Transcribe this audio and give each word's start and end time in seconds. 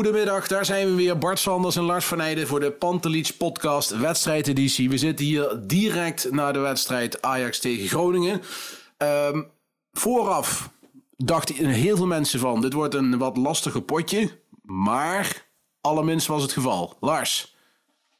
Een 0.00 0.06
hele 0.06 0.18
goede 0.18 0.32
middag, 0.32 0.48
daar 0.48 0.64
zijn 0.64 0.86
we 0.86 0.94
weer. 0.94 1.18
Bart 1.18 1.38
Sanders 1.38 1.76
en 1.76 1.82
Lars 1.82 2.04
van 2.04 2.20
Eijden 2.20 2.46
voor 2.46 2.60
de 2.60 2.70
Pantelich 2.70 3.36
podcast 3.36 3.90
wedstrijdeditie. 3.90 4.90
We 4.90 4.98
zitten 4.98 5.24
hier 5.24 5.60
direct 5.66 6.30
na 6.30 6.52
de 6.52 6.58
wedstrijd 6.58 7.22
Ajax 7.22 7.58
tegen 7.58 7.88
Groningen. 7.88 8.42
Ehm, 8.96 9.42
vooraf 9.92 10.70
dachten 11.16 11.66
heel 11.66 11.96
veel 11.96 12.06
mensen 12.06 12.40
van, 12.40 12.60
dit 12.60 12.72
wordt 12.72 12.94
een 12.94 13.18
wat 13.18 13.36
lastiger 13.36 13.82
potje. 13.82 14.30
Maar 14.62 15.46
allerminst 15.80 16.26
was 16.26 16.42
het 16.42 16.52
geval. 16.52 16.96
Lars. 17.00 17.54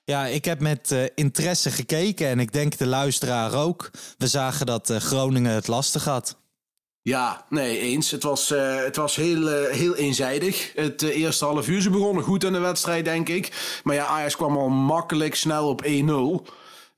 Ja, 0.05 0.27
ik 0.27 0.45
heb 0.45 0.61
met 0.61 0.91
eh, 0.91 1.03
interesse 1.15 1.71
gekeken 1.71 2.27
en 2.27 2.41
ik 2.41 2.53
denk 2.53 2.79
de 2.79 2.87
luisteraar 2.87 3.55
ook. 3.55 3.91
We 4.19 4.27
zagen 4.27 4.67
dat 4.67 4.91
eh, 4.91 4.97
Groningen 4.97 5.53
het 5.53 5.69
lastig 5.69 6.05
had. 6.05 6.40
Ja, 7.03 7.45
nee, 7.49 7.79
eens. 7.79 8.11
Het 8.11 8.23
was, 8.23 8.51
eh, 8.51 8.77
het 8.77 8.97
was 8.97 9.17
heel, 9.17 9.49
eh, 9.49 9.73
heel 9.77 9.95
eenzijdig. 9.97 10.73
Het 10.75 11.03
eh, 11.03 11.17
eerste 11.17 11.45
half 11.45 11.69
uur, 11.69 11.81
ze 11.81 11.91
begonnen 11.91 12.25
goed 12.25 12.45
in 12.45 12.53
de 12.53 12.59
wedstrijd, 12.59 13.05
denk 13.05 13.29
ik. 13.29 13.81
Maar 13.85 13.95
ja, 13.95 14.07
Ajax 14.07 14.37
kwam 14.37 14.57
al 14.57 14.69
makkelijk 14.69 15.35
snel 15.35 15.69
op 15.69 15.83
1-0. 15.85 16.47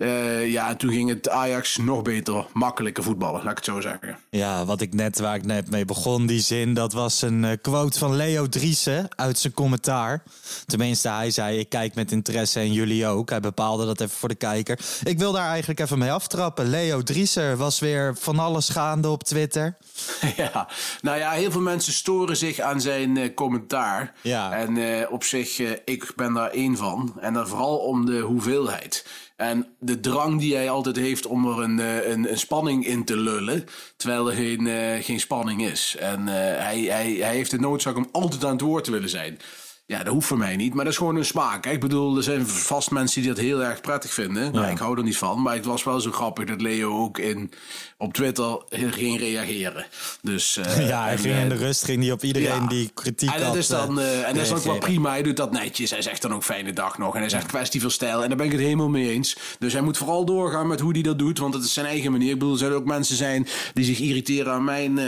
Eh, 0.03 0.51
ja, 0.51 0.69
en 0.69 0.77
toen 0.77 0.93
ging 0.93 1.09
het 1.09 1.29
Ajax 1.29 1.77
nog 1.77 2.03
beter, 2.03 2.47
makkelijker 2.53 3.03
voetballen, 3.03 3.43
laat 3.43 3.51
ik 3.51 3.57
het 3.57 3.65
zo 3.65 3.81
zeggen. 3.81 4.19
Ja, 4.31 4.65
wat 4.65 4.81
ik 4.81 4.95
net, 4.95 5.19
waar 5.19 5.35
ik 5.35 5.45
net 5.45 5.71
mee 5.71 5.85
begon, 5.85 6.27
die 6.27 6.41
zin, 6.41 6.75
dat 6.75 6.93
was 6.93 7.23
een 7.23 7.45
eh, 7.45 7.57
quote 7.61 7.99
van 7.99 8.17
Leo 8.17 8.49
Driessen 8.49 9.09
uit 9.17 9.39
zijn 9.39 9.53
commentaar. 9.53 10.23
Tenminste, 10.67 11.09
hij 11.09 11.31
zei, 11.31 11.59
ik 11.59 11.69
kijk 11.69 11.95
met 11.95 12.13
interesse 12.13 12.61
en 12.61 12.73
jullie 12.73 13.07
ook. 13.07 13.31
Hij 13.31 13.41
bepaalde 13.41 13.87
dat 13.87 14.01
even 14.01 14.17
voor 14.17 14.29
de 14.29 14.35
kijker. 14.35 14.79
Ik 15.03 15.19
wil 15.19 15.33
daar 15.33 15.49
eigenlijk 15.49 15.81
even 15.81 15.99
mee 15.99 16.13
aftrappen. 16.13 16.71
Leo 16.71 17.03
Driessen 17.03 17.59
was 17.59 17.79
weer 17.79 18.17
van 18.17 18.39
alles 18.39 18.69
gaande 18.69 19.09
op 19.09 19.23
Twitter. 19.25 19.77
ja, 20.37 20.69
nou 21.01 21.19
ja, 21.19 21.31
heel 21.31 21.51
veel 21.51 21.61
mensen 21.61 21.93
storen 21.93 22.37
zich 22.37 22.61
aan 22.61 22.81
zijn 22.81 23.17
eh, 23.17 23.35
commentaar. 23.35 24.13
Ja. 24.23 24.53
En 24.53 25.09
op 25.09 25.25
zich, 25.25 25.59
ik 25.85 26.13
ben 26.17 26.33
daar 26.33 26.51
één 26.51 26.77
van. 26.77 27.13
En 27.21 27.33
dan 27.33 27.49
vooral 27.49 27.77
om 27.77 28.07
de 28.07 28.21
hoeveelheid. 28.21 29.05
En 29.37 29.67
de 29.79 30.01
drang 30.01 30.41
die 30.41 30.55
hij 30.55 30.71
altijd 30.71 30.97
heeft 30.97 31.27
om 31.27 31.47
er 31.47 31.63
een, 31.63 31.81
eh, 31.81 32.09
een, 32.09 32.31
een 32.31 32.39
spanning 32.39 32.87
in 32.87 33.05
te 33.05 33.17
lullen. 33.17 33.65
Terwijl 33.97 34.31
er 34.31 34.37
geen, 34.37 34.67
eh, 34.67 35.05
geen 35.05 35.21
spanning 35.21 35.65
is. 35.65 35.97
En 35.99 36.29
eh, 36.29 36.35
hij, 36.65 36.81
hij, 36.81 37.13
hij 37.13 37.35
heeft 37.35 37.51
de 37.51 37.61
noodzaak 37.61 37.97
om 37.97 38.09
altijd 38.13 38.45
aan 38.45 38.53
het 38.53 38.61
woord 38.61 38.85
te 38.85 38.91
willen 38.91 39.09
zijn. 39.09 39.39
Ja, 39.87 40.03
dat 40.03 40.13
hoeft 40.13 40.27
voor 40.27 40.39
mij 40.39 40.57
niet, 40.57 40.75
maar 40.75 40.85
dat 40.85 40.93
is 40.93 40.99
gewoon 40.99 41.17
een 41.17 41.25
smaak. 41.25 41.67
Ik 41.67 41.81
bedoel, 41.81 42.17
er 42.17 42.23
zijn 42.23 42.47
vast 42.47 42.91
mensen 42.91 43.23
die 43.23 43.31
dat 43.31 43.41
heel 43.41 43.63
erg 43.65 43.81
prettig 43.81 44.13
vinden. 44.13 44.53
Nou, 44.53 44.71
ik 44.71 44.79
hou 44.79 44.97
er 44.97 45.05
niet 45.05 45.17
van, 45.17 45.43
maar 45.43 45.55
het 45.55 45.65
was 45.65 45.85
wel 45.85 46.01
zo 46.01 46.11
grappig 46.11 46.45
dat 46.45 46.61
Leo 46.61 46.99
ook 46.99 47.19
in, 47.19 47.53
op 47.97 48.13
Twitter 48.13 48.63
ging 48.69 49.19
reageren. 49.19 49.87
Dus, 50.23 50.57
eh, 50.57 50.89
ja, 50.89 51.03
hij 51.03 51.13
en, 51.13 51.19
ging 51.19 51.35
in 51.35 51.49
de 51.49 51.55
eh, 51.55 51.61
rust 51.61 51.85
ging 51.85 52.03
hij 52.03 52.13
op 52.13 52.23
iedereen 52.23 52.63
ja. 52.63 52.67
die 52.67 52.91
kritiek 52.95 53.31
en 53.31 53.39
dat 53.39 53.47
had. 53.47 53.57
is 53.57 53.67
dan, 53.67 54.01
eh, 54.01 54.23
eh, 54.23 54.29
en 54.29 54.35
dat 54.35 54.45
is 54.45 54.53
ook 54.53 54.65
wel 54.65 54.79
prima. 54.79 55.11
Hij 55.11 55.23
doet 55.23 55.37
dat 55.37 55.53
netjes. 55.53 55.91
Hij 55.91 56.03
zegt 56.03 56.23
dan 56.23 56.35
ook 56.35 56.45
fijne 56.45 56.73
dag 56.73 56.99
nog. 56.99 57.15
En 57.15 57.21
hij 57.21 57.29
zegt 57.29 57.47
kwestie 57.47 57.81
van 57.81 57.91
stijl. 57.91 58.23
En 58.23 58.29
daar 58.29 58.37
ben 58.37 58.47
ik 58.47 58.53
het 58.53 58.61
helemaal 58.61 58.89
mee 58.89 59.11
eens. 59.11 59.37
Dus 59.59 59.73
hij 59.73 59.83
moet 59.83 59.97
vooral 59.97 60.25
doorgaan 60.25 60.67
met 60.67 60.81
hoe 60.81 60.93
hij 60.93 61.03
dat 61.03 61.19
doet. 61.19 61.39
Want 61.39 61.55
het 61.55 61.65
is 61.65 61.73
zijn 61.73 61.87
eigen 61.87 62.13
manier. 62.13 62.31
Ik 62.31 62.39
bedoel, 62.39 62.53
er 62.53 62.59
zullen 62.59 62.77
ook 62.77 62.85
mensen 62.85 63.17
zijn 63.17 63.47
die 63.75 63.85
zich 63.85 63.99
irriteren 63.99 64.53
aan 64.53 64.65
mijn 64.65 64.99
eh, 64.99 65.07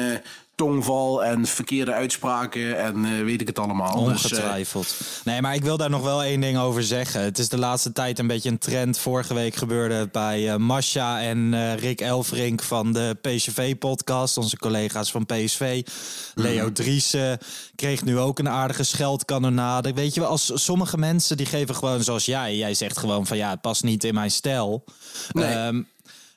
tongval 0.54 1.24
en 1.24 1.46
verkeerde 1.46 1.92
uitspraken. 1.92 2.78
En 2.78 3.04
eh, 3.04 3.24
weet 3.24 3.40
ik 3.40 3.46
het 3.46 3.58
allemaal. 3.58 4.04
Dus, 4.04 4.24
eh, 4.24 4.30
Ongetwijfeld. 4.32 4.96
nee, 5.24 5.40
maar 5.40 5.54
ik 5.54 5.62
wil 5.62 5.76
daar 5.76 5.90
nog 5.90 6.02
wel 6.02 6.22
één 6.22 6.40
ding 6.40 6.58
over 6.58 6.82
zeggen. 6.82 7.20
Het 7.20 7.38
is 7.38 7.48
de 7.48 7.58
laatste 7.58 7.92
tijd 7.92 8.18
een 8.18 8.26
beetje 8.26 8.50
een 8.50 8.58
trend. 8.58 8.98
Vorige 8.98 9.34
week 9.34 9.54
gebeurde 9.54 9.94
het 9.94 10.12
bij 10.12 10.50
eh 10.50 10.56
Masha 10.56 11.20
en 11.20 11.76
Rick 11.76 12.00
Elfrink 12.00 12.62
van 12.62 12.92
de 12.92 13.16
PSV-podcast. 13.20 14.36
Onze 14.36 14.56
collega's 14.56 15.10
van 15.10 15.26
PSV. 15.26 15.86
Leo 16.34 16.72
Driessen 16.72 17.38
kreeg 17.76 18.04
nu 18.04 18.18
ook 18.18 18.38
een 18.38 18.48
aardige 18.48 18.82
scheldkanonade. 18.82 19.92
Weet 19.92 20.14
je 20.14 20.20
wel, 20.20 20.28
als 20.28 20.50
sommige 20.54 20.98
mensen 20.98 21.36
die 21.36 21.46
geven 21.46 21.74
gewoon 21.74 22.02
zoals 22.02 22.24
jij. 22.24 22.56
Jij 22.56 22.74
zegt 22.74 22.98
gewoon 22.98 23.26
van 23.26 23.36
ja, 23.36 23.50
het 23.50 23.60
past 23.60 23.82
niet 23.82 24.04
in 24.04 24.14
mijn 24.14 24.30
stijl. 24.30 24.84
Nee. 25.32 25.44
Ehm, 25.44 25.82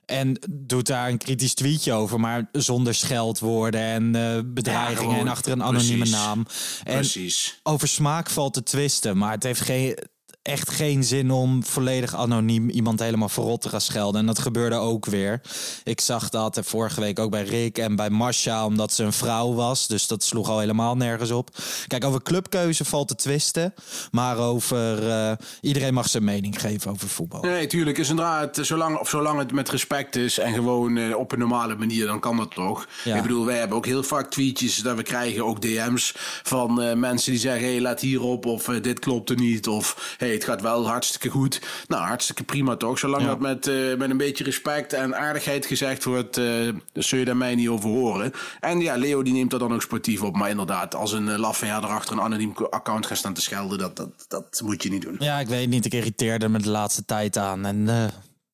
en 0.07 0.39
doet 0.49 0.87
daar 0.87 1.09
een 1.09 1.17
kritisch 1.17 1.53
tweetje 1.53 1.93
over, 1.93 2.19
maar 2.19 2.49
zonder 2.51 2.93
scheldwoorden 2.95 3.81
en 3.81 4.15
eh, 4.15 4.39
bedreigingen 4.45 5.11
gewoon, 5.11 5.25
en 5.25 5.31
achter 5.31 5.51
een 5.51 5.63
anonieme 5.63 5.97
precies. 5.97 6.15
naam. 6.15 6.45
En 6.83 6.93
Precies. 6.93 7.59
over 7.63 7.87
smaak 7.87 8.29
valt 8.29 8.53
te 8.53 8.63
twisten, 8.63 9.17
maar 9.17 9.31
het 9.31 9.43
heeft 9.43 9.61
geen, 9.61 9.97
echt 10.47 10.71
geen 10.71 11.03
zin 11.03 11.31
om 11.31 11.63
volledig 11.63 12.15
anoniem 12.15 12.69
iemand 12.69 12.99
helemaal 12.99 13.29
verrot 13.29 13.61
te 13.61 13.69
gaan 13.69 13.81
schelden. 13.81 14.19
En 14.21 14.27
dat 14.27 14.39
gebeurde 14.39 14.75
ook 14.75 15.05
weer. 15.05 15.41
Ik 15.83 16.01
zag 16.01 16.29
dat 16.29 16.59
vorige 16.63 16.99
week 17.01 17.19
ook 17.19 17.31
bij 17.31 17.43
Rick 17.43 17.77
en 17.77 17.95
bij 17.95 18.09
Masha, 18.09 18.65
omdat 18.65 18.93
ze 18.93 19.03
een 19.03 19.13
vrouw 19.13 19.53
was. 19.53 19.87
Dus 19.87 20.07
dat 20.07 20.23
sloeg 20.23 20.49
al 20.49 20.59
helemaal 20.59 20.95
nergens 20.97 21.31
op. 21.31 21.49
Kijk, 21.87 22.03
over 22.05 22.21
clubkeuze 22.23 22.85
valt 22.85 23.07
te 23.07 23.15
twisten, 23.15 23.73
maar 24.11 24.37
over 24.37 25.09
eh, 25.09 25.31
iedereen 25.61 25.93
mag 25.93 26.09
zijn 26.09 26.23
mening 26.23 26.61
geven 26.61 26.91
over 26.91 27.07
voetbal. 27.09 27.41
Nee, 27.41 27.67
tuurlijk. 27.67 27.97
Is 27.97 28.09
inderdaad, 28.09 28.55
het- 28.55 28.65
zolang, 28.65 28.97
of 28.99 29.09
zolang 29.09 29.39
het 29.39 29.51
met 29.51 29.69
respect 29.69 30.15
is 30.15 30.37
en 30.39 30.53
gewoon 30.53 30.97
eh, 30.97 31.17
op 31.17 31.31
een 31.31 31.39
normale 31.39 31.75
manier, 31.75 32.05
dan 32.05 32.19
kan 32.19 32.37
dat 32.37 32.51
toch. 32.55 32.87
Ja. 33.03 33.15
Ik 33.15 33.21
bedoel, 33.21 33.45
wij 33.45 33.57
hebben 33.57 33.77
ook 33.77 33.85
heel 33.85 34.03
vaak 34.03 34.29
tweetjes 34.31 34.75
dat 34.77 34.95
we 34.95 35.03
krijgen, 35.03 35.45
ook 35.45 35.61
DM's 35.61 36.13
van 36.43 36.81
eh, 36.81 36.93
mensen 36.95 37.31
die 37.31 37.39
zeggen: 37.39 37.67
hey, 37.67 37.79
let 37.79 38.01
hierop, 38.01 38.45
of 38.45 38.63
dit 38.65 38.99
klopt 38.99 39.29
er 39.29 39.35
niet, 39.39 39.67
of 39.67 40.15
hey, 40.17 40.36
het 40.37 40.45
gaat 40.45 40.61
wel 40.61 40.87
hartstikke 40.87 41.29
goed. 41.29 41.61
Nou, 41.87 42.03
hartstikke 42.07 42.43
prima 42.43 42.75
toch. 42.75 42.99
Zolang 42.99 43.21
Ja. 43.21 43.27
dat 43.27 43.39
met, 43.39 43.67
eh, 43.67 43.95
met 43.97 44.09
een 44.09 44.17
beetje 44.17 44.43
respect 44.43 44.93
en 44.93 45.15
aardigheid 45.15 45.65
gezegd 45.65 46.03
wordt, 46.03 46.37
eh 46.37 46.45
zul 46.93 47.19
je 47.19 47.25
daar 47.25 47.37
mij 47.37 47.55
niet 47.55 47.67
over 47.67 47.89
horen. 47.89 48.31
En 48.59 48.79
ja, 48.79 48.95
Leo 48.95 49.23
die 49.23 49.33
neemt 49.33 49.51
dat 49.51 49.59
dan 49.59 49.73
ook 49.73 49.81
sportief 49.81 50.21
op. 50.21 50.35
Maar 50.35 50.49
inderdaad, 50.49 50.95
als 50.95 51.11
een 51.11 51.27
uh, 51.27 51.37
laffe 51.37 51.73
achter 51.73 52.13
een 52.13 52.21
anoniem 52.21 52.53
account 52.69 53.05
gaat 53.05 53.17
staan 53.17 53.33
te 53.33 53.41
schelden, 53.41 53.77
dat, 53.77 53.95
dat, 53.95 54.09
dat 54.27 54.61
moet 54.63 54.83
je 54.83 54.89
niet 54.89 55.01
doen. 55.01 55.15
Ja, 55.19 55.39
ik 55.39 55.47
weet 55.47 55.69
niet. 55.69 55.85
Ik 55.85 55.93
irriteerde 55.93 56.49
me 56.49 56.59
de 56.59 56.69
laatste 56.69 57.05
tijd 57.05 57.37
aan. 57.37 57.65
En 57.65 57.89
eh, 57.89 58.03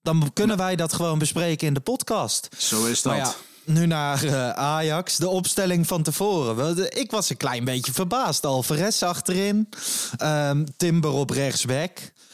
dan 0.01 0.31
kunnen 0.33 0.57
wij 0.57 0.75
dat 0.75 0.93
gewoon 0.93 1.19
bespreken 1.19 1.67
in 1.67 1.73
de 1.73 1.79
podcast. 1.79 2.47
Zo 2.57 2.85
is 2.85 3.01
dat. 3.01 3.37
Nu 3.65 3.85
naar 3.85 4.23
eh, 4.23 4.49
Ajax. 4.49 5.17
De 5.17 5.27
opstelling 5.29 5.87
van 5.87 6.03
tevoren. 6.03 6.97
Ik 6.99 7.11
was 7.11 7.29
een 7.29 7.37
klein 7.37 7.63
beetje 7.65 7.93
verbaasd. 7.93 8.45
Alvarez 8.45 9.03
achterin. 9.03 9.69
ehm, 10.17 10.63
Timber 10.77 11.11
op 11.11 11.29
rechtsback. 11.29 11.91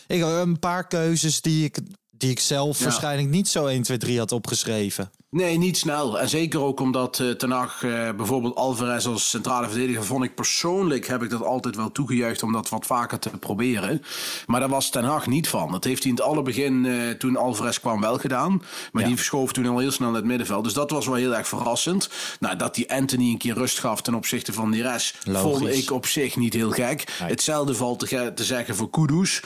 Ik 0.07 0.21
had 0.21 0.31
een 0.45 0.59
paar 0.59 0.87
keuzes 0.87 1.41
die 1.41 1.63
ik, 1.63 1.77
die 2.11 2.29
ik 2.29 2.39
zelf 2.39 2.77
Ja. 2.77 2.83
waarschijnlijk 2.83 3.29
niet 3.29 3.47
zo 3.47 3.65
1, 3.65 3.81
2, 3.83 3.97
3 3.97 4.17
had 4.17 4.31
opgeschreven. 4.31 5.11
Nee, 5.31 5.57
niet 5.57 5.77
snel. 5.77 6.19
En 6.19 6.29
zeker 6.29 6.61
ook 6.61 6.79
omdat 6.79 7.19
uh, 7.19 7.31
Ten 7.31 7.51
Hag 7.51 7.83
uh, 7.83 8.09
bijvoorbeeld 8.11 8.55
Alvarez 8.55 9.05
als 9.05 9.29
centrale 9.29 9.67
verdediger 9.67 10.05
vond 10.05 10.23
ik 10.23 10.35
persoonlijk 10.35 11.07
heb 11.07 11.23
ik 11.23 11.29
dat 11.29 11.43
altijd 11.43 11.75
wel 11.75 11.91
toegejuicht 11.91 12.43
om 12.43 12.51
dat 12.51 12.69
wat 12.69 12.85
vaker 12.85 13.19
te 13.19 13.29
proberen. 13.29 14.01
Maar 14.45 14.59
daar 14.59 14.69
was 14.69 14.89
Ten 14.89 15.03
Hag 15.03 15.27
niet 15.27 15.47
van. 15.47 15.71
Dat 15.71 15.83
heeft 15.83 16.03
hij 16.03 16.11
in 16.11 16.17
het 16.17 16.25
alle 16.25 16.41
begin 16.41 16.83
uh, 16.83 17.09
toen 17.09 17.35
Alvarez 17.35 17.79
kwam 17.79 18.01
wel 18.01 18.17
gedaan. 18.17 18.63
Maar 18.91 19.01
ja. 19.01 19.07
die 19.07 19.17
verschoof 19.17 19.53
toen 19.53 19.67
al 19.67 19.77
heel 19.77 19.91
snel 19.91 20.07
naar 20.07 20.17
het 20.17 20.25
middenveld. 20.25 20.63
Dus 20.63 20.73
dat 20.73 20.91
was 20.91 21.05
wel 21.05 21.15
heel 21.15 21.35
erg 21.35 21.47
verrassend. 21.47 22.09
Nou, 22.39 22.55
dat 22.55 22.75
die 22.75 22.93
Anthony 22.93 23.29
een 23.29 23.37
keer 23.37 23.53
rust 23.53 23.79
gaf 23.79 24.01
ten 24.01 24.13
opzichte 24.13 24.53
van 24.53 24.71
die 24.71 24.81
rest 24.81 25.17
vond 25.23 25.67
ik 25.67 25.91
op 25.91 26.05
zich 26.05 26.35
niet 26.35 26.53
heel 26.53 26.71
gek. 26.71 27.13
Nee. 27.19 27.29
Hetzelfde 27.29 27.75
valt 27.75 27.99
te, 27.99 28.31
te, 28.35 28.43
zeggen 28.43 28.75
voor 28.75 28.89
Kudus. 28.89 29.41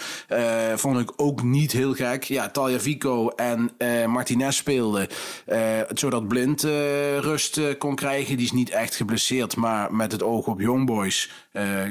vond 0.76 1.00
ik 1.00 1.12
ook 1.16 1.44
niet 1.44 1.72
heel 1.72 1.94
gek. 1.94 2.24
Ja, 2.24 2.50
Talia 2.50 2.80
Vico 2.80 3.30
en 3.30 3.72
Martinez 4.08 4.58
speelden. 4.58 5.08
Zodat 5.94 6.28
Blind 6.28 6.62
rust 7.20 7.78
kon 7.78 7.96
krijgen. 7.96 8.38
Die 8.38 8.46
is 8.46 8.52
niet 8.52 8.70
echt 8.70 8.96
geblesseerd, 8.96 9.56
maar 9.56 9.94
met 9.94 10.12
het 10.12 10.24
oog 10.24 10.48
op 10.48 10.60
Youngboys 10.60 11.32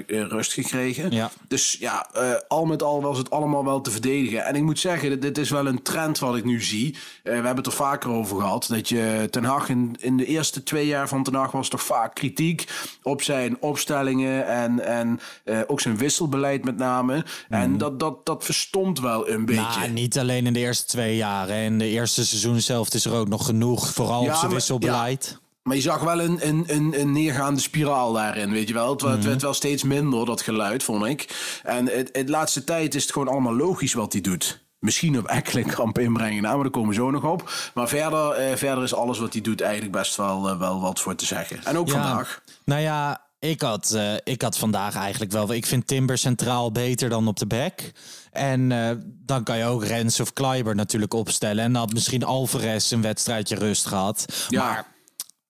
rust 0.06 0.52
gekregen. 0.52 1.11
Ja. 1.11 1.31
Dus 1.49 1.76
ja, 1.81 2.11
al 2.49 2.64
met 2.64 2.82
al 2.82 3.02
was 3.02 3.19
het 3.19 3.31
allemaal 3.31 3.64
wel 3.64 3.81
te 3.81 3.90
verdedigen. 3.90 4.44
En 4.44 4.55
ik 4.55 4.62
moet 4.62 4.79
zeggen, 4.79 5.20
dit 5.20 5.38
is 5.38 5.50
wel 5.50 5.67
een 5.67 5.82
trend 5.82 6.19
wat 6.19 6.37
ik 6.37 6.44
nu 6.44 6.62
zie. 6.62 6.96
we 7.23 7.31
hebben 7.31 7.56
het 7.56 7.67
er 7.67 7.73
vaker 7.73 8.11
over 8.11 8.40
gehad. 8.40 8.67
Dat 8.69 8.88
je 8.88 9.29
Ten 9.31 9.44
Hag 9.44 9.69
in, 9.69 9.96
in 9.99 10.17
de 10.17 10.26
eerste 10.26 10.62
twee 10.62 10.87
jaar 10.87 11.08
van 11.08 11.23
Ten 11.23 11.35
Hag 11.35 11.50
was 11.50 11.69
toch 11.69 11.82
vaak 11.82 12.14
kritiek 12.14 12.69
op 13.02 13.23
zijn 13.23 13.56
opstellingen 13.61 14.46
en, 14.46 14.87
en 14.87 15.20
ook 15.67 15.81
zijn 15.81 15.96
wisselbeleid 15.96 16.64
met 16.64 16.76
name. 16.76 17.17
Mm. 17.17 17.25
En 17.49 17.78
dat, 17.78 18.00
dat, 18.00 18.26
dat 18.26 18.44
verstond 18.44 19.00
wel 19.00 19.28
een 19.28 19.44
beetje. 19.44 19.81
Nou, 19.81 19.90
niet 19.90 20.19
alleen 20.19 20.46
in 20.46 20.52
de 20.52 20.58
eerste 20.58 20.85
twee 20.85 21.17
jaar. 21.17 21.49
In 21.49 21.78
de 21.78 21.88
eerste 21.88 22.26
seizoen 22.26 22.61
zelf 22.61 22.94
is 22.94 23.05
er 23.05 23.14
ook 23.14 23.28
nog 23.28 23.46
genoeg. 23.46 23.71
Vooral 23.80 24.20
op 24.20 24.34
zijn 24.34 24.52
wisselbeleid. 24.52 25.28
Ja. 25.30 25.40
Maar 25.62 25.76
je 25.76 25.82
zag 25.82 26.00
wel 26.00 26.20
een, 26.20 26.48
een, 26.48 26.64
een, 26.66 27.00
een 27.00 27.12
neergaande 27.12 27.60
spiraal 27.60 28.12
daarin, 28.12 28.50
weet 28.50 28.69
je 28.69 28.74
wel. 28.74 28.90
Het, 28.90 29.00
het, 29.00 29.24
werd 29.24 29.42
wel 29.42 29.54
steeds 29.54 29.82
minder, 29.82 30.26
dat 30.26 30.42
geluid, 30.42 30.82
vond 30.82 31.04
ik. 31.04 31.60
En 31.62 31.88
het, 31.88 32.08
het 32.12 32.28
laatste 32.28 32.64
tijd 32.64 32.94
is 32.94 33.02
het 33.02 33.12
gewoon 33.12 33.28
allemaal 33.28 33.56
logisch 33.56 33.92
wat 33.92 34.12
hij 34.12 34.20
doet. 34.20 34.60
Misschien 34.78 35.19
op 35.19 35.26
Ekkelenkamp 35.26 35.98
inbrengen, 35.98 36.42
nou, 36.42 36.54
maar 36.54 36.62
daar 36.62 36.72
komen 36.72 36.88
we 36.88 36.94
zo 36.94 37.10
nog 37.10 37.24
op. 37.24 37.52
Maar 37.74 37.88
verder, 37.88 38.30
eh, 38.30 38.56
verder 38.56 38.84
is 38.84 38.94
alles 38.94 39.19
wat 39.19 39.32
hij 39.32 39.42
doet 39.42 39.60
eigenlijk 39.60 39.92
best 39.92 40.16
wel, 40.16 40.48
uh, 40.48 40.58
wel 40.58 40.80
wat 40.80 41.00
voor 41.00 41.14
te 41.14 41.26
zeggen. 41.26 41.64
En 41.64 41.78
ook 41.78 41.86
ja, 41.86 41.92
vandaag. 41.92 42.42
Nou 42.64 42.80
ja, 42.80 43.21
ik 43.42 43.60
had, 43.60 43.92
uh, 43.94 44.14
ik 44.24 44.42
had 44.42 44.58
vandaag 44.58 44.94
eigenlijk 44.94 45.32
wel... 45.32 45.52
Ik 45.52 45.66
vind 45.66 45.86
Timber 45.86 46.18
centraal 46.18 46.72
beter 46.72 47.08
dan 47.08 47.28
op 47.28 47.38
de 47.38 47.46
back. 47.46 47.92
En 48.32 48.70
uh, 48.70 48.90
dan 49.04 49.42
kan 49.42 49.58
je 49.58 49.64
ook 49.64 49.84
Rens 49.84 50.20
of 50.20 50.32
Kleiber 50.32 50.74
natuurlijk 50.74 51.14
opstellen. 51.14 51.64
En 51.64 51.72
dan 51.72 51.82
had 51.82 51.92
misschien 51.92 52.24
Alvarez 52.24 52.90
een 52.90 53.02
wedstrijdje 53.02 53.54
rust 53.54 53.86
gehad. 53.86 54.46
Ja. 54.48 54.64
Maar 54.64 54.86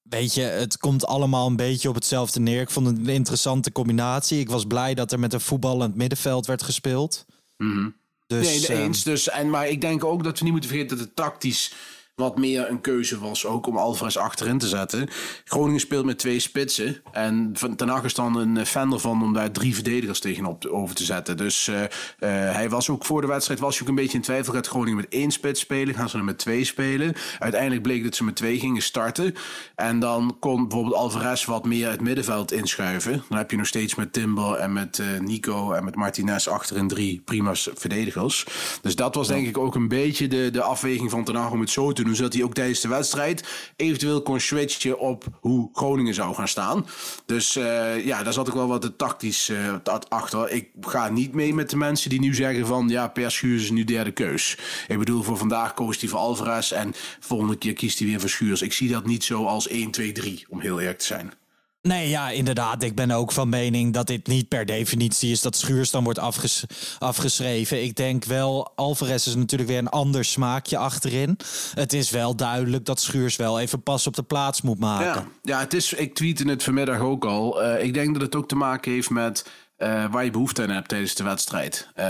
weet 0.03 0.35
je, 0.35 0.43
het 0.43 0.79
komt 0.79 1.07
allemaal 1.07 1.47
een 1.47 1.57
beetje 1.57 1.89
op 1.89 1.95
hetzelfde 1.95 2.41
neer. 2.41 2.61
Ik 2.61 2.71
vond 2.71 2.87
het 2.87 2.99
een 2.99 3.09
interessante 3.09 3.73
combinatie. 3.73 4.41
Ik 4.41 4.51
was 4.51 4.65
blij 4.65 4.95
dat 4.95 5.13
er 5.13 5.19
met 5.19 5.33
een 5.33 5.41
voetballend 5.41 5.95
middenveld 5.95 6.47
werd 6.47 6.63
gespeeld. 6.63 7.25
Mm 7.57 7.73
-hmm. 7.73 7.95
Dus, 8.27 8.69
nee, 8.69 8.79
eens. 8.79 9.03
Dus, 9.03 9.29
en, 9.29 9.51
maar 9.51 9.69
ik 9.69 9.81
denk 9.81 10.05
ook 10.05 10.25
dat 10.25 10.39
we 10.39 10.45
niet 10.45 10.53
moeten 10.53 10.71
vergeten 10.71 10.97
dat 10.97 11.07
het 11.07 11.17
tactisch 11.17 11.73
wat 12.15 12.39
meer 12.39 12.71
een 12.71 12.81
keuze 12.81 13.19
was 13.19 13.47
ook 13.47 13.67
om 13.67 13.77
Alvarez 13.77 14.17
achterin 14.17 14.59
te 14.59 14.69
zetten. 14.69 15.09
Groningen 15.45 15.81
speelt 15.81 16.05
met 16.05 16.19
twee 16.19 16.39
spitsen. 16.39 17.03
En 17.13 17.53
Ten 17.77 17.89
Hag 17.89 18.05
is 18.05 18.15
dan 18.15 18.37
een 18.37 18.67
fan 18.67 18.93
ervan 18.93 19.23
om 19.23 19.33
daar 19.33 19.51
drie 19.51 19.75
verdedigers 19.75 20.21
tegenop 20.21 20.67
over 20.67 20.95
te 20.95 21.05
zetten. 21.05 21.37
Dus 21.37 21.67
uh, 21.67 21.81
uh, 21.81 21.87
hij 22.29 22.69
was 22.69 22.89
ook 22.89 23.05
voor 23.05 23.21
de 23.21 23.27
wedstrijd 23.27 23.61
was 23.61 23.83
ook 23.83 23.89
een 23.89 23.95
beetje 23.95 24.17
in 24.17 24.23
twijfel. 24.23 24.53
Gaat 24.53 24.67
Groningen 24.67 24.97
met 24.97 25.09
één 25.09 25.31
spits 25.31 25.61
spelen? 25.61 25.95
Gaan 25.95 26.09
ze 26.09 26.19
er 26.19 26.25
met 26.25 26.39
twee 26.39 26.65
spelen? 26.65 27.15
Uiteindelijk 27.39 27.83
bleek 27.83 28.05
dat 28.05 28.15
ze 28.15 28.25
met 28.25 28.37
twee 28.37 28.59
gingen 28.59 28.83
starten. 28.83 29.35
En 29.75 29.99
dan 29.99 30.37
kon 30.41 30.69
bijvoorbeeld 30.69 30.97
Alvarez 30.97 31.45
wat 31.45 31.65
meer 31.65 31.91
het 31.91 32.01
middenveld 32.01 32.53
inschuiven. 32.53 33.25
Dan 33.29 33.39
heb 33.39 33.51
je 33.51 33.57
nog 33.57 33.67
steeds 33.67 33.95
met 33.95 34.13
Timber 34.13 34.55
en 34.55 34.73
met 34.73 34.99
uh, 34.99 35.21
Nico 35.21 35.73
en 35.73 35.85
met 35.85 35.97
Martinez 35.97 36.47
achterin 36.47 36.89
drie 36.89 37.23
prima 37.25 37.55
verdedigers. 37.55 38.47
Dus 38.83 38.97
dat 38.97 39.15
was 39.15 39.29
denk 39.29 39.47
ik 39.47 39.59
ook 39.59 39.75
een 39.75 39.89
beetje 39.89 40.29
de, 40.29 40.51
de 40.51 40.63
afweging 40.63 41.11
van 41.11 41.25
Ten 41.25 41.35
Hag 41.35 41.51
om 41.51 41.61
het 41.61 41.71
zo 41.71 41.93
te 41.93 42.02
doen 42.05 42.15
zodat 42.15 42.33
hij 42.33 42.43
ook 42.43 42.55
tijdens 42.55 42.81
de 42.81 42.89
wedstrijd 42.89 43.45
eventueel 43.77 44.23
kon 44.23 44.41
switchen 44.41 44.99
op 44.99 45.25
hoe 45.41 45.69
Groningen 45.73 46.15
zou 46.15 46.35
gaan 46.35 46.49
staan. 46.49 46.87
Dus 47.27 47.57
uh, 47.57 48.05
ja, 48.05 48.23
daar 48.23 48.33
zat 48.33 48.49
ik 48.49 48.55
wel 48.55 48.67
wat 48.67 48.83
de 48.83 48.97
tactisch 48.97 49.49
uh, 49.49 49.75
achter. 50.09 50.51
Ik 50.51 50.69
ga 50.81 51.09
niet 51.09 51.33
mee 51.33 51.55
met 51.55 51.71
de 51.71 51.77
mensen 51.77 52.11
die 52.11 52.21
nu 52.21 52.35
zeggen 52.35 52.67
van 52.67 52.89
ja, 52.89 53.09
Per 53.09 53.31
Schuurs 53.31 53.63
is 53.63 53.71
nu 53.71 53.85
derde 53.85 54.11
keus. 54.11 54.59
Ik 54.89 54.99
bedoel, 54.99 55.23
voor 55.23 55.37
vandaag 55.37 55.75
koos 55.75 56.01
hij 56.01 56.09
voor 56.09 56.19
Alvarez 56.19 56.73
en 56.73 56.95
volgende 57.21 57.57
keer 57.57 57.73
kiest 57.73 57.99
hij 57.99 58.09
weer 58.09 58.21
voor 58.21 58.29
Schuurs. 58.29 58.63
Ik 58.63 58.73
zie 58.73 58.91
dat 58.91 59.07
niet 59.07 59.25
zo 59.25 59.45
als 59.45 59.69
1, 59.69 59.91
2, 59.91 60.13
3, 60.13 60.47
om 60.49 60.61
heel 60.61 60.81
eerlijk 60.81 60.99
te 60.99 61.05
zijn. 61.05 61.42
Nee, 61.83 62.09
ja, 62.09 62.31
inderdaad. 62.31 62.83
Ik 62.83 62.95
ben 62.95 63.11
ook 63.11 63.33
van 63.33 63.49
mening 63.49 63.93
dat 63.93 64.07
dit 64.07 64.27
niet 64.27 64.49
per 64.49 64.67
definitie 64.67 65.31
is 65.31 65.41
dat 65.41 65.57
Schuurs 65.57 65.91
dan 65.91 66.05
wordt 66.05 66.19
afges 66.19 66.65
afgeschreven. 66.99 67.83
Ik 67.83 67.97
denk 67.97 68.25
wel, 68.25 68.73
Alvarez 68.75 69.27
is 69.27 69.35
natuurlijk 69.35 69.71
weer 69.71 69.79
een 69.79 69.89
ander 69.89 70.25
smaakje 70.25 70.79
achterin. 70.79 71.37
Het 71.75 71.93
is 71.93 72.11
wel 72.11 72.37
duidelijk 72.37 72.85
dat 72.85 73.01
Schuurs 73.01 73.37
wel 73.37 73.61
even 73.61 73.83
pas 73.83 74.07
op 74.07 74.15
de 74.15 74.23
plaats 74.23 74.63
moet 74.63 74.79
maken. 74.79 75.07
Ja, 75.07 75.27
ja 75.43 75.59
het 75.59 75.75
is, 75.75 75.93
ik 75.93 76.15
tweette 76.15 76.49
het 76.49 76.63
vanmiddag 76.63 77.01
ook 77.01 77.25
al. 77.25 77.65
Uh, 77.65 77.85
ik 77.85 77.95
denk 77.95 78.13
dat 78.13 78.23
het 78.23 78.35
ook 78.35 78.49
te 78.49 78.57
maken 78.57 78.93
heeft 78.93 79.11
met 79.11 79.47
uh, 79.79 80.05
waar 80.11 80.25
je 80.25 80.31
behoefte 80.31 80.63
aan 80.63 80.71
hebt 80.71 80.89
tijdens 80.89 81.15
de 81.15 81.25
wedstrijd. 81.25 81.89
Uh, 81.97 82.05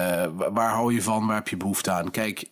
waar 0.52 0.72
hou 0.72 0.94
je 0.94 1.02
van, 1.02 1.26
waar 1.26 1.36
heb 1.36 1.48
je 1.48 1.56
behoefte 1.56 1.90
aan? 1.90 2.10
Kijk, 2.10 2.48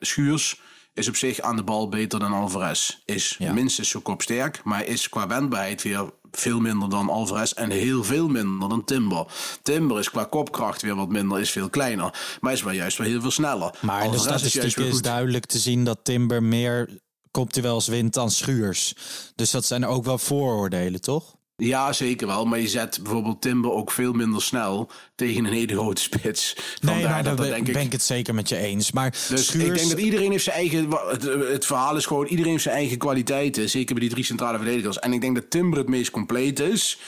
Schuurs 0.00 0.60
is 0.94 1.08
op 1.08 1.16
zich 1.16 1.40
aan 1.40 1.56
de 1.56 1.62
bal 1.62 1.88
beter 1.88 2.18
dan 2.18 2.32
Alvarez. 2.32 2.98
Is 3.04 3.36
ja. 3.38 3.52
minstens 3.52 3.88
zo 3.88 4.00
kopsterk, 4.00 4.60
maar 4.64 4.84
is 4.84 5.08
qua 5.08 5.26
wendbaarheid 5.26 5.82
weer 5.82 6.10
veel 6.30 6.60
minder 6.60 6.90
dan 6.90 7.08
Alvarez 7.08 7.52
en 7.52 7.70
heel 7.70 8.04
veel 8.04 8.28
minder 8.28 8.68
dan 8.68 8.84
Timber. 8.84 9.26
Timber 9.62 9.98
is 9.98 10.10
qua 10.10 10.24
kopkracht 10.24 10.82
weer 10.82 10.94
wat 10.96 11.08
minder, 11.08 11.40
is 11.40 11.50
veel 11.50 11.70
kleiner, 11.70 12.38
maar 12.40 12.52
is 12.52 12.62
wel 12.62 12.72
juist 12.72 12.98
wel 12.98 13.06
heel 13.06 13.20
veel 13.20 13.30
sneller. 13.30 13.74
Maar 13.80 14.04
in 14.04 14.10
de 14.10 14.18
statistiek 14.18 14.62
is, 14.62 14.74
is 14.76 15.02
duidelijk 15.02 15.46
te 15.46 15.58
zien 15.58 15.84
dat 15.84 15.98
Timber 16.02 16.42
meer 16.42 17.00
kopduels 17.30 17.86
wint 17.86 18.14
dan 18.14 18.30
Schuurs. 18.30 18.94
Dus 19.34 19.50
dat 19.50 19.64
zijn 19.64 19.86
ook 19.86 20.04
wel 20.04 20.18
vooroordelen, 20.18 21.00
toch? 21.00 21.38
Ja, 21.60 21.92
zeker 21.92 22.26
wel. 22.26 22.44
Maar 22.44 22.58
je 22.58 22.68
zet 22.68 22.98
bijvoorbeeld 23.02 23.40
Timber 23.40 23.72
ook 23.72 23.90
veel 23.90 24.12
minder 24.12 24.42
snel 24.42 24.90
tegen 25.14 25.44
een 25.44 25.52
hele 25.52 25.72
grote 25.72 26.02
spits. 26.02 26.56
Vandaar 26.78 26.96
nee, 26.96 27.06
nou, 27.06 27.22
dat, 27.22 27.36
dat 27.36 27.46
denk 27.46 27.66
ik... 27.66 27.72
ben 27.72 27.82
ik 27.82 27.92
het 27.92 28.02
zeker 28.02 28.34
met 28.34 28.48
je 28.48 28.56
eens. 28.56 28.92
Maar 28.92 29.10
dus 29.10 29.46
Schuurs... 29.46 29.68
ik 29.68 29.74
denk 29.74 29.88
dat 29.88 29.98
iedereen 29.98 30.30
heeft 30.30 30.44
zijn 30.44 30.56
eigen... 30.56 30.88
Het, 30.90 31.22
het, 31.22 31.66
verhaal 31.66 31.96
is 31.96 32.06
gewoon, 32.06 32.26
iedereen 32.26 32.50
heeft 32.50 32.62
zijn 32.62 32.74
eigen 32.74 32.98
kwaliteiten. 32.98 33.70
Zeker 33.70 33.94
bij 33.94 34.02
die 34.02 34.12
drie 34.12 34.24
centrale 34.24 34.56
verdedigers. 34.56 34.98
En 34.98 35.12
ik 35.12 35.20
denk 35.20 35.34
dat 35.34 35.50
Timber 35.50 35.78
het 35.78 35.88
meest 35.88 36.10
compleet 36.10 36.60
is. 36.60 36.98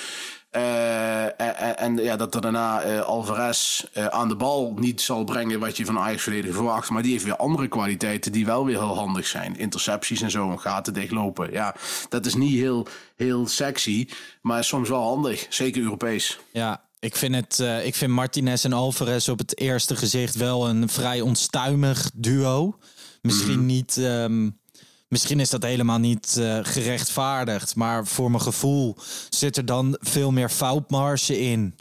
Uh, 0.57 1.25
en, 1.83 1.97
ja, 1.97 2.17
dat 2.17 2.35
er 2.35 2.41
daarna 2.41 2.87
uh, 2.87 3.01
Alvarez 3.01 3.85
uh, 3.95 4.07
aan 4.07 4.29
de 4.29 4.37
bal 4.37 4.75
niet 4.79 5.01
zal 5.01 5.25
brengen 5.25 5.61
wat 5.61 5.77
je 5.77 5.85
van 5.85 5.99
Ajax 5.99 6.23
verdediger 6.23 6.55
verwacht. 6.55 6.91
Maar 6.91 7.03
die 7.03 7.13
heeft 7.13 7.25
weer 7.25 7.37
andere 7.37 7.69
kwaliteiten 7.69 8.33
die 8.33 8.47
wel 8.47 8.65
weer 8.65 8.79
heel 8.79 8.97
handig 8.97 9.27
zijn. 9.27 9.59
Intercepties 9.59 10.21
en 10.21 10.31
zo, 10.31 10.57
gaten 10.57 10.95
dichtlopen. 10.95 11.53
Ja, 11.53 11.75
dat 12.09 12.27
is 12.27 12.35
niet 12.35 12.59
heel, 12.59 12.87
heel 13.17 13.47
sexy, 13.47 14.09
maar 14.43 14.65
soms 14.65 14.89
wel 14.89 15.03
handig. 15.03 15.47
Zeker 15.49 15.83
Europees. 15.83 16.39
Ja, 16.53 16.83
ik 16.99 17.17
vind, 17.17 17.35
het, 17.35 17.59
uh, 17.59 17.87
ik 17.87 17.95
vind 17.95 18.13
Martinez 18.13 18.65
en 18.65 18.73
Alvarez 18.73 19.29
op 19.29 19.39
het 19.39 19.59
eerste 19.59 19.97
gezicht 19.97 20.35
wel 20.35 20.69
een 20.69 20.89
vrij 20.89 21.21
onstuimig 21.21 22.11
duo. 22.15 22.79
Misschien 23.23 23.61
mm. 23.61 23.67
niet. 23.67 23.97
Um, 23.97 24.61
misschien 25.13 25.41
is 25.41 25.51
dat 25.51 25.63
helemaal 25.63 25.99
niet 25.99 26.37
uh, 26.39 26.59
gerechtvaardigd. 26.63 27.77
Maar 27.77 28.07
voor 28.07 28.31
mijn 28.31 28.43
gevoel 28.43 28.97
zit 29.31 29.57
er 29.57 29.65
dan 29.65 29.97
veel 30.01 30.31
meer 30.31 30.49
foutmarge 30.49 31.41
in. 31.41 31.77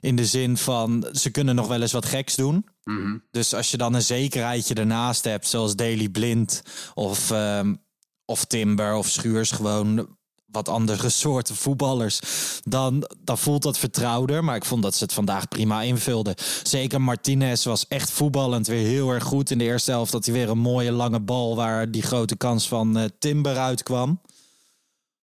In 0.00 0.16
de 0.16 0.26
zin 0.26 0.56
van 0.56 1.08
ze 1.12 1.30
kunnen 1.30 1.54
nog 1.54 1.68
wel 1.68 1.82
eens 1.82 1.92
wat 1.92 2.06
geks 2.06 2.34
doen. 2.34 2.66
Mm 2.84 2.96
-hmm. 2.96 3.22
Dus 3.30 3.54
als 3.54 3.70
je 3.70 3.76
dan 3.76 3.94
een 3.94 4.02
zekerheidje 4.02 4.74
ernaast 4.74 5.24
hebt, 5.24 5.46
zoals 5.46 5.76
Daily 5.76 6.08
Blind 6.08 6.62
of, 6.94 7.30
um, 7.30 7.82
of 8.24 8.44
Timber 8.44 8.94
of 8.94 9.08
Schuurs, 9.08 9.50
gewoon 9.50 10.15
wat 10.56 10.68
andere 10.68 11.08
soorten 11.22 11.54
voetballers, 11.56 12.20
dan, 12.64 13.08
dan 13.24 13.38
voelt 13.38 13.62
dat 13.62 13.78
vertrouwder. 13.78 14.44
Maar 14.44 14.56
ik 14.56 14.64
vond 14.64 14.82
dat 14.82 14.94
ze 14.94 15.04
het 15.04 15.12
vandaag 15.12 15.48
prima 15.48 15.82
invulden. 15.82 16.34
Zeker 16.62 17.00
Martinez 17.00 17.64
was 17.64 17.88
echt 17.88 18.10
voetballend 18.10 18.66
weer 18.66 18.86
heel 18.86 19.10
erg 19.10 19.24
goed. 19.24 19.50
In 19.50 19.58
de 19.58 19.64
eerste 19.64 19.90
helft 19.90 20.12
dat 20.12 20.24
hij 20.24 20.34
weer 20.34 20.50
een 20.50 20.58
mooie 20.58 20.92
lange 20.92 21.20
bal 21.20 21.56
waar 21.56 21.90
die 21.90 22.02
grote 22.02 22.36
kans 22.36 22.68
van 22.68 22.98
uh, 22.98 23.04
Timber 23.18 23.56
uitkwam. 23.56 24.20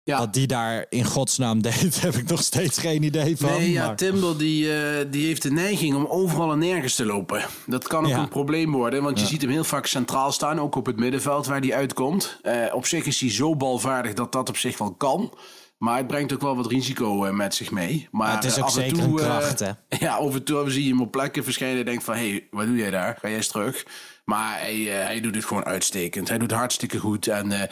Ja. 0.05 0.17
Wat 0.17 0.33
die 0.33 0.47
daar 0.47 0.85
in 0.89 1.03
godsnaam 1.03 1.61
deed, 1.71 2.01
heb 2.01 2.13
ik 2.13 2.29
nog 2.29 2.41
steeds 2.41 2.77
geen 2.77 3.03
idee 3.03 3.37
van. 3.37 3.49
Nee, 3.49 3.71
ja, 3.71 3.85
maar... 3.85 3.95
Timber 3.95 4.37
die, 4.37 4.65
uh, 4.65 4.75
die 5.09 5.25
heeft 5.25 5.41
de 5.41 5.51
neiging 5.51 5.95
om 5.95 6.05
overal 6.05 6.51
en 6.51 6.59
nergens 6.59 6.95
te 6.95 7.05
lopen. 7.05 7.45
Dat 7.65 7.87
kan 7.87 8.03
ook 8.03 8.09
ja. 8.09 8.19
een 8.19 8.27
probleem 8.27 8.71
worden, 8.71 9.03
want 9.03 9.17
je 9.17 9.23
ja. 9.23 9.29
ziet 9.29 9.41
hem 9.41 9.49
heel 9.51 9.63
vaak 9.63 9.85
centraal 9.85 10.31
staan, 10.31 10.59
ook 10.59 10.75
op 10.75 10.85
het 10.85 10.97
middenveld 10.97 11.45
waar 11.45 11.59
hij 11.59 11.73
uitkomt. 11.73 12.39
Uh, 12.43 12.65
op 12.73 12.85
zich 12.85 13.05
is 13.05 13.19
hij 13.19 13.31
zo 13.31 13.55
balvaardig 13.55 14.13
dat 14.13 14.31
dat 14.31 14.49
op 14.49 14.57
zich 14.57 14.77
wel 14.77 14.93
kan. 14.93 15.33
Maar 15.77 15.97
het 15.97 16.07
brengt 16.07 16.33
ook 16.33 16.41
wel 16.41 16.55
wat 16.55 16.67
risico 16.67 17.25
uh, 17.25 17.31
met 17.31 17.55
zich 17.55 17.71
mee. 17.71 18.07
Maar 18.11 18.35
het 18.35 18.43
is 18.43 18.57
ook 18.57 18.63
af 18.63 18.71
zeker 18.71 18.97
en 18.97 19.03
toe, 19.03 19.21
een 19.21 19.25
kracht, 19.25 19.59
hè? 19.59 19.71
Ja, 20.05 20.15
af 20.15 20.33
en 20.33 20.43
toe 20.43 20.71
zie 20.71 20.83
je 20.83 20.89
hem 20.89 21.01
op 21.01 21.11
plekken 21.11 21.43
verschijnen 21.43 21.79
en 21.79 21.85
denkt 21.85 22.03
van... 22.03 22.15
hé, 22.15 22.29
hey, 22.29 22.47
wat 22.51 22.65
doe 22.65 22.75
jij 22.75 22.91
daar? 22.91 23.17
Ga 23.21 23.27
jij 23.27 23.37
eens 23.37 23.47
terug? 23.47 23.85
Maar 24.25 24.59
hij, 24.59 24.99
eh, 24.99 25.05
hij 25.05 25.21
doet 25.21 25.35
het 25.35 25.45
gewoon 25.45 25.65
uitstekend. 25.65 26.29
Hij 26.29 26.37
doet 26.37 26.51
hartstikke 26.51 26.99
goed. 26.99 27.27
En 27.27 27.51
eh, 27.51 27.69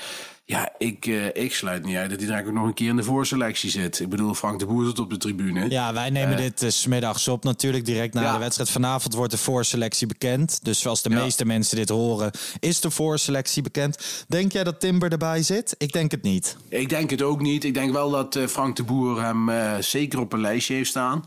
ja, 0.51 0.69
ik, 0.77 1.05
eh, 1.05 1.43
ik 1.43 1.53
sluit 1.53 1.83
niet 1.85 1.95
uit 1.95 2.09
dat 2.09 2.19
hij 2.19 2.27
daar 2.27 2.45
ook 2.47 2.53
nog 2.53 2.65
een 2.65 2.73
keer 2.73 2.89
in 2.89 2.95
de 2.95 3.03
voorselectie 3.03 3.69
zit. 3.69 3.99
Ik 3.99 4.09
bedoel, 4.09 4.33
Frank 4.33 4.59
de 4.59 4.65
Boer 4.65 4.85
zit 4.85 4.99
op 4.99 5.09
de 5.09 5.17
tribune. 5.17 5.69
Ja, 5.69 5.93
wij 5.93 6.09
nemen 6.09 6.37
dit 6.37 6.63
uh, 6.63 6.69
smiddags 6.69 7.27
op 7.27 7.43
natuurlijk, 7.43 7.85
direct 7.85 8.13
na 8.13 8.21
Ja. 8.21 8.33
de 8.33 8.39
wedstrijd. 8.39 8.69
Vanavond 8.69 9.13
wordt 9.13 9.31
de 9.31 9.37
voorselectie 9.37 10.07
bekend. 10.07 10.59
Dus 10.63 10.87
als 10.87 11.01
de 11.01 11.09
Ja. 11.09 11.15
meeste 11.23 11.45
mensen 11.45 11.77
dit 11.77 11.89
horen, 11.89 12.31
is 12.59 12.79
de 12.79 12.89
voorselectie 12.91 13.61
bekend. 13.61 14.25
Denk 14.27 14.51
jij 14.51 14.63
dat 14.63 14.79
Timber 14.79 15.11
erbij 15.11 15.43
zit? 15.43 15.75
Ik 15.77 15.91
denk 15.93 16.11
het 16.11 16.21
niet. 16.23 16.57
Ik 16.69 16.89
denk 16.89 17.09
het 17.09 17.21
ook 17.21 17.41
niet. 17.41 17.63
Ik 17.63 17.73
denk 17.73 17.91
wel 17.91 18.09
dat 18.09 18.35
eh, 18.35 18.47
Frank 18.47 18.75
de 18.75 18.83
Boer 18.83 19.21
hem 19.23 19.49
eh, 19.49 19.77
zeker 19.79 20.19
op 20.19 20.33
een 20.33 20.41
lijstje 20.41 20.73
heeft 20.73 20.89
staan. 20.89 21.23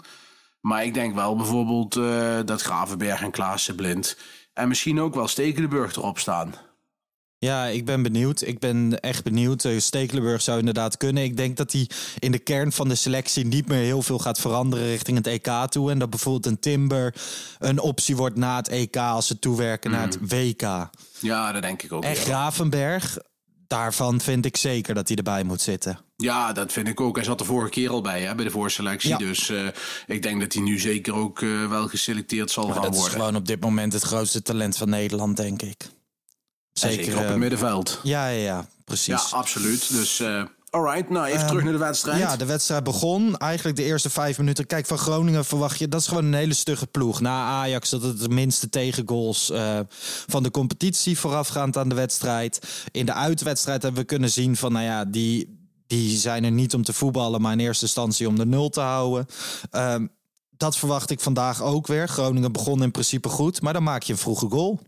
Maar 0.61 0.85
ik 0.85 0.95
denk 0.95 1.15
wel 1.15 1.37
bijvoorbeeld 1.37 1.97
eh, 1.97 2.39
dat 2.45 2.63
Gravenberg 2.63 3.23
en 3.23 3.31
Klaassen 3.31 3.75
blind. 3.77 4.17
En 4.55 4.69
misschien 4.69 5.01
ook 5.01 5.15
wel 5.15 5.29
Stekelenburg 5.29 5.97
erop 5.97 6.19
staan. 6.19 6.55
Ja, 7.45 7.67
ik 7.67 7.85
ben 7.85 8.03
benieuwd. 8.03 8.43
Ik 8.43 8.59
ben 8.59 9.01
echt 9.01 9.23
benieuwd. 9.25 9.65
Eh, 9.65 9.79
Stekelenburg 9.79 10.43
zou 10.43 10.59
inderdaad 10.59 10.97
kunnen. 10.97 11.23
Ik 11.23 11.37
denk 11.37 11.57
dat 11.57 11.73
hij 11.73 11.89
in 12.19 12.33
de 12.33 12.39
kern 12.39 12.73
van 12.73 12.89
de 12.89 12.95
selectie 12.95 13.47
niet 13.47 13.69
meer 13.69 13.83
heel 13.83 14.03
veel 14.03 14.19
gaat 14.19 14.41
veranderen 14.41 14.87
richting 14.87 15.17
het 15.17 15.27
EK 15.27 15.49
toe. 15.69 15.91
En 15.91 15.99
dat 15.99 16.11
bijvoorbeeld 16.11 16.47
een 16.47 16.59
Timber 16.61 17.15
een 17.59 17.81
optie 17.81 18.17
wordt 18.17 18.37
na 18.37 18.57
het 18.57 18.69
EK 18.69 18.97
als 18.97 19.27
ze 19.27 19.39
toewerken 19.39 19.91
naar 19.91 20.07
het 20.07 20.19
WK. 20.21 20.91
Ja, 21.19 21.53
dat 21.53 21.63
denk 21.63 21.83
ik 21.83 21.93
ook. 21.93 22.05
En. 22.05 22.17
Gravenberg, 22.17 23.19
daarvan 23.67 24.21
vind 24.21 24.45
ik 24.45 24.57
zeker 24.57 24.95
dat 24.95 25.09
hij 25.09 25.17
erbij 25.17 25.45
moet 25.45 25.61
zitten. 25.61 25.99
Ja, 26.17 26.53
dat 26.53 26.73
vind 26.73 26.89
ik 26.89 27.01
ook. 27.01 27.17
Hij 27.17 27.25
zat 27.25 27.39
de 27.39 27.45
vorige 27.45 27.71
keer 27.71 27.91
al 27.91 28.01
bij 28.01 28.23
hè, 28.23 28.35
bij 28.35 28.45
de 28.45 28.51
voorselectie. 28.51 29.11
Ja. 29.11 29.17
Dus 29.17 29.49
eh, 29.51 29.67
ik 30.07 30.23
denk 30.23 30.41
dat 30.41 30.53
hij 30.53 30.63
nu 30.63 30.79
zeker 30.79 31.15
ook 31.15 31.43
eh, 31.43 31.69
wel 31.69 31.89
geselecteerd 31.89 32.51
zal 32.51 32.65
Maar 32.65 32.75
gaan 32.75 32.83
dat 32.83 32.93
is 32.95 32.99
worden. 32.99 33.19
gewoon 33.19 33.37
op 33.37 33.47
dit 33.47 33.61
moment 33.61 33.93
het 33.93 34.03
grootste 34.03 34.43
talent 34.43 34.77
van 34.77 34.89
Nederland, 34.89 35.37
denk 35.37 35.63
ik. 35.63 35.77
Zeker, 36.75 37.05
zeker 37.05 37.19
op 37.19 37.25
eh, 37.25 37.29
het 37.29 37.39
middenveld. 37.39 38.01
Ja, 38.03 38.29
ja, 38.29 38.43
ja, 38.43 38.67
precies. 38.85 39.31
Ja, 39.31 39.37
absoluut. 39.37 39.93
Dus, 39.93 40.21
eh 40.21 40.43
alright. 40.71 41.11
Nou, 41.11 41.27
even 41.27 41.39
Ehm, 41.39 41.47
terug 41.49 41.63
naar 41.63 41.73
de 41.73 41.79
wedstrijd. 41.79 42.19
Ja, 42.19 42.37
de 42.37 42.47
wedstrijd 42.47 42.85
begon. 42.85 43.37
Eigenlijk 43.37 43.77
de 43.77 43.85
eerste 43.85 44.11
vijf 44.11 44.39
minuten. 44.39 44.67
Kijk, 44.67 44.87
van 44.87 44.99
Groningen 44.99 45.45
verwacht 45.45 45.79
je... 45.79 45.89
Dat 45.89 46.01
is 46.01 46.07
gewoon 46.07 46.25
een 46.25 46.35
hele 46.35 46.55
stugge 46.55 46.87
ploeg. 46.87 47.21
Na 47.21 47.45
Ajax 47.45 47.91
dat 47.91 48.03
het 48.03 48.21
de 48.21 48.29
minste 48.29 48.69
tegengoals 48.69 49.51
eh, 49.51 49.81
van 50.27 50.43
de 50.43 50.51
competitie 50.51 51.19
voorafgaand 51.19 51.77
aan 51.77 51.89
de 51.89 51.95
wedstrijd. 51.95 52.85
In 52.91 53.07
de 53.07 53.13
uitwedstrijd 53.13 53.83
hebben 53.83 54.01
we 54.01 54.07
kunnen 54.07 54.31
zien 54.31 54.57
van... 54.57 54.73
Nou 54.73 54.85
ja, 54.85 55.05
die, 55.05 55.67
die 55.87 56.17
zijn 56.17 56.45
er 56.45 56.51
niet 56.51 56.75
om 56.75 56.85
te 56.85 56.93
voetballen... 56.93 57.41
maar 57.41 57.53
in 57.53 57.61
eerste 57.61 57.85
instantie 57.85 58.29
om 58.29 58.37
de 58.37 58.47
nul 58.47 58.69
te 58.69 58.81
houden. 58.81 59.27
Ehm, 59.71 60.07
dat 60.57 60.77
verwacht 60.77 61.11
ik 61.11 61.21
vandaag 61.21 61.63
ook 61.63 61.87
weer. 61.87 62.09
Groningen 62.09 62.53
begon 62.53 62.83
in 62.83 62.91
principe 62.91 63.29
goed. 63.29 63.61
Maar 63.63 63.73
dan 63.73 63.83
maak 63.83 64.03
je 64.03 64.13
een 64.13 64.19
vroege 64.19 64.49
goal. 64.49 64.81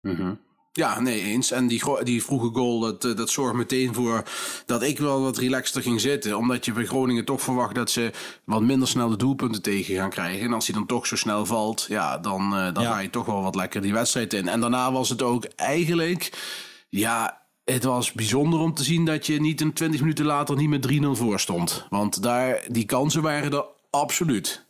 Mhm. 0.00 0.34
Ja, 0.72 1.00
nee, 1.00 1.20
eens. 1.22 1.50
En 1.50 1.66
die, 1.66 1.82
die 2.02 2.24
vroege 2.24 2.50
goal, 2.52 2.80
dat, 2.80 3.04
eh, 3.04 3.16
dat 3.16 3.30
zorgt 3.30 3.54
meteen 3.54 3.94
voor 3.94 4.22
dat 4.66 4.82
ik 4.82 4.98
wel 4.98 5.20
wat 5.22 5.38
relaxter 5.38 5.82
ging 5.82 6.00
zitten. 6.00 6.36
Omdat 6.36 6.64
je 6.64 6.72
bij 6.72 6.84
Groningen 6.86 7.24
toch 7.24 7.40
verwacht 7.42 7.74
dat 7.74 7.90
ze 7.90 8.10
wat 8.44 8.62
minder 8.62 8.88
snel 8.88 9.08
de 9.08 9.16
doelpunten 9.16 9.62
tegen 9.62 9.94
gaan 9.96 10.10
krijgen. 10.10 10.46
En 10.46 10.52
als 10.52 10.66
die 10.66 10.74
dan 10.74 10.86
toch 10.86 11.06
zo 11.06 11.16
snel 11.16 11.46
valt, 11.46 11.86
ja, 11.88 12.18
dan, 12.18 12.56
eh, 12.56 12.74
dan 12.74 12.82
Ja. 12.82 12.92
ga 12.92 12.98
je 12.98 13.10
toch 13.10 13.26
wel 13.26 13.42
wat 13.42 13.54
lekker 13.54 13.80
die 13.82 13.92
wedstrijd 13.92 14.32
in. 14.32 14.48
En 14.48 14.60
daarna 14.60 14.92
was 14.92 15.08
het 15.08 15.22
ook 15.22 15.44
eigenlijk, 15.44 16.32
ja, 16.88 17.40
het 17.64 17.84
was 17.84 18.12
bijzonder 18.12 18.60
om 18.60 18.74
te 18.74 18.84
zien 18.84 19.04
dat 19.04 19.26
je 19.26 19.40
niet 19.40 19.60
een 19.60 19.72
20 19.72 20.00
minuten 20.00 20.24
later 20.24 20.56
niet 20.56 20.68
met 20.68 20.82
3-0 20.82 21.14
voor 21.16 21.40
stond. 21.40 21.86
Want 21.90 22.22
daar, 22.22 22.64
die 22.68 22.84
kansen 22.84 23.22
waren 23.22 23.52
er 23.52 23.64
absoluut. 23.90 24.64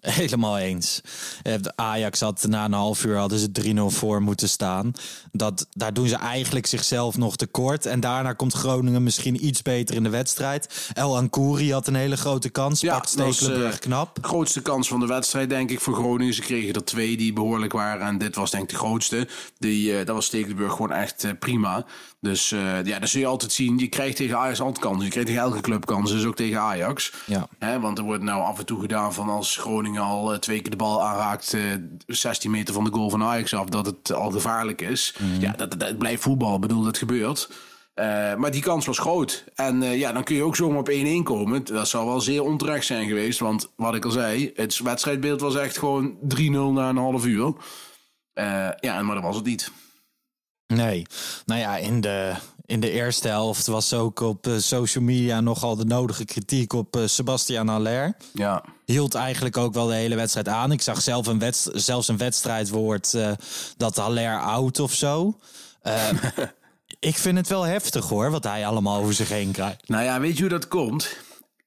Helemaal 0.20 0.58
eens. 0.58 1.00
Eh, 1.42 1.54
Ajax 1.74 2.20
had 2.20 2.46
na 2.48 2.64
een 2.64 2.72
half 2.72 3.04
uur 3.04 3.16
hadden 3.16 3.38
ze 3.38 3.48
3-0 3.92 3.96
voor 3.96 4.22
moeten 4.22 4.48
staan. 4.48 4.92
Dat, 5.32 5.66
daar 5.72 5.92
doen 5.92 6.08
ze 6.08 6.16
eigenlijk 6.16 6.66
zichzelf 6.66 7.16
nog 7.16 7.36
tekort. 7.36 7.86
En 7.86 8.00
daarna 8.00 8.32
komt 8.32 8.52
Groningen 8.52 9.02
misschien 9.02 9.46
iets 9.46 9.62
beter 9.62 9.94
in 9.94 10.02
de 10.02 10.08
wedstrijd. 10.08 10.90
El 10.92 11.16
Ankouri 11.16 11.72
had 11.72 11.86
een 11.86 11.94
hele 11.94 12.16
grote 12.16 12.48
kans. 12.48 12.80
pakt 12.80 13.16
dat 13.16 13.26
was, 13.26 13.36
Stekelenburg 13.36 13.74
eh, 13.74 13.80
knap. 13.80 14.18
Grootste 14.20 14.62
kans 14.62 14.88
van 14.88 15.00
de 15.00 15.06
wedstrijd, 15.06 15.48
denk 15.48 15.70
ik, 15.70 15.80
voor 15.80 15.94
Groningen. 15.94 16.34
Ze 16.34 16.40
kregen 16.40 16.74
er 16.74 16.84
twee 16.84 17.16
die 17.16 17.32
behoorlijk 17.32 17.72
waren. 17.72 18.06
En 18.06 18.18
dit 18.18 18.34
was 18.34 18.50
denk 18.50 18.62
ik 18.62 18.68
de 18.68 18.76
grootste. 18.76 19.28
Die, 19.58 19.98
eh, 19.98 20.06
dat 20.06 20.14
was 20.14 20.26
Stekelenburg 20.26 20.72
gewoon 20.72 20.92
echt 20.92 21.38
prima. 21.38 21.84
Dus 22.20 22.48
ja, 22.48 22.98
dat 22.98 23.08
zul 23.08 23.20
je 23.20 23.26
altijd 23.26 23.52
zien. 23.52 23.78
Je 23.78 23.88
krijgt 23.88 24.16
tegen 24.16 24.38
Ajax 24.38 24.60
altijd 24.60 24.78
kansen. 24.78 25.04
Je 25.04 25.10
krijgt 25.10 25.28
tegen 25.28 25.44
elke 25.44 25.60
club 25.60 25.86
kansen. 25.86 26.16
Dus 26.16 26.26
ook 26.26 26.36
tegen 26.36 26.60
Ajax. 26.60 27.12
Ja. 27.26 27.48
Hè, 27.58 27.80
want 27.80 27.98
er 27.98 28.04
wordt 28.04 28.22
nou 28.22 28.42
af 28.42 28.58
en 28.58 28.66
toe 28.66 28.80
gedaan 28.80 29.14
van 29.14 29.28
als 29.28 29.56
Groningen 29.56 29.85
al 29.94 30.32
eh, 30.32 30.38
twee 30.38 30.60
keer 30.60 30.70
de 30.70 30.76
bal 30.76 31.02
aanraakt. 31.02 31.54
eh 31.54 31.62
16 32.06 32.50
meter 32.50 32.74
van 32.74 32.84
de 32.84 32.92
goal 32.92 33.10
van 33.10 33.22
Ajax 33.22 33.54
af. 33.54 33.66
Dat 33.66 33.86
het 33.86 34.12
al 34.12 34.30
gevaarlijk 34.30 34.80
is. 34.80 35.14
Ja, 35.40 35.52
dat, 35.52 35.98
blijft 35.98 36.22
voetbal. 36.22 36.54
Ik 36.54 36.60
bedoel, 36.60 36.82
dat 36.82 36.98
gebeurt. 36.98 37.48
Eh, 37.96 38.34
maar 38.34 38.50
die 38.50 38.62
kans 38.62 38.86
was 38.86 38.98
groot. 38.98 39.44
En 39.54 39.82
eh, 39.82 39.98
ja, 39.98 40.12
dan 40.12 40.24
kun 40.24 40.36
je 40.36 40.42
ook 40.42 40.56
zomaar 40.56 40.78
op 40.78 40.90
1-1 40.90 41.22
komen. 41.22 41.64
Dat 41.64 41.88
zou 41.88 42.06
wel 42.06 42.20
zeer 42.20 42.42
onterecht 42.42 42.86
zijn 42.86 43.06
geweest. 43.06 43.38
Want 43.38 43.72
wat 43.76 43.94
ik 43.94 44.04
al 44.04 44.10
zei, 44.10 44.50
het 44.54 44.78
wedstrijdbeeld 44.78 45.40
was 45.40 45.56
echt 45.56 45.78
gewoon 45.78 46.16
3-0 46.36 46.50
na 46.50 46.88
een 46.88 46.96
half 46.96 47.26
uur. 47.26 47.52
Eh, 48.32 48.68
ja, 48.80 49.02
maar 49.02 49.14
dat 49.14 49.24
was 49.24 49.36
het 49.36 49.44
niet. 49.44 49.70
Nee. 50.66 51.06
Nou 51.46 51.60
ja, 51.60 51.76
in 51.76 52.00
de, 52.00 52.34
in 52.66 52.80
de 52.80 52.90
eerste 52.90 53.28
helft 53.28 53.66
was 53.66 53.92
ook 53.92 54.20
op 54.20 54.46
eh, 54.46 54.56
social 54.56 55.04
media 55.04 55.40
nogal 55.40 55.76
de 55.76 55.84
nodige 55.84 56.24
kritiek 56.24 56.72
op 56.72 56.96
eh, 56.96 57.02
Sebastian 57.06 57.68
Haller. 57.68 58.16
Ja. 58.32 58.64
hield 58.84 59.14
eigenlijk 59.14 59.56
ook 59.56 59.74
wel 59.74 59.86
de 59.86 59.94
hele 59.94 60.14
wedstrijd 60.14 60.48
aan. 60.48 60.72
Ik 60.72 60.82
zag 60.82 61.00
zelf 61.02 61.26
een 61.26 61.38
wedst- 61.38 61.70
zelfs 61.72 62.08
een 62.08 62.16
wedstrijdwoord 62.16 63.14
eh, 63.14 63.30
dat 63.76 63.96
Haller 63.96 64.40
oud 64.40 64.80
of 64.80 64.92
zo. 64.94 65.36
Ik 67.00 67.16
vind 67.16 67.36
het 67.36 67.48
wel 67.48 67.62
heftig 67.62 68.08
hoor, 68.08 68.30
wat 68.30 68.44
hij 68.44 68.66
allemaal 68.66 69.00
over 69.00 69.14
zich 69.14 69.28
heen 69.28 69.50
krijgt. 69.50 69.88
Nou 69.88 70.04
ja, 70.04 70.20
weet 70.20 70.34
je 70.36 70.40
hoe 70.40 70.50
dat 70.50 70.68
komt? 70.68 71.16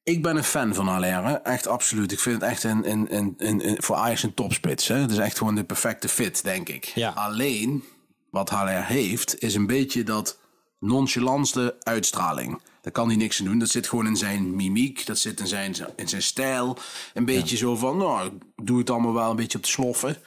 Ik 0.03 0.21
ben 0.23 0.35
een 0.37 0.43
fan 0.43 0.73
van 0.75 0.87
Haller, 0.87 1.41
echt 1.41 1.67
absoluut. 1.67 2.11
Ik 2.11 2.19
vind 2.19 2.41
het 2.41 2.51
echt 2.51 2.63
een, 2.63 2.89
een, 2.91 3.15
een, 3.15 3.33
een, 3.37 3.67
een- 3.67 3.77
voor 3.83 3.95
Ajax 3.95 4.23
een 4.23 4.33
topspits. 4.33 4.87
Hè? 4.87 4.95
Het 4.95 5.11
is 5.11 5.17
echt 5.17 5.37
gewoon 5.37 5.55
de 5.55 5.63
perfecte 5.63 6.07
fit, 6.09 6.43
denk 6.43 6.69
ik. 6.69 6.85
Ja. 6.95 7.09
Alleen, 7.09 7.83
wat 8.31 8.49
Haller 8.49 8.85
heeft, 8.85 9.41
is 9.41 9.55
een 9.55 9.67
beetje 9.67 10.03
dat 10.03 10.37
nonchalante 10.79 11.75
uitstraling. 11.79 12.61
Daar 12.81 12.91
kan 12.91 13.07
hij 13.07 13.17
niks 13.17 13.39
aan 13.39 13.45
doen. 13.45 13.59
Dat 13.59 13.69
zit 13.69 13.87
gewoon 13.87 14.07
in 14.07 14.17
zijn 14.17 14.55
mimiek, 14.55 15.05
dat 15.05 15.19
zit 15.19 15.39
in 15.39 15.47
zijn, 15.47 15.75
in 15.95 16.09
zijn 16.09 16.21
stijl. 16.21 16.77
Een 17.13 17.25
beetje 17.25 17.57
zo 17.57 17.75
van, 17.75 17.97
nou, 17.97 18.27
ik 18.27 18.65
doe 18.65 18.77
het 18.77 18.89
allemaal 18.89 19.13
wel 19.13 19.29
een 19.29 19.35
beetje 19.35 19.57
op 19.57 19.63
de 19.63 19.69
sloffen. 19.69 20.17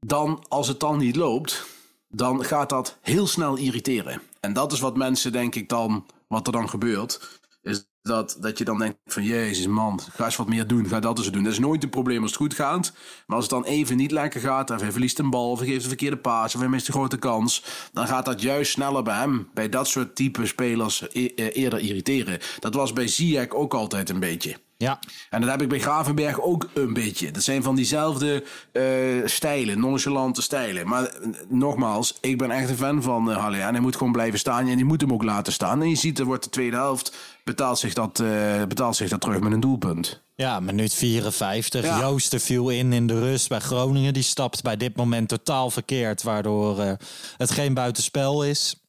Dan, 0.00 0.44
als 0.48 0.68
het 0.68 0.80
dan 0.80 0.98
niet 0.98 1.16
loopt, 1.16 1.66
dan 2.08 2.44
gaat 2.44 2.68
dat 2.68 2.98
heel 3.00 3.26
snel 3.26 3.56
irriteren. 3.56 4.22
En 4.40 4.52
dat 4.52 4.72
is 4.72 4.80
wat 4.80 4.96
mensen, 4.96 5.32
denk 5.32 5.54
ik, 5.54 5.68
dan, 5.68 6.06
wat 6.26 6.46
er 6.46 6.52
dan 6.52 6.68
gebeurt. 6.68 7.40
Is 7.62 7.91
dat, 8.02 8.36
dat 8.40 8.58
je 8.58 8.64
dan 8.64 8.78
denkt 8.78 8.96
van, 9.06 9.22
jezus 9.22 9.66
man, 9.66 10.00
ga 10.12 10.24
eens 10.24 10.36
wat 10.36 10.48
meer 10.48 10.66
doen. 10.66 10.88
Ga 10.88 11.00
dat 11.00 11.18
eens 11.18 11.30
doen. 11.30 11.42
Dat 11.42 11.52
is 11.52 11.58
nooit 11.58 11.82
een 11.82 11.88
probleem 11.88 12.22
als 12.22 12.30
het 12.30 12.40
goed 12.40 12.54
gaat. 12.54 12.92
Maar 13.26 13.36
als 13.36 13.44
het 13.44 13.54
dan 13.54 13.64
even 13.64 13.96
niet 13.96 14.10
lekker 14.10 14.40
gaat, 14.40 14.70
of 14.70 14.80
hij 14.80 14.92
verliest 14.92 15.18
een 15.18 15.30
bal, 15.30 15.50
of 15.50 15.58
hij 15.58 15.68
geeft 15.68 15.82
een 15.82 15.88
verkeerde 15.88 16.16
paas, 16.16 16.54
of 16.54 16.60
hij 16.60 16.68
mist 16.68 16.88
een 16.88 16.94
grote 16.94 17.18
kans. 17.18 17.64
Dan 17.92 18.06
gaat 18.06 18.24
dat 18.24 18.42
juist 18.42 18.72
sneller 18.72 19.02
bij 19.02 19.16
hem, 19.18 19.48
bij 19.54 19.68
dat 19.68 19.88
soort 19.88 20.14
type 20.14 20.46
spelers, 20.46 21.04
e- 21.12 21.26
eh, 21.26 21.56
eerder 21.56 21.78
irriteren. 21.78 22.38
Dat 22.58 22.74
was 22.74 22.92
bij 22.92 23.08
Ziyech 23.08 23.50
ook 23.50 23.74
altijd 23.74 24.10
een 24.10 24.20
beetje. 24.20 24.56
Ja, 24.82 24.98
En 25.30 25.40
dat 25.40 25.50
heb 25.50 25.62
ik 25.62 25.68
bij 25.68 25.80
Gravenberg 25.80 26.40
ook 26.40 26.68
een 26.74 26.92
beetje. 26.92 27.30
Dat 27.30 27.42
zijn 27.42 27.62
van 27.62 27.74
diezelfde 27.74 28.44
eh, 28.72 28.82
stijlen, 29.24 29.80
nonchalante 29.80 30.42
stijlen. 30.42 30.88
Maar 30.88 31.04
eh, 31.04 31.28
nogmaals, 31.48 32.18
ik 32.20 32.38
ben 32.38 32.50
echt 32.50 32.68
een 32.68 32.76
fan 32.76 33.02
van 33.02 33.30
uh, 33.30 33.36
Haller. 33.36 33.60
En 33.60 33.72
hij 33.72 33.80
moet 33.80 33.96
gewoon 33.96 34.12
blijven 34.12 34.38
staan 34.38 34.68
en 34.68 34.76
die 34.76 34.84
moet 34.84 35.00
hem 35.00 35.12
ook 35.12 35.22
laten 35.22 35.52
staan. 35.52 35.82
En 35.82 35.88
je 35.88 35.96
ziet, 35.96 36.18
er 36.18 36.24
wordt 36.24 36.44
de 36.44 36.50
tweede 36.50 36.76
helft, 36.76 37.16
betaalt 37.44 37.78
zich 37.78 37.94
dat, 37.94 38.20
eh, 38.20 38.62
betaalt 38.68 38.96
zich 38.96 39.08
dat 39.08 39.20
terug 39.20 39.40
met 39.40 39.52
een 39.52 39.60
doelpunt. 39.60 40.22
ja 40.34 40.60
minuut 40.60 40.94
54. 40.94 41.84
Ja. 41.84 41.98
Joosten 41.98 42.40
viel 42.40 42.68
in 42.68 42.92
in 42.92 43.06
de 43.06 43.18
rust 43.18 43.48
bij 43.48 43.58
Groningen. 43.58 44.14
Die 44.14 44.22
stapt 44.22 44.62
bij 44.62 44.76
dit 44.76 44.96
moment 44.96 45.28
totaal 45.28 45.70
verkeerd, 45.70 46.22
waardoor 46.22 46.80
eh, 46.80 46.92
het 47.36 47.50
geen 47.50 47.74
buitenspel 47.74 48.44
is. 48.44 48.81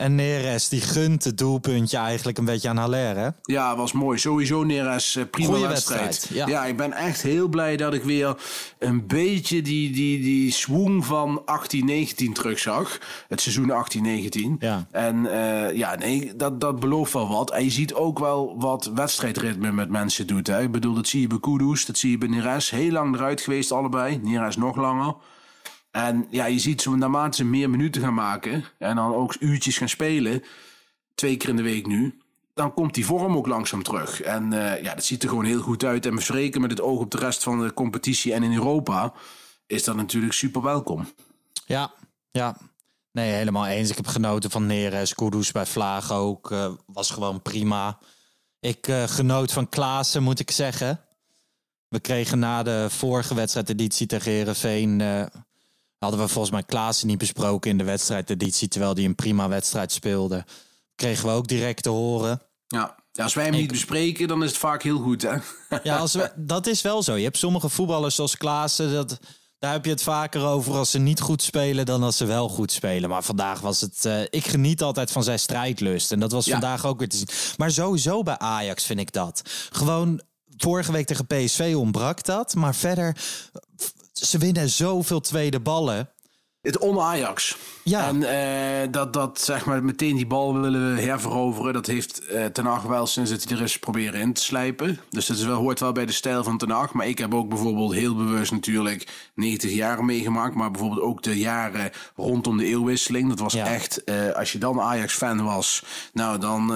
En 0.00 0.14
Neres 0.14 0.68
die 0.68 0.80
gunt 0.80 1.24
het 1.24 1.38
doelpuntje 1.38 1.96
eigenlijk 1.96 2.38
een 2.38 2.44
beetje 2.44 2.68
aan 2.68 2.76
Haller, 2.76 3.16
hè? 3.16 3.28
Ja, 3.42 3.76
was 3.76 3.92
mooi. 3.92 4.18
Sowieso 4.18 4.64
Neres, 4.64 5.16
eh, 5.16 5.24
prima 5.30 5.48
Goeie 5.48 5.66
wedstrijd. 5.66 6.04
wedstrijd, 6.04 6.48
ja. 6.48 6.64
ik 6.64 6.76
ben 6.76 6.92
echt 6.92 7.22
heel 7.22 7.48
blij 7.48 7.76
dat 7.76 7.94
ik 7.94 8.02
weer 8.02 8.36
een 8.78 9.06
beetje 9.06 9.62
die, 9.62 9.90
die, 9.90 10.20
die 10.20 10.52
swoon 10.52 11.04
van 11.04 11.42
18-19 11.44 12.32
terugzag. 12.32 12.98
Het 13.28 13.40
seizoen 13.40 13.70
18-19. 13.70 14.56
Ja. 14.58 14.86
En 14.90 15.26
eh, 15.32 15.76
ja, 15.76 15.94
nee, 15.94 16.36
dat, 16.36 16.60
dat 16.60 16.80
belooft 16.80 17.12
wel 17.12 17.28
wat. 17.28 17.50
En 17.50 17.64
je 17.64 17.70
ziet 17.70 17.94
ook 17.94 18.18
wel 18.18 18.54
wat 18.58 18.90
wedstrijdritme 18.94 19.72
met 19.72 19.88
mensen 19.88 20.26
doet. 20.26 20.46
Hè. 20.46 20.62
Ik 20.62 20.72
bedoel, 20.72 20.94
dat 20.94 21.08
zie 21.08 21.20
je 21.20 21.26
bij 21.26 21.40
Kudus, 21.40 21.86
dat 21.86 21.98
zie 21.98 22.10
je 22.10 22.18
bij 22.18 22.28
Neres. 22.28 22.70
Heel 22.70 22.92
lang 22.92 23.14
eruit 23.14 23.40
geweest 23.40 23.72
allebei. 23.72 24.20
Neres 24.22 24.56
nog 24.56 24.76
langer. 24.76 25.14
En 25.90 26.26
ja, 26.30 26.44
je 26.44 26.58
ziet 26.58 26.82
zo 26.82 26.96
naarmate 26.96 27.36
ze 27.36 27.44
meer 27.44 27.70
minuten 27.70 28.02
gaan 28.02 28.14
maken 28.14 28.64
en 28.78 28.96
dan 28.96 29.14
ook 29.14 29.36
uurtjes 29.40 29.78
gaan 29.78 29.88
spelen, 29.88 30.42
twee 31.14 31.36
keer 31.36 31.48
in 31.48 31.56
de 31.56 31.62
week 31.62 31.86
nu, 31.86 32.18
dan 32.54 32.74
komt 32.74 32.94
die 32.94 33.06
vorm 33.06 33.36
ook 33.36 33.46
langzaam 33.46 33.82
terug. 33.82 34.20
En 34.22 34.52
eh, 34.52 34.82
ja, 34.82 34.94
dat 34.94 35.04
ziet 35.04 35.22
er 35.22 35.28
gewoon 35.28 35.44
heel 35.44 35.60
goed 35.60 35.84
uit. 35.84 36.06
En 36.06 36.14
bespreken 36.14 36.60
met 36.60 36.70
het 36.70 36.80
oog 36.80 37.00
op 37.00 37.10
de 37.10 37.18
rest 37.18 37.42
van 37.42 37.60
de 37.62 37.74
competitie 37.74 38.32
en 38.32 38.42
in 38.42 38.54
Europa 38.54 39.12
is 39.66 39.84
dat 39.84 39.96
natuurlijk 39.96 40.32
super 40.32 40.62
welkom. 40.62 41.08
Ja, 41.66 41.92
ja. 42.30 42.56
Nee, 43.12 43.32
helemaal 43.32 43.66
eens. 43.66 43.90
Ik 43.90 43.96
heb 43.96 44.06
genoten 44.06 44.50
van 44.50 44.66
Neres. 44.66 45.14
Kudus 45.14 45.52
bij 45.52 45.66
Vlaag 45.66 46.12
ook. 46.12 46.50
eh, 46.50 46.72
was 46.86 47.10
gewoon 47.10 47.42
prima. 47.42 47.98
Ik 48.60 48.88
eh, 48.88 49.02
genoot 49.02 49.52
van 49.52 49.68
Klaassen, 49.68 50.22
moet 50.22 50.40
ik 50.40 50.50
zeggen. 50.50 51.00
We 51.88 52.00
kregen 52.00 52.38
na 52.38 52.62
de 52.62 52.86
vorige 52.90 53.34
wedstrijdeditie 53.34 54.06
tegen 54.06 54.32
Herenveen. 54.32 55.00
Hadden 56.00 56.20
we 56.20 56.28
volgens 56.28 56.52
mij 56.52 56.62
Klaassen 56.62 57.06
niet 57.06 57.18
besproken 57.18 57.70
in 57.70 57.78
de 57.78 57.84
wedstrijdeditie. 57.84 58.68
Terwijl 58.68 58.94
hij 58.94 59.04
een 59.04 59.14
prima 59.14 59.48
wedstrijd 59.48 59.92
speelde. 59.92 60.44
Kregen 60.94 61.26
we 61.26 61.32
ook 61.32 61.48
direct 61.48 61.82
te 61.82 61.88
horen. 61.88 62.42
Ja. 62.66 62.98
Ja, 63.12 63.22
als 63.24 63.34
wij 63.34 63.44
hem 63.44 63.52
niet 63.54 63.70
bespreken, 63.70 64.28
dan 64.28 64.42
is 64.42 64.48
het 64.48 64.58
vaak 64.58 64.82
heel 64.82 64.98
goed, 64.98 65.22
hè? 65.22 65.36
Ja, 65.82 65.96
als 65.96 66.12
we, 66.14 66.32
dat 66.36 66.66
is 66.66 66.82
wel 66.82 67.02
zo. 67.02 67.14
Je 67.14 67.24
hebt 67.24 67.38
sommige 67.38 67.68
voetballers 67.68 68.14
zoals 68.14 68.36
Klaassen. 68.36 68.92
Dat, 68.92 69.18
daar 69.58 69.72
heb 69.72 69.84
je 69.84 69.90
het 69.90 70.02
vaker 70.02 70.44
over 70.46 70.74
als 70.74 70.90
ze 70.90 70.98
niet 70.98 71.20
goed 71.20 71.42
spelen 71.42 71.86
dan 71.86 72.02
als 72.02 72.16
ze 72.16 72.24
wel 72.24 72.48
goed 72.48 72.72
spelen. 72.72 73.08
Maar 73.08 73.22
vandaag 73.22 73.60
was 73.60 73.80
het. 73.80 74.04
eh, 74.04 74.22
ik 74.22 74.46
geniet 74.46 74.82
altijd 74.82 75.10
van 75.10 75.24
zijn 75.24 75.38
strijdlust. 75.38 76.12
En 76.12 76.20
dat 76.20 76.32
was 76.32 76.44
Ja. 76.44 76.52
vandaag 76.52 76.86
ook 76.86 76.98
weer 76.98 77.08
te 77.08 77.16
zien. 77.16 77.28
Maar 77.56 77.70
sowieso 77.70 78.22
bij 78.22 78.38
Ajax 78.38 78.84
vind 78.84 79.00
ik 79.00 79.12
dat. 79.12 79.42
Gewoon. 79.70 80.20
Vorige 80.56 80.92
week 80.92 81.06
tegen 81.06 81.26
PSV 81.26 81.74
ontbrak 81.76 82.24
dat. 82.24 82.54
Maar 82.54 82.74
verder. 82.74 83.16
Ze 84.20 84.38
winnen 84.38 84.70
zoveel 84.70 85.20
tweede 85.20 85.60
ballen. 85.60 86.08
Het 86.62 86.78
on-Ajax. 86.78 87.56
Ja. 87.84 88.06
En 88.08 88.22
eh, 88.22 88.88
dat, 88.92 89.12
dat 89.12 89.40
zeg 89.40 89.64
maar 89.64 89.84
meteen 89.84 90.16
die 90.16 90.26
bal 90.26 90.60
willen 90.60 90.94
we 90.94 91.00
herveroveren. 91.00 91.72
Dat 91.72 91.86
heeft 91.86 92.26
eh 92.26 92.44
Ten 92.44 92.64
Hag 92.66 92.82
wel 92.82 93.06
sinds 93.06 93.30
het 93.30 93.48
hij 93.48 93.58
er 93.58 93.62
is 93.64 93.78
proberen 93.78 94.20
in 94.20 94.32
te 94.32 94.42
slijpen. 94.42 95.00
Dus 95.10 95.26
dat 95.26 95.36
is 95.36 95.44
wel, 95.44 95.56
hoort 95.60 95.80
wel 95.80 95.92
bij 95.92 96.06
de 96.06 96.12
stijl 96.12 96.44
van 96.44 96.58
Ten 96.58 96.70
Hag. 96.70 96.92
Maar 96.92 97.06
ik 97.08 97.18
heb 97.18 97.34
ook 97.34 97.48
bijvoorbeeld 97.48 97.92
heel 97.92 98.14
bewust 98.16 98.52
natuurlijk 98.52 99.30
90 99.34 99.72
jaar 99.72 100.04
meegemaakt. 100.04 100.54
Maar 100.54 100.70
bijvoorbeeld 100.70 101.00
ook 101.02 101.22
de 101.22 101.38
jaren 101.38 101.90
rondom 102.16 102.56
de 102.56 102.64
eeuwwisseling. 102.64 103.28
Dat 103.28 103.38
was 103.38 103.52
Ja. 103.52 103.66
echt, 103.66 104.04
eh, 104.04 104.14
als 104.32 104.52
je 104.52 104.58
dan 104.58 104.80
Ajax-fan 104.80 105.44
was. 105.44 105.82
Nou, 106.12 106.38
dan, 106.38 106.66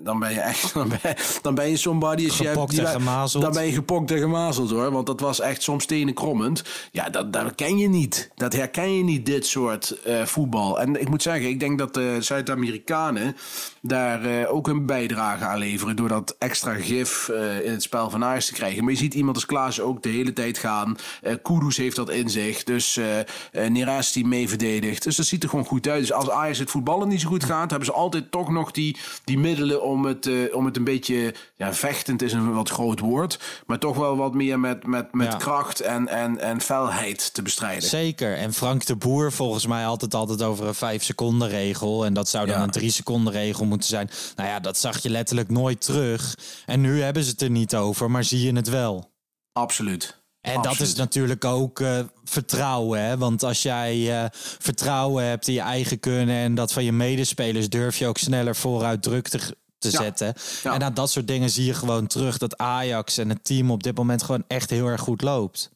dan 0.00 0.18
ben 0.18 0.32
je 0.32 0.40
echt, 0.40 0.74
dan 0.74 0.88
ben, 1.02 1.16
dan 1.42 1.54
ben 1.54 1.70
je 1.70 1.76
somebody. 1.76 2.24
Als 2.24 2.38
je 2.38 2.46
hebt- 2.46 2.78
en 2.78 2.86
gemazeld. 2.86 3.42
Dan 3.42 3.52
ben 3.52 3.64
je 3.66 3.72
gepokt 3.72 4.10
en 4.10 4.18
gemazeld 4.18 4.70
hoor. 4.70 4.90
Want 4.90 5.06
dat 5.06 5.20
was 5.20 5.40
echt 5.40 5.62
soms 5.62 5.86
tenen 5.86 6.14
krommend. 6.14 6.62
Ja, 6.92 7.08
dat, 7.10 7.32
dat 7.32 7.54
ken 7.54 7.78
je 7.78 7.88
niet. 7.88 8.30
Dat 8.34 8.52
herken 8.52 8.86
je 8.96 9.04
niet, 9.04 9.26
dit 9.26 9.46
soort 9.46 10.02
eh, 10.02 10.24
voetbal. 10.24 10.80
En 10.80 11.00
ik 11.00 11.08
moet 11.08 11.22
zeggen, 11.22 11.48
ik 11.48 11.60
denk 11.60 11.78
dat 11.78 11.94
de 11.94 12.16
Zuid-Amerikanen 12.20 13.36
daar 13.82 14.24
eh, 14.24 14.54
ook 14.54 14.68
een 14.68 14.86
bijdrage 14.86 15.44
aan 15.44 15.58
leveren. 15.58 15.96
Door 15.96 16.08
dat 16.08 16.36
extra 16.38 16.74
gif 16.74 17.28
eh, 17.28 17.64
in 17.64 17.70
het 17.70 17.82
spel 17.82 18.10
van 18.10 18.24
Ajax 18.24 18.46
te 18.46 18.52
krijgen. 18.52 18.84
Maar 18.84 18.92
je 18.92 18.98
ziet 18.98 19.14
iemand 19.14 19.36
als 19.36 19.46
Klaas 19.46 19.80
ook 19.80 20.02
de 20.02 20.08
hele 20.08 20.32
tijd 20.32 20.58
gaan. 20.58 20.96
Kudus 21.42 21.76
heeft 21.76 21.96
dat 21.96 22.10
in 22.10 22.30
zich. 22.30 22.64
Dus 22.64 22.96
eh, 22.96 23.66
Neres 23.68 24.12
die 24.12 24.26
mee 24.26 24.48
verdedigt. 24.48 25.02
Dus 25.02 25.16
dat 25.16 25.26
ziet 25.26 25.42
er 25.42 25.48
gewoon 25.48 25.64
goed 25.64 25.88
uit. 25.88 26.00
Dus 26.00 26.12
als 26.12 26.30
Ajax 26.30 26.58
het 26.58 26.70
voetballen 26.70 27.08
niet 27.08 27.20
zo 27.20 27.28
goed 27.28 27.44
gaat, 27.44 27.70
hebben 27.70 27.88
ze 27.88 27.94
altijd 27.94 28.30
toch 28.30 28.50
nog 28.50 28.70
die, 28.70 28.96
die 29.24 29.38
middelen 29.38 29.82
om 29.82 30.04
het, 30.04 30.30
om 30.52 30.64
het 30.64 30.76
een 30.76 30.84
beetje. 30.84 31.34
Ja, 31.56 31.74
vechtend 31.74 32.22
is 32.22 32.32
een 32.32 32.52
wat 32.52 32.68
groot 32.68 33.00
woord. 33.00 33.38
Maar 33.66 33.78
toch 33.78 33.96
wel 33.96 34.16
wat 34.16 34.34
meer 34.34 34.60
met, 34.60 34.86
met, 34.86 35.14
met 35.14 35.32
Ja. 35.32 35.38
kracht 35.38 35.80
en, 35.80 36.08
en, 36.08 36.40
en 36.40 36.60
felheid 36.60 37.34
te 37.34 37.42
bestrijden. 37.42 37.88
Zeker. 37.88 38.36
En 38.36 38.52
Frank 38.52 38.77
de 38.86 38.96
Boer 38.96 39.32
volgens 39.32 39.66
mij 39.66 39.86
altijd 39.86 40.14
altijd 40.14 40.42
over 40.42 40.66
een 40.66 40.74
5 40.74 41.02
seconden 41.04 41.48
regel. 41.48 42.04
En 42.04 42.14
dat 42.14 42.28
zou 42.28 42.46
dan 42.46 42.56
Ja. 42.56 42.62
een 42.62 42.70
3 42.70 42.90
seconden 42.90 43.32
regel 43.32 43.64
moeten 43.64 43.88
zijn. 43.88 44.10
Nou 44.36 44.48
ja, 44.48 44.60
dat 44.60 44.78
zag 44.78 45.02
je 45.02 45.10
letterlijk 45.10 45.50
nooit 45.50 45.80
terug. 45.80 46.34
En 46.66 46.80
nu 46.80 47.02
hebben 47.02 47.24
ze 47.24 47.30
het 47.30 47.42
er 47.42 47.50
niet 47.50 47.74
over, 47.76 48.10
maar 48.10 48.24
zie 48.24 48.42
je 48.46 48.52
het 48.52 48.68
wel. 48.68 49.10
Absoluut. 49.52 50.16
En 50.40 50.62
dat 50.62 50.80
is 50.80 50.94
natuurlijk 50.94 51.44
ook 51.44 51.80
eh, 51.80 51.98
vertrouwen. 52.24 53.00
Hè? 53.02 53.18
Want 53.18 53.42
als 53.42 53.62
jij 53.62 54.22
eh, 54.22 54.30
vertrouwen 54.58 55.24
hebt 55.24 55.48
in 55.48 55.54
je 55.54 55.60
eigen 55.60 56.00
kunnen 56.00 56.36
en 56.36 56.54
dat 56.54 56.72
van 56.72 56.84
je 56.84 56.92
medespelers, 56.92 57.68
durf 57.68 57.98
je 57.98 58.06
ook 58.06 58.18
sneller 58.18 58.56
vooruit 58.56 59.02
druk 59.02 59.28
te, 59.28 59.38
te 59.78 59.90
Ja. 59.90 59.98
zetten. 60.02 60.34
Ja. 60.62 60.74
En 60.74 60.82
aan 60.82 60.94
dat 60.94 61.10
soort 61.10 61.26
dingen 61.26 61.50
zie 61.50 61.64
je 61.64 61.74
gewoon 61.74 62.06
terug 62.06 62.38
dat 62.38 62.56
Ajax 62.58 63.18
en 63.18 63.28
het 63.28 63.44
team 63.44 63.70
op 63.70 63.82
dit 63.82 63.96
moment 63.96 64.22
gewoon 64.22 64.44
echt 64.48 64.70
heel 64.70 64.86
erg 64.86 65.00
goed 65.00 65.22
loopt. 65.22 65.70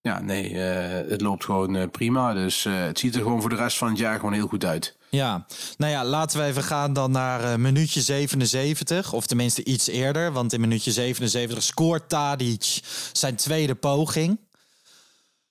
Ja, 0.00 0.20
nee, 0.20 0.62
eh, 0.62 1.10
het 1.10 1.20
loopt 1.20 1.44
gewoon 1.44 1.76
eh, 1.76 1.88
prima. 1.90 2.32
Dus 2.34 2.64
eh, 2.64 2.80
het 2.80 2.98
ziet 2.98 3.14
er 3.14 3.22
gewoon 3.22 3.40
voor 3.40 3.50
de 3.50 3.56
rest 3.56 3.78
van 3.78 3.88
het 3.88 3.98
jaar 3.98 4.18
gewoon 4.18 4.32
heel 4.32 4.46
goed 4.46 4.64
uit. 4.64 4.96
Ja, 5.10 5.46
nou 5.76 5.92
ja, 5.92 6.04
laten 6.04 6.38
we 6.38 6.44
even 6.44 6.62
gaan 6.62 6.92
dan 6.92 7.10
naar 7.10 7.60
minuutje 7.60 8.00
77. 8.00 9.12
Of 9.12 9.26
tenminste 9.26 9.64
iets 9.64 9.88
eerder. 9.88 10.32
Want 10.32 10.52
in 10.52 10.60
minuutje 10.60 10.92
77 10.92 11.62
scoort 11.62 12.08
Tadic 12.08 12.80
zijn 13.12 13.36
tweede 13.36 13.74
poging. 13.74 14.38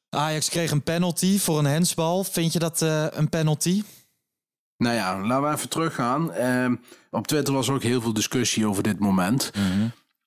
Ajax 0.10 0.50
kreeg 0.50 0.72
een 0.72 0.84
penalty 0.84 1.40
voor 1.40 1.60
een 1.60 1.66
hensbal. 1.66 2.24
Vind 2.24 2.54
je 2.54 2.60
dat 2.60 2.82
een 3.14 3.30
penalty? 3.30 3.84
Nou 4.78 4.96
ja, 4.96 5.20
laten 5.20 5.50
we 5.50 5.56
even 5.56 5.70
teruggaan. 5.70 6.34
Ehm, 6.34 6.76
op 7.12 7.28
Twitter 7.28 7.54
was 7.54 7.68
er 7.68 7.74
ook 7.74 7.84
heel 7.84 8.02
veel 8.02 8.14
discussie 8.14 8.68
over 8.68 8.84
dit 8.84 9.00
moment. 9.00 9.52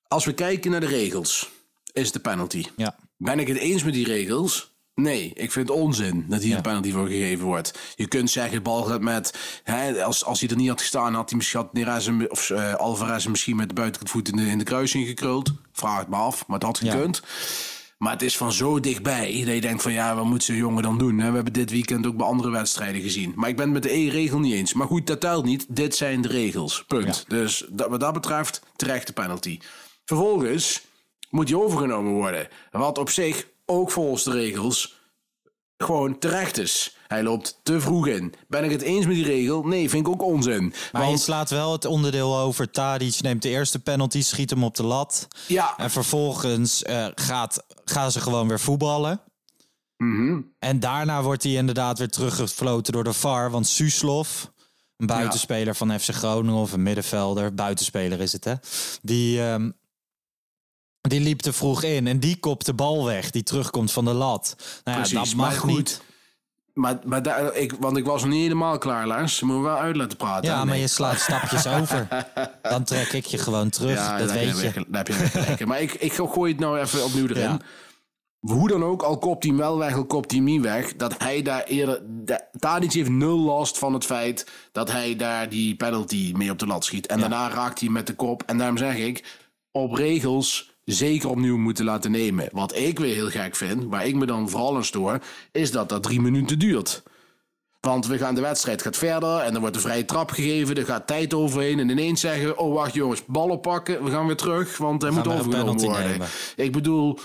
Als 0.07 0.25
we 0.25 0.33
kijken 0.33 0.71
naar 0.71 0.79
de 0.79 0.87
regels, 0.87 1.49
is 1.93 2.05
het 2.05 2.13
de 2.13 2.19
penalty. 2.19 2.65
Ja. 2.75 2.95
Ben 3.23 3.39
ik 3.39 3.47
het 3.47 3.57
eens 3.57 3.83
met 3.83 3.93
die 3.93 4.05
regels? 4.05 4.71
Nee, 4.95 5.31
ik 5.33 5.51
vind 5.51 5.67
het 5.69 5.77
onzin 5.77 6.25
dat 6.27 6.41
hier 6.41 6.55
een 6.55 6.61
penalty 6.61 6.91
voor 6.91 7.07
gegeven 7.07 7.45
wordt. 7.45 7.79
Je 7.95 8.07
kunt 8.07 8.29
zeggen, 8.29 8.53
de 8.53 8.61
bal 8.61 8.83
gaat 8.83 9.01
met... 9.01 9.33
Hè, 9.63 10.03
als, 10.03 10.25
als 10.25 10.39
hij 10.39 10.49
er 10.49 10.55
niet 10.55 10.69
had 10.69 10.79
gestaan, 10.81 11.13
had 11.13 11.29
hij 11.29 11.37
misschien 11.37 11.59
had 11.59 11.73
Neres 11.73 12.05
hem- 12.05 12.25
of 12.29 12.49
eh, 12.49 12.73
Alvarez 12.73 13.25
misschien 13.25 13.55
met 13.55 13.67
de 13.67 13.73
buitenkant 13.75 14.11
voet 14.11 14.27
in 14.29 14.35
de, 14.35 14.45
in 14.45 14.57
de 14.57 14.63
kruising 14.63 15.07
gekruld. 15.07 15.51
Vraag 15.73 15.99
het 15.99 16.07
me 16.07 16.15
af, 16.15 16.47
maar 16.47 16.57
het 16.59 16.67
had 16.67 16.79
Ja. 16.83 16.91
gekund. 16.91 17.21
Maar 17.97 18.11
het 18.11 18.21
is 18.21 18.37
van 18.37 18.51
zo 18.51 18.79
dichtbij 18.79 19.43
dat 19.45 19.53
je 19.53 19.61
denkt 19.61 19.81
van 19.81 19.93
ja, 19.93 20.15
wat 20.15 20.25
moet 20.25 20.43
zo'n 20.43 20.55
jongen 20.55 20.83
dan 20.83 20.97
doen? 20.97 21.19
hè? 21.19 21.29
We 21.29 21.35
hebben 21.35 21.53
dit 21.53 21.71
weekend 21.71 22.07
ook 22.07 22.17
bij 22.17 22.25
andere 22.25 22.49
wedstrijden 22.49 23.01
gezien. 23.01 23.33
Maar 23.35 23.49
ik 23.49 23.55
ben 23.55 23.65
het 23.65 23.73
met 23.73 23.83
de 23.83 23.93
E-regel 23.93 24.39
niet 24.39 24.53
eens. 24.53 24.73
Maar 24.73 24.87
goed, 24.87 25.07
dat 25.07 25.19
telt 25.19 25.45
niet. 25.45 25.65
Dit 25.69 25.95
zijn 25.95 26.21
de 26.21 26.27
regels. 26.27 26.83
Punt. 26.87 27.25
Dus 27.27 27.65
dat, 27.69 27.89
wat 27.89 27.99
dat 27.99 28.13
betreft 28.13 28.61
terechte 28.75 29.13
penalty. 29.13 29.59
Vervolgens 30.05 30.81
moet 31.31 31.47
die 31.47 31.59
overgenomen 31.59 32.11
worden. 32.11 32.47
Wat 32.71 32.97
op 32.97 33.09
zich 33.09 33.47
ook 33.65 33.91
volgens 33.91 34.23
de 34.23 34.31
regels 34.31 34.99
gewoon 35.77 36.19
terecht 36.19 36.57
is. 36.57 36.95
Hij 37.07 37.23
loopt 37.23 37.59
te 37.63 37.81
vroeg 37.81 38.07
in. 38.07 38.33
Ben 38.47 38.63
ik 38.63 38.71
het 38.71 38.81
eens 38.81 39.05
met 39.05 39.15
die 39.15 39.25
regel? 39.25 39.63
Nee, 39.63 39.89
vind 39.89 40.07
ik 40.07 40.13
ook 40.13 40.23
onzin. 40.23 40.73
Maar 40.91 41.01
je 41.01 41.07
Want 41.07 41.19
slaat 41.19 41.49
wel 41.49 41.71
het 41.71 41.85
onderdeel 41.85 42.37
over. 42.37 42.71
Tadic 42.71 43.21
neemt 43.21 43.41
de 43.41 43.49
eerste 43.49 43.79
penalty, 43.79 44.21
schiet 44.21 44.49
hem 44.49 44.63
op 44.63 44.75
de 44.75 44.83
lat. 44.83 45.27
ja, 45.47 45.77
En 45.77 45.89
vervolgens 45.91 46.83
eh, 46.83 47.07
gaat, 47.15 47.65
gaan 47.85 48.11
ze 48.11 48.19
gewoon 48.21 48.47
weer 48.47 48.59
voetballen. 48.59 49.21
mhm. 49.97 50.39
En 50.59 50.79
daarna 50.79 51.23
wordt 51.23 51.43
hij 51.43 51.51
inderdaad 51.53 51.97
weer 51.97 52.09
teruggefloten 52.09 52.93
door 52.93 53.03
de 53.03 53.13
VAR. 53.13 53.51
Want 53.51 53.67
Suslov, 53.67 54.43
een 54.97 55.07
buitenspeler 55.07 55.75
van 55.75 55.99
FC 55.99 56.09
Groningen 56.09 56.61
of 56.61 56.71
een 56.71 56.83
middenvelder, 56.83 57.53
buitenspeler 57.53 58.19
is 58.21 58.31
het 58.31 58.43
hè, 58.43 58.53
die, 59.01 59.41
ehm, 59.43 59.71
die 61.01 61.19
liep 61.19 61.39
te 61.39 61.53
vroeg 61.53 61.83
in 61.83 62.07
en 62.07 62.19
die 62.19 62.39
kopt 62.39 62.65
de 62.65 62.73
bal 62.73 63.05
weg 63.05 63.29
die 63.29 63.43
terugkomt 63.43 63.91
van 63.91 64.05
de 64.05 64.13
lat. 64.13 64.55
Nou 64.57 64.97
ja, 64.97 65.03
Precies, 65.03 65.29
dat 65.29 65.35
maar 65.35 65.49
mag 65.49 65.57
goed, 65.57 65.69
niet. 65.69 66.01
Maar, 66.73 66.99
maar 67.05 67.23
daar, 67.23 67.55
ik, 67.55 67.73
want 67.79 67.97
ik 67.97 68.05
was 68.05 68.21
nog 68.21 68.31
niet 68.31 68.41
helemaal 68.41 68.77
klaar, 68.77 69.07
Lars. 69.07 69.39
Je 69.39 69.45
moet 69.45 69.55
me 69.55 69.61
wel 69.61 69.77
uit 69.77 69.95
laten 69.95 70.17
praten. 70.17 70.49
Ja, 70.49 70.65
maar 70.65 70.77
je 70.77 70.87
slaat 70.87 71.19
stapjes 71.19 71.67
over. 71.79 72.07
Dan 72.61 72.83
trek 72.83 73.13
ik 73.13 73.25
je 73.25 73.37
gewoon 73.37 73.69
terug, 73.69 73.95
Ja, 73.97 74.17
dat 74.17 74.31
weet 74.31 74.59
je. 74.59 74.71
Daar 74.87 75.05
heb 75.05 75.07
je 75.07 75.13
gelijk. 75.13 75.65
Maar 75.65 75.81
ik, 75.81 75.93
ik 75.93 76.13
gooi 76.13 76.51
het 76.51 76.61
nou 76.61 76.79
even 76.79 77.03
opnieuw 77.03 77.27
erin. 77.35 77.43
Ja. 77.43 77.59
Hoe 78.39 78.67
dan 78.67 78.83
ook, 78.83 79.01
al 79.01 79.17
kopt 79.17 79.43
hij 79.43 79.51
hem 79.51 79.61
wel 79.61 79.77
weg, 79.77 79.95
al 79.95 80.05
kopt 80.05 80.31
hij 80.31 80.39
hem 80.39 80.49
niet 80.49 80.61
weg. 80.61 80.95
Dat 80.95 81.15
hij 81.17 81.41
daar 81.41 81.63
eerder... 81.63 82.01
Tadic 82.59 82.93
heeft 82.93 83.09
nul 83.09 83.39
last 83.39 83.77
van 83.77 83.93
het 83.93 84.05
feit 84.05 84.47
dat 84.71 84.91
hij 84.91 85.15
daar 85.15 85.49
die 85.49 85.75
penalty 85.75 86.33
mee 86.35 86.51
op 86.51 86.59
de 86.59 86.67
lat 86.67 86.85
schiet. 86.85 87.07
En 87.07 87.19
daarna 87.19 87.49
raakt 87.49 87.79
hij 87.79 87.89
met 87.89 88.07
de 88.07 88.15
kop. 88.15 88.43
En 88.45 88.57
daarom 88.57 88.77
zeg 88.77 88.95
ik, 88.95 89.39
op 89.71 89.93
regels 89.93 90.70
zeker 90.85 91.29
opnieuw 91.29 91.57
moeten 91.57 91.85
laten 91.85 92.11
nemen. 92.11 92.49
Wat 92.51 92.75
ik 92.75 92.99
weer 92.99 93.13
heel 93.13 93.29
gek 93.29 93.55
vind, 93.55 93.83
waar 93.89 94.05
ik 94.05 94.15
me 94.15 94.25
dan 94.25 94.49
vooral 94.49 94.75
aan 94.75 94.85
stoor... 94.85 95.19
is 95.51 95.71
dat 95.71 95.89
dat 95.89 96.03
drie 96.03 96.21
minuten 96.21 96.59
duurt. 96.59 97.03
Want 97.79 98.07
we 98.07 98.17
gaan 98.17 98.35
de 98.35 98.41
wedstrijd 98.41 98.81
gaat 98.81 98.97
verder 98.97 99.37
en 99.37 99.53
er 99.53 99.59
wordt 99.59 99.75
een 99.75 99.81
vrije 99.81 100.05
trap 100.05 100.31
gegeven. 100.31 100.75
Er 100.75 100.85
gaat 100.85 101.07
tijd 101.07 101.33
overheen 101.33 101.79
en 101.79 101.89
ineens 101.89 102.21
zeggen... 102.21 102.57
oh 102.57 102.73
wacht 102.73 102.93
jongens, 102.93 103.25
ballen 103.25 103.59
pakken, 103.59 104.03
we 104.03 104.11
gaan 104.11 104.25
weer 104.25 104.35
terug, 104.35 104.77
want 104.77 105.01
hij 105.01 105.11
moet 105.11 105.27
overgenomen 105.27 105.81
worden. 105.81 106.09
nemen. 106.09 106.27
Ik 106.55 106.71
bedoel, 106.71 107.19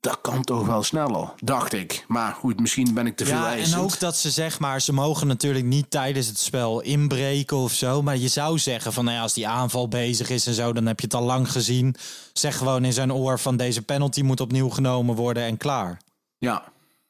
dat 0.00 0.20
kan 0.20 0.42
toch 0.42 0.66
wel 0.66 0.82
sneller, 0.82 1.32
dacht 1.36 1.72
ik. 1.72 2.04
Maar 2.08 2.32
goed, 2.34 2.60
misschien 2.60 2.94
ben 2.94 3.06
ik 3.06 3.16
te 3.16 3.24
veel 3.26 3.36
Ja, 3.36 3.56
en 3.56 3.74
ook 3.74 3.98
dat 3.98 4.16
ze 4.16 4.30
zeg 4.30 4.58
maar, 4.58 4.80
ze 4.80 4.92
mogen 4.92 5.26
natuurlijk 5.26 5.64
niet 5.64 5.90
tijdens 5.90 6.26
het 6.26 6.38
spel 6.38 6.80
inbreken 6.80 7.56
of 7.56 7.72
zo. 7.72 8.02
Maar 8.02 8.16
je 8.16 8.28
zou 8.28 8.58
zeggen 8.58 8.92
van, 8.92 9.04
nou 9.04 9.16
ja, 9.16 9.22
als 9.22 9.34
die 9.34 9.48
aanval 9.48 9.88
bezig 9.88 10.30
is 10.30 10.46
en 10.46 10.54
zo, 10.54 10.72
dan 10.72 10.86
heb 10.86 11.00
je 11.00 11.06
het 11.06 11.14
al 11.14 11.22
lang 11.22 11.50
gezien. 11.52 11.94
Zeg 12.32 12.56
gewoon 12.56 12.84
in 12.84 12.92
zijn 12.92 13.12
oor 13.12 13.38
van 13.38 13.56
deze 13.56 13.82
penalty 13.82 14.22
moet 14.22 14.40
opnieuw 14.40 14.68
genomen 14.68 15.14
worden 15.14 15.42
en 15.42 15.56
klaar. 15.56 16.00
Ja, 16.38 16.64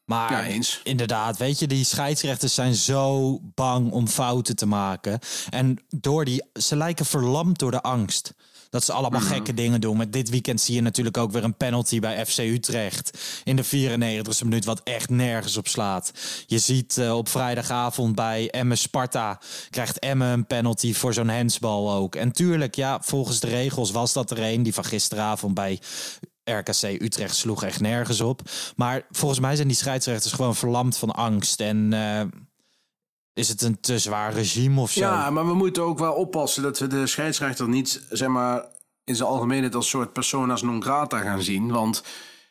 Maar 0.05 0.33
Ja, 0.33 0.43
eens. 0.45 0.81
inderdaad, 0.85 1.37
weet 1.37 1.59
je, 1.59 1.67
die 1.67 1.85
scheidsrechters 1.85 2.55
zijn 2.55 2.75
zo 2.75 3.39
bang 3.55 3.91
om 3.93 4.09
fouten 4.09 4.57
te 4.57 4.67
maken. 4.67 5.19
En 5.51 5.79
door 5.89 6.25
die, 6.25 6.45
ze 6.53 6.77
lijken 6.77 7.07
verlamd 7.07 7.59
door 7.59 7.71
de 7.71 7.83
angst. 7.83 8.35
Dat 8.71 8.85
ze 8.85 8.93
allemaal 8.93 9.21
gekke 9.21 9.55
dingen 9.55 9.81
doen. 9.81 9.97
Met 9.97 10.13
dit 10.13 10.29
weekend 10.29 10.61
zie 10.61 10.75
je 10.75 10.81
natuurlijk 10.81 11.17
ook 11.17 11.33
weer 11.33 11.45
een 11.45 11.57
penalty 11.57 12.01
bij 12.01 12.27
FC 12.27 12.39
Utrecht. 12.39 13.19
In 13.45 13.57
de 13.57 13.65
94e 13.65 14.43
minuut, 14.43 14.65
wat 14.65 14.81
echt 14.85 15.11
nergens 15.11 15.57
op 15.57 15.69
slaat. 15.69 16.13
Je 16.47 16.59
ziet 16.59 16.99
eh, 16.99 17.17
op 17.17 17.29
vrijdagavond 17.29 18.15
bij 18.15 18.51
Emme 18.51 18.77
Sparta. 18.77 19.41
krijgt 19.71 19.99
Emme 19.99 20.27
een 20.27 20.47
penalty 20.47 20.95
voor 20.95 21.15
zo'n 21.15 21.29
hensbal 21.29 21.93
ook. 21.93 22.15
En 22.15 22.33
tuurlijk, 22.33 22.75
ja, 22.75 22.99
volgens 23.03 23.41
de 23.41 23.47
regels 23.47 23.91
was 23.91 24.13
dat 24.13 24.31
er 24.31 24.43
een. 24.43 24.63
Die 24.63 24.75
van 24.75 24.85
gisteravond 24.85 25.55
bij 25.55 25.81
RKC 26.45 26.83
Utrecht 26.83 27.37
sloeg 27.37 27.63
echt 27.63 27.81
nergens 27.81 28.21
op. 28.21 28.41
Maar 28.77 29.07
volgens 29.11 29.41
mij 29.41 29.57
zijn 29.57 29.69
die 29.69 29.77
scheidsrechters 29.77 30.33
gewoon 30.33 30.57
verlamd 30.57 30.97
van 30.97 31.11
angst. 31.11 31.61
En 31.61 31.93
eh, 31.93 32.21
is 33.39 33.49
het 33.49 33.63
een 33.63 33.81
te 33.81 33.99
zwaar 33.99 34.33
regime 34.33 34.81
of 34.81 34.91
zo? 34.91 35.01
Ja, 35.01 35.31
maar 35.31 35.47
we 35.47 35.55
moeten 35.55 35.83
ook 35.83 35.99
wel 35.99 36.13
oppassen 36.13 36.63
dat 36.63 36.79
we 36.79 36.87
de 36.87 37.07
scheidsrechter 37.07 37.69
niet, 37.69 38.07
zeg 38.11 38.29
maar, 38.29 38.65
in 39.05 39.17
zijn 39.17 39.29
algemeenheid 39.29 39.75
als 39.75 39.89
soort 39.89 40.13
personas 40.13 40.63
non 40.63 40.83
grata 40.83 41.19
gaan 41.19 41.43
zien. 41.43 41.73
Want 41.73 42.03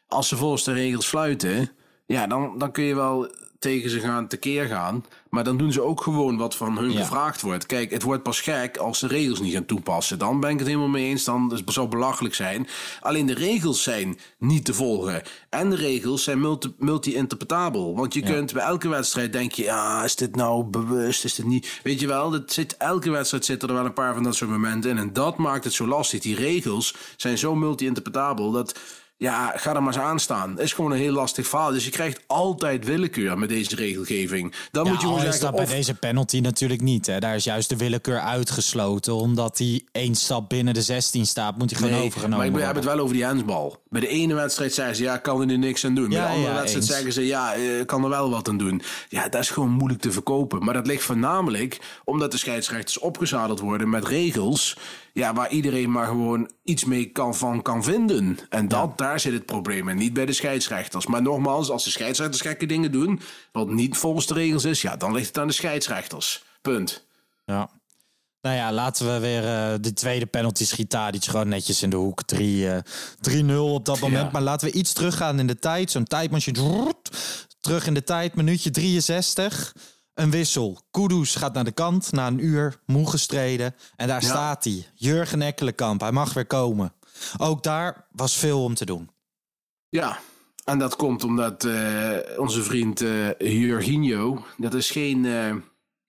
als 0.08 0.28
ze 0.28 0.38
volgens 0.38 0.64
de 0.64 0.74
regels 0.74 1.08
fluiten, 1.08 1.72
ja, 2.06 2.28
dan, 2.28 2.58
dan 2.58 2.72
kun 2.72 2.84
je 2.84 2.96
wel 2.96 3.32
tegen 3.60 3.90
ze 3.90 4.00
gaan 4.00 4.28
tekeer 4.28 4.66
gaan. 4.66 5.06
Maar 5.30 5.44
dan 5.44 5.58
doen 5.58 5.72
ze 5.72 5.82
ook 5.82 6.02
gewoon 6.02 6.38
wat 6.38 6.56
van 6.56 6.78
hun 6.78 6.92
Ja. 6.92 7.00
gevraagd 7.00 7.42
wordt. 7.42 7.66
Kijk, 7.66 7.92
het 7.92 8.04
wordt 8.04 8.24
pas 8.24 8.42
gek 8.42 8.78
als 8.78 9.00
de 9.00 9.08
regels 9.08 9.40
niet 9.40 9.54
gaan 9.54 9.66
toepassen. 9.66 10.20
Dan 10.20 10.40
ben 10.40 10.50
ik 10.50 10.58
het 10.58 10.68
helemaal 10.68 10.88
mee 10.88 11.06
eens. 11.10 11.24
Dan 11.24 11.52
het 11.52 11.74
zou 11.74 11.88
belachelijk 11.88 12.36
zijn. 12.36 12.68
Alleen 13.02 13.26
de 13.26 13.34
regels 13.34 13.84
zijn 13.84 14.20
niet 14.38 14.66
te 14.66 14.74
volgen. 14.74 15.22
En 15.50 15.70
de 15.70 15.76
regels 15.76 16.24
zijn 16.24 16.40
multi- 16.40 16.74
multi-interpretabel. 16.78 17.96
Want 17.96 18.14
je 18.14 18.22
kunt 18.22 18.54
bij 18.54 18.64
elke 18.64 18.88
wedstrijd 18.90 19.34
denk 19.34 19.52
je... 19.52 19.64
Ja, 19.64 20.04
is 20.04 20.16
dit 20.16 20.36
nou 20.36 20.64
bewust? 20.64 21.24
Is 21.24 21.36
dit 21.36 21.46
niet... 21.46 21.80
Weet 21.84 22.00
je 22.00 22.08
wel, 22.08 22.30
dat 22.32 22.54
zit, 22.54 22.78
elke 22.78 23.10
wedstrijd 23.10 23.46
zitten 23.46 23.70
er 23.70 23.76
wel 23.76 23.86
een 23.86 23.94
paar 23.94 24.14
van 24.14 24.24
dat 24.24 24.36
soort 24.36 24.50
momenten 24.52 24.90
in. 24.90 24.98
En 24.98 25.14
dat 25.14 25.38
maakt 25.38 25.64
het 25.64 25.74
zo 25.74 25.88
lastig. 25.88 26.20
Die 26.22 26.36
regels 26.36 26.96
zijn 27.18 27.38
zo 27.38 27.56
multi-interpretabel 27.56 28.52
dat... 28.52 28.80
Ja, 29.20 29.54
ga 29.56 29.76
er 29.76 29.84
maar 29.84 29.94
eens 29.94 30.04
aan 30.04 30.20
staan. 30.20 30.50
Het 30.50 30.60
is 30.60 30.74
gewoon 30.74 30.92
een 30.92 30.98
heel 30.98 31.12
lastig 31.12 31.48
verhaal. 31.48 31.72
Dus 31.72 31.86
je 31.86 31.92
krijgt 31.92 32.22
altijd 32.28 32.86
willekeur 32.86 33.38
met 33.38 33.50
deze 33.50 33.76
regelgeving. 33.76 34.54
Dan 34.72 34.86
Ja, 34.86 34.92
moet 34.92 35.02
je 35.02 35.08
gewoon 35.08 35.22
zeggen... 35.22 35.42
dat 35.42 35.54
of- 35.54 35.66
bij 35.66 35.76
deze 35.76 35.94
penalty 35.94 36.40
natuurlijk 36.40 36.82
niet. 36.82 37.06
Hè. 37.06 37.20
Daar 37.20 37.36
is 37.36 37.44
juist 37.44 37.70
de 37.70 37.78
willekeur 37.78 38.20
uitgesloten. 38.20 39.14
Omdat 39.16 39.58
hij 39.58 39.82
één 39.92 40.16
stap 40.16 40.50
binnen 40.50 40.74
de 40.74 40.82
16 40.82 41.26
staat, 41.26 41.58
moet 41.58 41.70
hij 41.70 41.80
gewoon 41.80 41.96
Nee, 41.98 42.06
overgenomen 42.06 42.38
maar 42.52 42.60
ik 42.60 42.66
heb 42.66 42.76
het 42.76 42.84
worden. 42.84 42.94
wel 42.96 43.04
over 43.04 43.16
die 43.16 43.26
handsbal. 43.26 43.82
Bij 43.90 44.02
de 44.02 44.08
ene 44.08 44.34
wedstrijd 44.34 44.74
zeggen 44.74 44.96
ze, 44.96 45.04
ja, 45.04 45.18
kan 45.18 45.40
er 45.40 45.46
nu 45.46 45.58
niks 45.58 45.86
aan 45.86 45.96
doen. 45.96 46.10
Bij 46.10 46.18
de 46.18 46.26
andere 46.28 46.48
ja, 46.48 46.54
wedstrijd 46.54 46.84
eens. 46.86 46.94
zeggen 46.94 47.14
ze, 47.14 47.26
ja, 47.26 47.54
eh, 47.54 47.86
kan 47.86 48.04
er 48.04 48.10
wel 48.10 48.30
wat 48.30 48.48
aan 48.50 48.58
doen. 48.58 48.82
Ja, 49.10 49.30
dat 49.30 49.42
is 49.42 49.50
gewoon 49.50 49.70
moeilijk 49.72 50.02
te 50.02 50.12
verkopen. 50.12 50.64
Maar 50.64 50.74
dat 50.74 50.88
ligt 50.88 51.04
voornamelijk 51.04 51.80
omdat 52.04 52.32
de 52.32 52.38
scheidsrechters 52.38 53.00
opgezadeld 53.00 53.60
worden 53.60 53.90
met 53.90 54.06
regels... 54.08 54.78
Ja, 55.18 55.34
waar 55.34 55.50
iedereen 55.50 55.92
maar 55.92 56.08
gewoon 56.08 56.52
iets 56.64 56.84
mee 56.84 57.06
kan, 57.06 57.36
van 57.36 57.62
kan 57.62 57.84
vinden. 57.84 58.38
En 58.50 58.68
dat, 58.68 58.98
daar 58.98 59.20
zit 59.20 59.34
het 59.34 59.46
probleem 59.46 59.90
en 59.90 59.98
niet 59.98 60.14
bij 60.14 60.26
de 60.26 60.34
scheidsrechters. 60.34 61.08
Maar 61.08 61.22
nogmaals, 61.22 61.70
als 61.70 61.84
de 61.84 61.90
scheidsrechters 61.90 62.42
gekke 62.42 62.66
dingen 62.66 62.92
doen... 62.92 63.22
wat 63.52 63.70
niet 63.70 63.98
volgens 63.98 64.28
de 64.28 64.34
regels 64.34 64.66
is, 64.66 64.82
ja, 64.82 64.96
dan 64.96 65.14
ligt 65.14 65.28
het 65.28 65.38
aan 65.38 65.48
de 65.48 65.54
scheidsrechters. 65.54 66.44
Punt. 66.62 67.06
Ja. 67.46 67.70
Nou 68.42 68.56
ja, 68.56 68.72
laten 68.72 69.14
we 69.14 69.20
weer 69.20 69.44
eh, 69.44 69.74
de 69.82 69.94
tweede 69.94 70.26
penalty 70.26 70.66
schiet 70.66 70.90
Tadic 70.90 71.26
gewoon 71.26 71.48
netjes 71.48 71.82
in 71.82 71.90
de 71.90 71.96
hoek. 71.96 72.24
3, 72.24 72.70
eh, 72.70 72.82
3-0 73.22 73.74
op 73.74 73.86
dat 73.86 74.00
moment. 74.00 74.26
Ja. 74.26 74.30
Maar 74.32 74.42
laten 74.42 74.68
we 74.68 74.74
iets 74.74 74.94
teruggaan 74.94 75.40
in 75.40 75.48
de 75.48 75.60
tijd. 75.60 75.92
Zo'n 75.92 76.04
tijdmachine. 76.04 76.94
Terug 77.60 77.88
in 77.88 77.94
de 77.94 78.04
tijd, 78.04 78.36
minuutje 78.36 78.70
63. 78.70 79.74
Een 80.18 80.32
wissel. 80.32 80.82
Kudus 80.92 81.36
gaat 81.36 81.54
naar 81.54 81.64
de 81.64 81.72
kant 81.72 82.12
na 82.12 82.28
een 82.28 82.46
uur, 82.46 82.80
moe 82.86 83.10
gestreden. 83.10 83.76
En 83.96 84.08
daar 84.08 84.22
Ja. 84.22 84.28
staat 84.28 84.64
hij. 84.64 84.86
Jurgen 84.96 85.42
Ekkelenkamp, 85.42 86.02
hij 86.02 86.12
mag 86.12 86.34
weer 86.34 86.46
komen. 86.46 86.94
Ook 87.38 87.64
daar 87.64 88.08
was 88.12 88.38
veel 88.38 88.64
om 88.64 88.74
te 88.74 88.86
doen. 88.86 89.10
Ja, 89.90 90.18
en 90.66 90.80
dat 90.80 90.96
komt 90.96 91.24
omdat 91.24 91.64
eh, 91.64 92.16
onze 92.38 92.64
vriend 92.64 93.04
Jorginho, 93.38 94.46
dat 94.58 94.74
is 94.74 94.92
geen, 94.92 95.26
eh, 95.26 95.50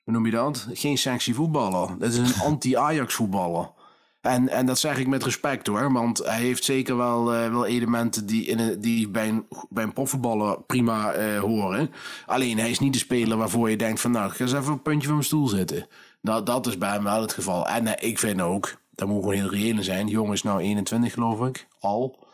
hoe 0.03 0.13
noem 0.13 0.25
je 0.27 0.33
dat? 0.33 0.67
Geen 0.73 0.99
sexy 0.99 1.33
voetballer. 1.33 1.99
Dat 1.99 2.13
is 2.13 2.17
een 2.19 2.41
anti-Ajax 2.51 3.15
voetballer. 3.15 3.71
En, 4.21 4.49
en 4.49 4.67
dat 4.67 4.79
zeg 4.79 4.99
ik 4.99 5.07
met 5.07 5.25
respect 5.25 5.67
hoor, 5.67 5.93
want 5.93 6.19
hij 6.19 6.41
heeft 6.41 6.65
zeker 6.65 6.97
wel, 6.97 7.35
eh, 7.35 7.51
wel 7.51 7.67
elementen 7.67 8.27
die, 8.27 8.45
in 8.45 8.81
die 8.81 9.09
bij 9.09 9.29
een, 9.29 9.47
bij 9.69 9.85
een 9.85 9.93
profvoetballer 9.93 10.63
prima 10.63 11.13
eh, 11.13 11.41
horen. 11.41 11.91
Alleen 12.27 12.59
hij 12.59 12.71
is 12.71 12.79
niet 12.79 12.93
de 12.93 12.99
speler 12.99 13.37
waarvoor 13.37 13.71
je 13.71 13.77
denkt 13.77 14.01
van 14.01 14.11
nou, 14.11 14.31
ga 14.31 14.45
eens 14.45 14.53
even 14.53 14.73
een 14.73 14.83
puntje 14.83 15.07
van 15.07 15.15
mijn 15.15 15.27
stoel 15.27 15.49
zitten. 15.49 15.87
Nou, 16.21 16.45
dat 16.45 16.67
is 16.67 16.79
bij 16.79 16.91
hem 16.91 17.03
wel 17.03 17.21
het 17.21 17.33
geval. 17.33 17.69
En 17.69 17.87
eh, 17.87 18.09
ik 18.09 18.19
vind 18.19 18.41
ook, 18.41 18.81
daar 18.91 19.09
moet 19.09 19.23
gewoon 19.23 19.35
heel 19.35 19.51
reëel 19.51 19.77
in 19.77 19.85
zijn, 19.85 20.07
die 20.07 20.15
jongen 20.15 20.33
is 20.33 20.43
nou 20.43 20.61
21 20.61 21.13
geloof 21.13 21.49
ik, 21.49 21.67
al 21.81 22.27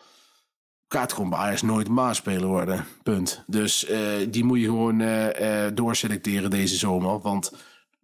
gaat 0.88 1.12
gewoon 1.12 1.30
bij 1.30 1.38
Ajax 1.38 1.62
nooit 1.62 1.88
een 1.88 1.94
baasspeler 1.94 2.46
worden. 2.46 2.86
Punt. 3.02 3.44
Dus 3.46 3.86
die 4.28 4.44
moet 4.44 4.60
je 4.60 4.64
gewoon 4.64 5.02
doorselecteren 5.74 6.50
deze 6.50 6.76
zomer. 6.76 7.20
Want 7.20 7.52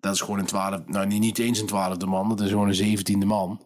dat 0.00 0.14
is 0.14 0.20
gewoon 0.20 0.38
een 0.38 0.46
twaalf, 0.46 0.80
nou 0.86 1.06
niet 1.06 1.38
eens 1.38 1.60
een 1.60 1.66
twaalfde 1.66 2.06
man, 2.06 2.28
dat 2.28 2.40
is 2.40 2.50
gewoon 2.50 2.68
een 2.68 2.74
zeventiende 2.74 3.26
man. 3.26 3.60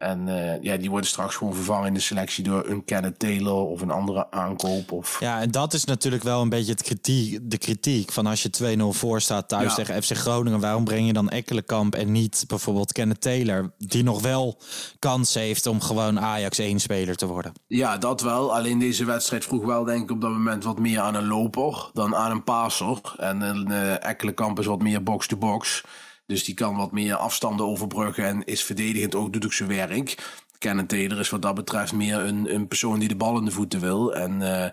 En 0.00 0.28
eh, 0.28 0.62
ja, 0.62 0.76
die 0.76 0.90
worden 0.90 1.08
straks 1.08 1.34
gewoon 1.34 1.54
vervangen 1.54 1.86
in 1.86 1.94
de 1.94 2.00
selectie 2.00 2.44
door 2.44 2.66
een 2.66 2.84
Kenneth 2.84 3.18
Taylor 3.18 3.66
of 3.66 3.80
een 3.80 3.90
andere 3.90 4.30
aankoop. 4.30 4.92
Of... 4.92 5.20
Ja, 5.20 5.40
en 5.40 5.50
dat 5.50 5.72
is 5.72 5.84
natuurlijk 5.84 6.22
wel 6.22 6.42
een 6.42 6.48
beetje 6.48 6.72
het 6.72 6.82
kritiek, 6.82 7.38
de 7.42 7.58
kritiek. 7.58 8.12
Van 8.12 8.26
als 8.26 8.42
je 8.42 8.76
2-0 8.78 8.82
voor 8.98 9.20
staat 9.20 9.48
thuis 9.48 9.68
Ja. 9.68 9.74
tegen 9.74 10.02
FC 10.02 10.12
Groningen, 10.12 10.60
waarom 10.60 10.84
breng 10.84 11.06
je 11.06 11.12
dan 11.12 11.30
Ekkelenkamp 11.30 11.94
en 11.94 12.12
niet 12.12 12.44
bijvoorbeeld 12.46 12.92
Kenneth 12.92 13.20
Taylor, 13.20 13.72
die 13.78 14.02
nog 14.02 14.22
wel 14.22 14.58
kans 14.98 15.34
heeft 15.34 15.66
om 15.66 15.80
gewoon 15.80 16.20
Ajax 16.20 16.58
1 16.58 16.80
speler 16.80 17.16
te 17.16 17.26
worden? 17.26 17.52
Ja, 17.66 17.98
dat 17.98 18.20
wel. 18.20 18.54
Alleen 18.54 18.78
deze 18.78 19.04
wedstrijd 19.04 19.44
vroeg 19.44 19.64
wel 19.64 19.84
denk 19.84 20.02
ik 20.02 20.10
op 20.10 20.20
dat 20.20 20.30
moment 20.30 20.64
wat 20.64 20.78
meer 20.78 21.00
aan 21.00 21.14
een 21.14 21.26
loper 21.26 21.90
dan 21.92 22.16
aan 22.16 22.30
een 22.30 22.44
passer. 22.44 23.00
En 23.16 23.40
een 23.40 23.70
uh, 23.70 24.04
Ekkelenkamp 24.06 24.58
is 24.58 24.66
wat 24.66 24.82
meer 24.82 25.02
box-to-box. 25.02 25.82
Dus 26.30 26.44
die 26.44 26.54
kan 26.54 26.76
wat 26.76 26.92
meer 26.92 27.14
afstanden 27.14 27.66
overbruggen 27.66 28.24
en 28.24 28.44
is 28.44 28.64
verdedigend 28.64 29.14
ook, 29.14 29.32
doet 29.32 29.44
ook 29.44 29.52
zijn 29.52 29.68
werk. 29.68 30.38
Kenneth 30.58 30.88
Taylor 30.88 31.18
is 31.18 31.30
wat 31.30 31.42
dat 31.42 31.54
betreft 31.54 31.92
meer 31.92 32.18
een, 32.18 32.54
een 32.54 32.68
persoon 32.68 32.98
die 32.98 33.08
de 33.08 33.16
bal 33.16 33.38
in 33.38 33.44
de 33.44 33.50
voeten 33.50 33.80
wil. 33.80 34.14
En 34.14 34.40
uh, 34.40 34.66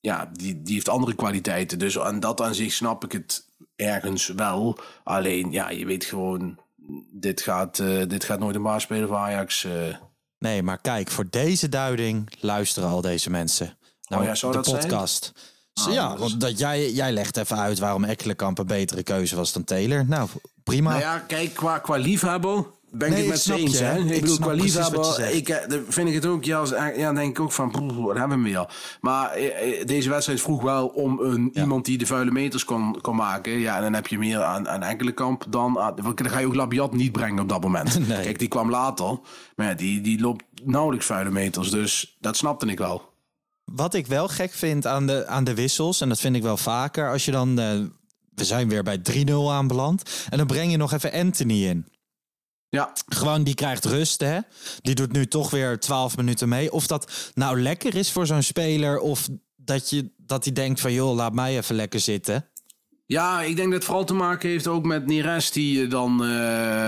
ja, 0.00 0.30
die, 0.32 0.62
die 0.62 0.74
heeft 0.74 0.88
andere 0.88 1.14
kwaliteiten. 1.14 1.78
Dus 1.78 1.98
aan 1.98 2.20
dat 2.20 2.40
aan 2.40 2.54
zich 2.54 2.72
snap 2.72 3.04
ik 3.04 3.12
het 3.12 3.46
ergens 3.76 4.26
wel. 4.26 4.78
Alleen, 5.04 5.52
ja, 5.52 5.70
je 5.70 5.86
weet 5.86 6.04
gewoon, 6.04 6.58
dit 7.12 7.40
gaat, 7.40 7.78
uh, 7.78 8.06
dit 8.06 8.24
gaat 8.24 8.38
nooit 8.38 8.54
een 8.54 8.62
baas 8.62 8.82
spelen 8.82 9.08
voor 9.08 9.16
Ajax. 9.16 9.64
Uh. 9.64 9.96
Nee, 10.38 10.62
maar 10.62 10.80
kijk, 10.80 11.10
voor 11.10 11.30
deze 11.30 11.68
duiding 11.68 12.32
luisteren 12.40 12.88
al 12.88 13.00
deze 13.00 13.30
mensen. 13.30 13.78
Nou, 14.08 14.22
oh 14.22 14.28
ja, 14.28 14.34
zou 14.34 14.52
de 14.52 14.60
dat 14.60 14.80
podcast. 14.80 15.32
Zijn? 15.34 15.57
Oh, 15.86 15.92
ja, 15.92 16.16
want 16.16 16.40
dat 16.40 16.58
jij, 16.58 16.90
jij 16.90 17.12
legt 17.12 17.36
even 17.36 17.58
uit 17.58 17.78
waarom 17.78 18.04
Ekkelenkamp 18.04 18.58
een 18.58 18.66
betere 18.66 19.02
keuze 19.02 19.36
was 19.36 19.52
dan 19.52 19.64
Taylor. 19.64 20.04
Nou, 20.06 20.28
prima. 20.64 20.90
Nou 20.90 21.02
ja, 21.02 21.18
kijk, 21.18 21.54
qua, 21.54 21.78
qua 21.78 21.96
liefhebber 21.96 22.64
ben 22.90 23.10
nee, 23.10 23.18
ik 23.18 23.24
het 23.24 23.32
met 23.32 23.40
ze 23.40 23.54
eens. 23.54 23.78
Hè? 23.78 23.98
Ik, 23.98 24.10
ik 24.10 24.20
bedoel, 24.20 24.38
qua 24.38 24.52
liefhebber, 24.52 25.30
ik, 25.30 25.66
vind 25.88 26.08
ik 26.08 26.14
het 26.14 26.26
ook, 26.26 26.44
ja, 26.44 26.64
ja 26.96 27.12
denk 27.12 27.30
ik 27.30 27.40
ook 27.40 27.52
van, 27.52 27.92
wat 27.96 28.16
hebben 28.16 28.36
we 28.36 28.42
meer. 28.42 28.66
Maar 29.00 29.30
eh, 29.30 29.86
deze 29.86 30.08
wedstrijd 30.08 30.40
vroeg 30.40 30.62
wel 30.62 30.86
om 30.86 31.20
een, 31.20 31.50
ja. 31.52 31.60
iemand 31.62 31.84
die 31.84 31.98
de 31.98 32.06
vuile 32.06 32.30
meters 32.30 32.64
kon, 32.64 33.00
kon 33.00 33.16
maken. 33.16 33.58
Ja, 33.58 33.76
en 33.76 33.82
dan 33.82 33.92
heb 33.92 34.06
je 34.06 34.18
meer 34.18 34.42
aan, 34.42 34.68
aan 34.68 34.82
Enkelenkamp 34.82 35.44
dan, 35.48 35.78
aan, 35.78 35.96
dan 35.96 36.30
ga 36.30 36.38
je 36.38 36.46
ook 36.46 36.54
Labiat 36.54 36.92
niet 36.92 37.12
brengen 37.12 37.42
op 37.42 37.48
dat 37.48 37.62
moment. 37.62 37.98
Nee. 38.08 38.22
Kijk, 38.22 38.38
die 38.38 38.48
kwam 38.48 38.70
later, 38.70 39.18
maar 39.56 39.66
ja, 39.66 39.74
die, 39.74 40.00
die 40.00 40.20
loopt 40.20 40.44
nauwelijks 40.64 41.06
vuile 41.06 41.30
meters. 41.30 41.70
Dus 41.70 42.16
dat 42.20 42.36
snapte 42.36 42.66
ik 42.66 42.78
wel. 42.78 43.02
Wat 43.70 43.94
ik 43.94 44.06
wel 44.06 44.28
gek 44.28 44.52
vind 44.52 44.86
aan 44.86 45.06
de, 45.06 45.26
aan 45.26 45.44
de 45.44 45.54
wissels, 45.54 46.00
en 46.00 46.08
dat 46.08 46.20
vind 46.20 46.36
ik 46.36 46.42
wel 46.42 46.56
vaker, 46.56 47.10
als 47.10 47.24
je 47.24 47.30
dan, 47.30 47.60
uh, 47.60 47.84
we 48.34 48.44
zijn 48.44 48.68
weer 48.68 48.82
bij 48.82 49.00
3-0 49.12 49.32
aanbeland, 49.50 50.02
en 50.30 50.38
dan 50.38 50.46
breng 50.46 50.70
je 50.70 50.76
nog 50.76 50.92
even 50.92 51.12
Anthony 51.12 51.64
in. 51.64 51.86
Ja. 52.68 52.92
Gewoon, 53.06 53.44
die 53.44 53.54
krijgt 53.54 53.84
rust, 53.84 54.20
hè. 54.20 54.38
Die 54.80 54.94
doet 54.94 55.12
nu 55.12 55.26
toch 55.26 55.50
weer 55.50 55.78
12 55.80 56.16
minuten 56.16 56.48
mee. 56.48 56.72
Of 56.72 56.86
dat 56.86 57.12
nou 57.34 57.62
lekker 57.62 57.94
is 57.94 58.12
voor 58.12 58.26
zo'n 58.26 58.42
speler, 58.42 58.98
of 58.98 59.28
dat, 59.56 59.90
je, 59.90 60.10
dat 60.16 60.44
hij 60.44 60.52
denkt 60.52 60.80
van, 60.80 60.92
joh, 60.92 61.14
laat 61.14 61.32
mij 61.32 61.56
even 61.56 61.74
lekker 61.74 62.00
zitten. 62.00 62.48
Ja, 63.08 63.42
ik 63.42 63.56
denk 63.56 63.66
dat 63.66 63.76
het 63.76 63.84
vooral 63.84 64.04
te 64.04 64.14
maken 64.14 64.48
heeft 64.48 64.66
ook 64.66 64.84
met 64.84 65.06
Neres 65.06 65.50
die 65.50 65.86
dan... 65.86 66.22
Uh, 66.22 66.28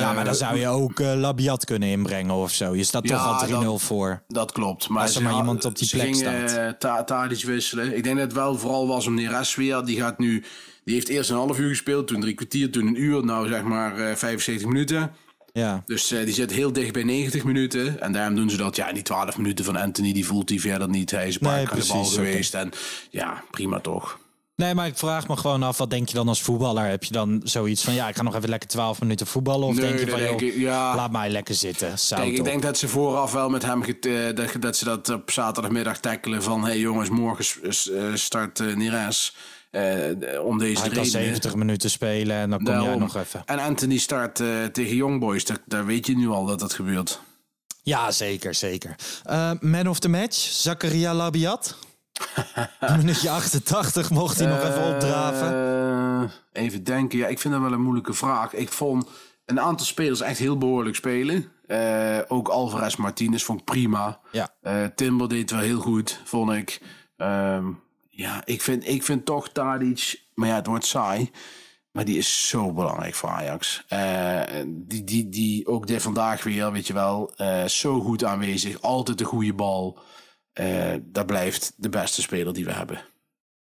ja, 0.00 0.12
maar 0.12 0.24
dan 0.24 0.34
zou 0.34 0.58
je 0.58 0.66
ook 0.66 1.00
uh, 1.00 1.12
Labiat 1.14 1.64
kunnen 1.64 1.88
inbrengen 1.88 2.34
of 2.34 2.52
zo. 2.52 2.76
Je 2.76 2.84
staat 2.84 3.08
ja, 3.08 3.38
toch 3.38 3.62
al 3.62 3.78
3-0 3.78 3.82
voor. 3.82 4.22
Dat 4.28 4.52
klopt. 4.52 4.88
Maar 4.88 5.02
Als 5.02 5.16
er 5.16 5.22
maar 5.22 5.36
iemand 5.36 5.64
op 5.64 5.78
die 5.78 5.88
plek 5.88 6.02
ging, 6.02 6.16
staat. 6.16 6.84
Uh, 6.84 6.98
Tadic 7.02 7.44
wisselen. 7.44 7.96
Ik 7.96 8.02
denk 8.02 8.16
dat 8.16 8.24
het 8.24 8.34
wel 8.34 8.58
vooral 8.58 8.86
was 8.86 9.06
om 9.06 9.14
Neres 9.14 9.54
weer. 9.54 9.84
Die 9.84 10.00
gaat 10.00 10.18
nu... 10.18 10.44
Die 10.84 10.94
heeft 10.94 11.08
eerst 11.08 11.30
een 11.30 11.36
half 11.36 11.58
uur 11.58 11.68
gespeeld, 11.68 12.06
toen 12.06 12.20
drie 12.20 12.34
kwartier, 12.34 12.70
toen 12.70 12.86
een 12.86 13.02
uur. 13.02 13.24
Nou, 13.24 13.48
zeg 13.48 13.62
maar 13.62 14.16
75 14.16 14.66
minuten. 14.66 15.10
Ja. 15.52 15.82
Dus 15.86 16.08
die 16.08 16.32
zit 16.32 16.52
heel 16.52 16.72
dicht 16.72 16.92
bij 16.92 17.02
90 17.02 17.44
minuten. 17.44 18.00
En 18.00 18.12
daarom 18.12 18.34
doen 18.34 18.50
ze 18.50 18.56
dat. 18.56 18.76
Ja, 18.76 18.92
die 18.92 19.02
12 19.02 19.36
minuten 19.36 19.64
van 19.64 19.76
Anthony, 19.76 20.12
die 20.12 20.26
voelt 20.26 20.48
hij 20.48 20.58
verder 20.58 20.88
niet. 20.88 21.10
Hij 21.10 21.28
is 21.28 21.34
een 21.34 21.40
paar 21.40 21.56
nee, 21.56 21.66
keer 21.66 21.80
de 21.80 21.86
bal 21.86 22.04
geweest. 22.04 22.54
En 22.54 22.70
ja, 23.10 23.44
prima 23.50 23.80
toch. 23.80 24.18
Nee, 24.60 24.74
maar 24.74 24.86
ik 24.86 24.96
vraag 24.98 25.28
me 25.28 25.36
gewoon 25.36 25.62
af, 25.62 25.78
wat 25.78 25.90
denk 25.90 26.08
je 26.08 26.14
dan 26.14 26.28
als 26.28 26.42
voetballer? 26.42 26.84
Heb 26.84 27.04
je 27.04 27.12
dan 27.12 27.40
zoiets 27.44 27.82
van, 27.84 27.94
ja, 27.94 28.08
ik 28.08 28.16
ga 28.16 28.22
nog 28.22 28.34
even 28.34 28.48
lekker 28.48 28.68
12 28.68 29.00
minuten 29.00 29.26
voetballen? 29.26 29.66
Of 29.68 29.74
Nee, 29.74 29.86
denk 29.88 29.98
je 30.00 30.08
van, 30.10 30.18
denk 30.18 30.40
joh, 30.40 30.48
ik- 30.48 30.56
ja. 30.56 30.94
laat 30.94 31.10
mij 31.12 31.28
lekker 31.30 31.54
zitten. 31.54 31.94
Kijk, 32.08 32.32
ik 32.36 32.44
denk 32.44 32.62
dat 32.62 32.78
ze 32.78 32.88
vooraf 32.88 33.32
wel 33.32 33.48
met 33.48 33.62
hem 33.62 33.82
get- 33.82 34.06
eh, 34.06 34.34
dat, 34.34 34.50
dat 34.60 34.76
ze 34.76 34.84
dat 34.84 35.08
op 35.08 35.30
zaterdagmiddag 35.30 35.98
tackelen 36.00 36.42
van 36.42 36.64
hey 36.64 36.78
jongens, 36.78 37.08
morgen 37.08 37.44
eh, 37.62 38.14
start 38.14 38.58
uh, 38.58 38.76
Neres. 38.76 39.34
eh, 39.70 39.82
om 40.44 40.58
deze 40.58 40.80
Hij 40.80 40.88
kan 40.88 40.96
reden. 41.02 41.10
70 41.10 41.54
minuten 41.54 41.90
spelen 41.90 42.36
en 42.36 42.50
dan 42.50 42.62
kom 42.64 42.82
jij 42.82 42.96
nog 42.96 43.16
even. 43.16 43.42
En 43.46 43.58
Anthony 43.58 43.98
start 43.98 44.34
tegen 44.72 44.94
Young 44.96 45.20
Boys. 45.20 45.44
Daar 45.66 45.86
weet 45.86 46.06
je 46.06 46.16
nu 46.16 46.28
al 46.28 46.44
dat 46.46 46.58
dat 46.60 46.72
gebeurt. 46.72 47.20
Ja, 47.82 48.10
zeker, 48.10 48.54
zeker. 48.54 48.94
Man 49.60 49.88
of 49.88 49.98
the 49.98 50.08
match, 50.08 50.36
Zakaria 50.36 51.14
Labiat. 51.14 51.76
Minuutje 52.96 53.30
88 53.30 54.10
mocht 54.10 54.38
hij 54.38 54.48
nog 54.48 54.62
even 54.62 54.94
opdraven. 54.94 55.52
Eh, 56.52 56.62
even 56.62 56.84
denken. 56.84 57.18
Ja, 57.18 57.26
ik 57.26 57.38
vind 57.38 57.54
dat 57.54 57.62
wel 57.62 57.72
een 57.72 57.82
moeilijke 57.82 58.12
vraag. 58.12 58.54
Ik 58.54 58.72
vond 58.72 59.08
een 59.46 59.60
aantal 59.60 59.86
spelers 59.86 60.20
echt 60.20 60.38
heel 60.38 60.58
behoorlijk 60.58 60.96
spelen. 60.96 61.52
Eh, 61.66 62.18
ook 62.28 62.48
Alvarez 62.48 62.96
Martinez 62.96 63.42
vond 63.42 63.60
ik 63.60 63.64
prima. 63.64 64.20
Ja. 64.32 64.48
Eh, 64.62 64.84
Timber 64.94 65.28
deed 65.28 65.50
wel 65.50 65.60
heel 65.60 65.80
goed, 65.80 66.20
vond 66.24 66.52
ik. 66.52 66.80
Ehm, 67.16 67.66
ja, 68.08 68.42
ik 68.44 68.62
vind, 68.62 68.88
ik 68.88 69.02
vind 69.02 69.24
toch 69.24 69.48
Tadic... 69.48 70.28
Maar 70.34 70.48
ja, 70.48 70.54
het 70.54 70.66
wordt 70.66 70.86
saai. 70.86 71.30
Maar 71.92 72.04
die 72.04 72.18
is 72.18 72.48
zo 72.48 72.72
belangrijk 72.72 73.14
voor 73.14 73.28
Ajax. 73.28 73.84
Die, 74.66 75.04
die, 75.04 75.28
die 75.28 75.66
ook 75.66 75.86
dit 75.86 76.02
vandaag 76.02 76.42
weer, 76.42 76.72
weet 76.72 76.86
je 76.86 76.92
wel, 76.92 77.32
zo 77.66 78.00
goed 78.00 78.24
aanwezig. 78.24 78.80
Altijd 78.80 79.18
de 79.18 79.24
goede 79.24 79.54
bal. 79.54 79.98
Eh, 80.60 80.94
dat 81.02 81.26
blijft 81.26 81.72
de 81.76 81.88
beste 81.88 82.22
speler 82.22 82.52
die 82.54 82.64
we 82.64 82.72
hebben. 82.72 83.02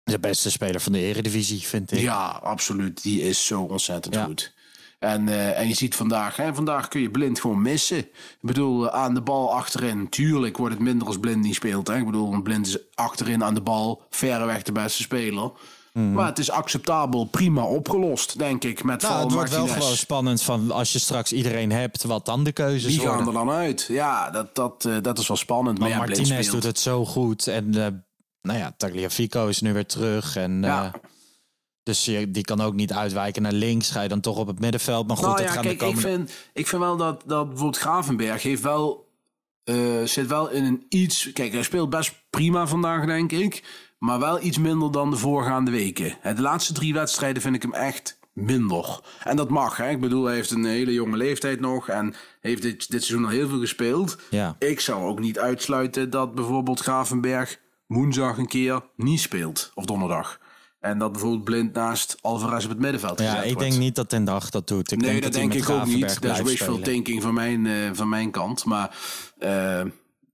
De 0.04 0.20
beste 0.20 0.52
speler 0.52 0.82
van 0.82 0.92
de 0.92 1.00
Eredivisie, 1.00 1.60
vind 1.62 1.92
ik. 1.92 2.00
Ja, 2.00 2.28
absoluut. 2.44 3.04
Die 3.04 3.22
is 3.22 3.46
zo 3.46 3.62
ontzettend 3.62 4.16
Ja. 4.16 4.24
goed. 4.24 4.54
En, 5.00 5.28
eh, 5.30 5.60
en 5.60 5.68
je 5.68 5.74
ziet 5.74 5.96
vandaag, 5.96 6.36
hè, 6.36 6.56
vandaag 6.56 6.88
kun 6.88 7.02
je 7.02 7.12
blind 7.12 7.40
gewoon 7.42 7.62
missen. 7.62 7.98
Ik 7.98 8.38
bedoel, 8.42 8.88
eh, 8.90 8.94
aan 9.02 9.14
de 9.14 9.22
bal 9.22 9.54
achterin. 9.54 10.10
Tuurlijk 10.10 10.58
wordt 10.58 10.74
het 10.74 10.84
minder 10.84 11.08
als 11.08 11.20
blind 11.20 11.42
niet 11.44 11.56
speelt. 11.56 11.88
Hè. 11.88 11.98
Ik 11.98 12.06
bedoel, 12.06 12.34
een 12.34 12.44
blind 12.44 12.68
is 12.68 12.78
achterin 12.94 13.44
aan 13.44 13.54
de 13.54 13.62
bal 13.62 14.06
verreweg 14.10 14.64
de 14.64 14.72
beste 14.72 15.02
speler. 15.02 15.52
Maar 16.14 16.26
het 16.26 16.40
is 16.40 16.52
acceptabel, 16.52 17.26
prima 17.26 17.64
opgelost, 17.64 18.38
denk 18.38 18.64
ik. 18.64 18.84
Met 18.84 19.02
Mhm. 19.02 19.12
Nou, 19.12 19.24
het 19.24 19.34
wordt 19.34 19.50
wel 19.50 19.68
gewoon 19.68 19.96
spannend 19.96 20.42
van 20.42 20.72
als 20.72 20.92
je 20.94 21.00
straks 21.00 21.34
iedereen 21.34 21.72
hebt, 21.72 22.04
wat 22.04 22.26
dan 22.26 22.44
de 22.44 22.52
keuzes 22.52 22.92
Die 22.92 23.00
gaan 23.00 23.08
worden. 23.08 23.28
er 23.28 23.34
dan 23.34 23.50
uit. 23.50 23.86
Ja, 23.88 24.30
dat, 24.30 24.56
dat, 24.56 24.86
eh, 24.86 24.96
dat 25.02 25.18
is 25.20 25.28
wel 25.28 25.38
spannend. 25.38 25.80
Maar 25.80 25.90
ja, 25.90 26.00
blind 26.04 26.18
Martinez 26.18 26.50
doet 26.50 26.64
het 26.64 26.80
zo 26.80 27.06
goed. 27.06 27.48
En 27.48 27.66
eh, 27.86 27.88
nou 28.42 28.60
ja, 28.60 28.74
Tagliafico 28.78 29.48
is 29.48 29.62
nu 29.62 29.74
weer 29.74 29.86
terug. 29.86 30.36
En, 30.36 30.62
Ja. 30.62 30.86
eh, 30.86 31.00
dus 31.84 32.06
je, 32.06 32.32
die 32.32 32.44
kan 32.44 32.62
ook 32.62 32.74
niet 32.74 32.94
uitwijken 32.94 33.42
naar 33.42 33.52
links. 33.52 33.92
Ga 33.92 34.02
je 34.02 34.10
dan 34.10 34.20
toch 34.20 34.38
op 34.38 34.48
het 34.48 34.60
middenveld. 34.60 35.08
Maar 35.08 35.16
goed, 35.18 35.26
nou 35.26 35.38
dat 35.38 35.46
ja, 35.48 35.52
gaan 35.54 35.62
kijk, 35.64 35.80
de 35.80 35.86
komende... 35.86 36.08
ik, 36.10 36.16
vind, 36.16 36.32
ik 36.54 36.68
vind 36.68 36.82
wel 36.82 36.98
dat, 36.98 37.24
dat 37.26 37.48
bijvoorbeeld 37.48 37.78
Gravenberg 37.82 38.44
heeft 38.44 38.62
wel, 38.62 39.08
zit 40.06 40.28
wel 40.28 40.50
in 40.50 40.64
een 40.64 40.86
iets... 40.90 41.32
Kijk, 41.34 41.54
hij 41.54 41.64
speelt 41.64 41.90
best 41.90 42.14
prima 42.30 42.68
vandaag, 42.68 43.06
denk 43.06 43.32
ik. 43.32 43.64
Maar 44.00 44.20
wel 44.20 44.42
iets 44.42 44.58
minder 44.58 44.92
dan 44.92 45.10
de 45.10 45.18
voorgaande 45.18 45.72
weken. 45.72 46.18
De 46.36 46.42
laatste 46.42 46.74
drie 46.74 46.94
wedstrijden 46.94 47.42
vind 47.42 47.56
ik 47.56 47.62
hem 47.62 47.74
echt 47.74 48.20
minder. 48.34 49.00
En 49.24 49.36
dat 49.36 49.50
mag, 49.50 49.78
hè. 49.78 49.90
Ik 49.90 50.00
bedoel, 50.00 50.26
hij 50.26 50.36
heeft 50.36 50.52
een 50.52 50.66
hele 50.66 50.94
jonge 50.94 51.18
leeftijd 51.18 51.60
nog. 51.60 51.90
En 51.90 52.14
heeft 52.42 52.62
dit, 52.62 52.92
dit 52.92 53.04
seizoen 53.04 53.26
al 53.26 53.32
heel 53.32 53.50
veel 53.50 53.60
gespeeld. 53.60 54.18
Ja. 54.30 54.56
Ik 54.60 54.80
zou 54.80 55.04
ook 55.04 55.20
niet 55.20 55.40
uitsluiten 55.40 56.10
dat 56.10 56.36
bijvoorbeeld 56.36 56.80
Gravenberg 56.80 57.60
woensdag 57.88 58.38
een 58.38 58.48
keer 58.48 58.82
niet 58.96 59.20
speelt. 59.20 59.72
Of 59.74 59.86
donderdag. 59.86 60.40
En 60.80 60.98
dat 60.98 61.12
bijvoorbeeld 61.12 61.44
blind 61.44 61.74
naast 61.74 62.18
Alvarez 62.22 62.64
op 62.64 62.70
het 62.70 62.80
middenveld 62.80 63.20
Ja, 63.20 63.38
ik 63.42 63.54
wordt. 63.54 63.60
denk 63.60 63.82
niet 63.82 63.96
dat 63.96 64.10
Ten 64.10 64.24
Dag 64.24 64.50
dat 64.50 64.68
doet. 64.68 64.92
Ik 64.92 65.02
nee, 65.02 65.10
denk 65.12 65.24
dat 65.24 65.34
denk 65.34 65.54
ik 65.54 65.70
ook 65.70 65.86
niet. 65.86 66.22
Dat 66.22 66.32
is 66.32 66.42
wishful 66.42 66.76
spelen. 66.76 66.84
thinking 66.84 67.22
van 67.22 67.34
mijn, 67.34 67.66
eh, 67.66 67.74
van 67.94 68.10
mijn 68.10 68.32
kant. 68.32 68.66
Maar 68.66 68.96
eh, 69.38 69.82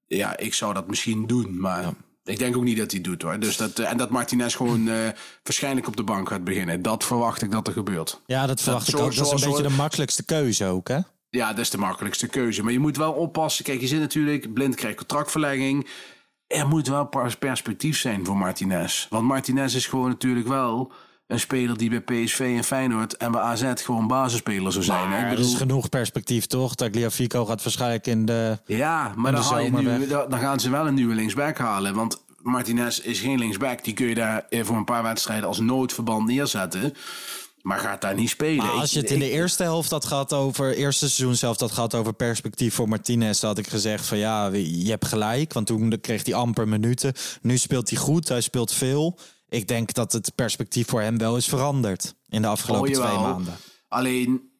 ja, 0.08 0.38
ik 0.38 0.54
zou 0.54 0.74
dat 0.74 0.88
misschien 0.88 1.28
doen. 1.28 1.60
Maar 1.60 1.94
ik 2.26 2.40
denk 2.40 2.58
ook 2.58 2.64
niet 2.64 2.78
dat 2.78 2.92
hij 2.92 3.02
doet 3.02 3.22
hoor. 3.22 3.40
Dus 3.40 3.58
dat, 3.58 3.80
eh, 3.80 3.92
en 3.92 3.98
dat 3.98 4.10
Martinez 4.10 4.56
gewoon 4.56 4.88
eh, 4.88 4.96
waarschijnlijk 5.44 5.88
op 5.88 5.96
de 5.98 6.04
bank 6.04 6.30
gaat 6.30 6.44
beginnen. 6.44 6.82
Dat 6.82 7.04
verwacht 7.04 7.42
ik 7.42 7.52
dat 7.52 7.68
er 7.68 7.74
gebeurt. 7.74 8.22
Ja, 8.26 8.48
dat 8.48 8.62
verwacht 8.62 8.88
ik 8.88 8.96
zo- 8.98 9.04
ook. 9.04 9.16
Dat 9.16 9.34
is 9.34 9.42
een 9.42 9.48
beetje 9.50 9.64
de 9.68 9.76
makkelijkste 9.76 10.24
keuze 10.26 10.66
ook, 10.66 10.88
hè? 10.88 10.98
Ja, 11.30 11.50
dat 11.50 11.60
is 11.60 11.70
de 11.70 11.78
makkelijkste 11.78 12.28
keuze. 12.28 12.64
Maar 12.64 12.72
je 12.74 12.80
moet 12.80 12.98
wel 12.98 13.12
oppassen. 13.12 13.66
Kijk, 13.66 13.82
je 13.82 13.88
zit 13.88 14.00
natuurlijk, 14.00 14.54
blind 14.54 14.76
krijgt 14.76 14.98
contractverlenging. 14.98 15.88
Er 16.48 16.68
moet 16.68 16.88
wel 16.88 17.06
pas- 17.06 17.36
perspectief 17.38 17.98
zijn 18.00 18.26
voor 18.26 18.38
Martinez. 18.38 19.08
Want 19.10 19.24
Martinez 19.28 19.76
is 19.76 19.88
gewoon 19.88 20.10
natuurlijk 20.10 20.48
wel 20.48 20.92
een 21.28 21.40
speler 21.40 21.78
die 21.78 21.90
bij 21.90 22.02
PSV 22.02 22.40
en 22.40 22.64
Feyenoord 22.64 23.18
en 23.18 23.32
bij 23.32 23.42
AZ 23.42 23.74
gewoon 23.76 24.08
basisspeler 24.08 24.72
zou 24.72 24.84
zijn. 24.84 25.10
Maar 25.10 25.32
er 25.32 25.40
is 25.40 25.56
genoeg 25.56 25.90
perspectief, 25.90 26.46
toch? 26.46 26.76
Tagliafico 26.76 27.46
gaat 27.46 27.64
waarschijnlijk 27.64 28.08
in 28.08 28.26
de... 28.26 28.60
Ja, 28.66 29.14
maar 29.16 29.32
de 29.36 29.48
dan, 29.50 29.64
je 29.64 29.72
nu, 29.72 30.38
gaan 30.38 30.60
ze 30.60 30.70
wel 30.70 30.88
een 30.88 30.94
nieuwe 30.94 31.16
linksback 31.16 31.58
halen. 31.58 31.94
Want 31.94 32.24
Martinez 32.42 33.00
is 33.00 33.20
geen 33.20 33.40
linksback. 33.40 33.84
Die 33.84 33.94
kun 33.94 34.08
je 34.08 34.16
daar 34.16 34.46
eh, 34.50 34.64
voor 34.64 34.78
een 34.78 34.86
paar 34.86 35.04
wedstrijden 35.04 35.48
als 35.48 35.60
noodverband 35.60 36.28
neerzetten. 36.28 36.94
Maar 37.62 37.80
gaat 37.80 38.02
daar 38.02 38.16
niet 38.16 38.30
spelen. 38.30 38.66
Maar 38.66 38.76
als 38.76 38.92
je 38.92 39.00
het 39.00 39.12
in 39.12 39.20
de 39.20 39.30
eerste 39.30 39.64
helft 39.64 39.92
had 39.92 40.06
gehad 40.06 40.34
over, 40.34 40.76
eerste 40.76 41.10
seizoen 41.10 41.36
zelf 41.36 41.60
had 41.60 41.72
gehad 41.72 41.96
over 41.96 42.14
perspectief 42.14 42.74
voor 42.74 42.90
Martinez, 42.90 43.40
dan 43.40 43.50
had 43.50 43.60
ik 43.60 43.68
gezegd 43.68 44.06
van 44.06 44.18
ja, 44.18 44.50
je 44.54 44.90
hebt 44.90 45.06
gelijk, 45.06 45.54
want 45.54 45.68
toen 45.68 46.00
kreeg 46.02 46.26
hij 46.26 46.34
amper 46.34 46.68
minuten. 46.68 47.14
Nu 47.42 47.58
speelt 47.58 47.90
hij 47.90 48.00
goed, 48.00 48.28
hij 48.28 48.42
speelt 48.42 48.74
veel. 48.74 49.18
Ik 49.56 49.68
denk 49.68 49.94
dat 49.94 50.12
het 50.12 50.36
perspectief 50.36 50.88
voor 50.88 51.02
hem 51.02 51.18
wel 51.18 51.38
is 51.38 51.48
veranderd 51.48 52.16
in 52.30 52.42
de 52.42 52.48
afgelopen 52.48 52.90
Oh, 52.90 52.96
twee 52.96 53.18
maanden. 53.18 53.56
Alleen, 53.88 54.52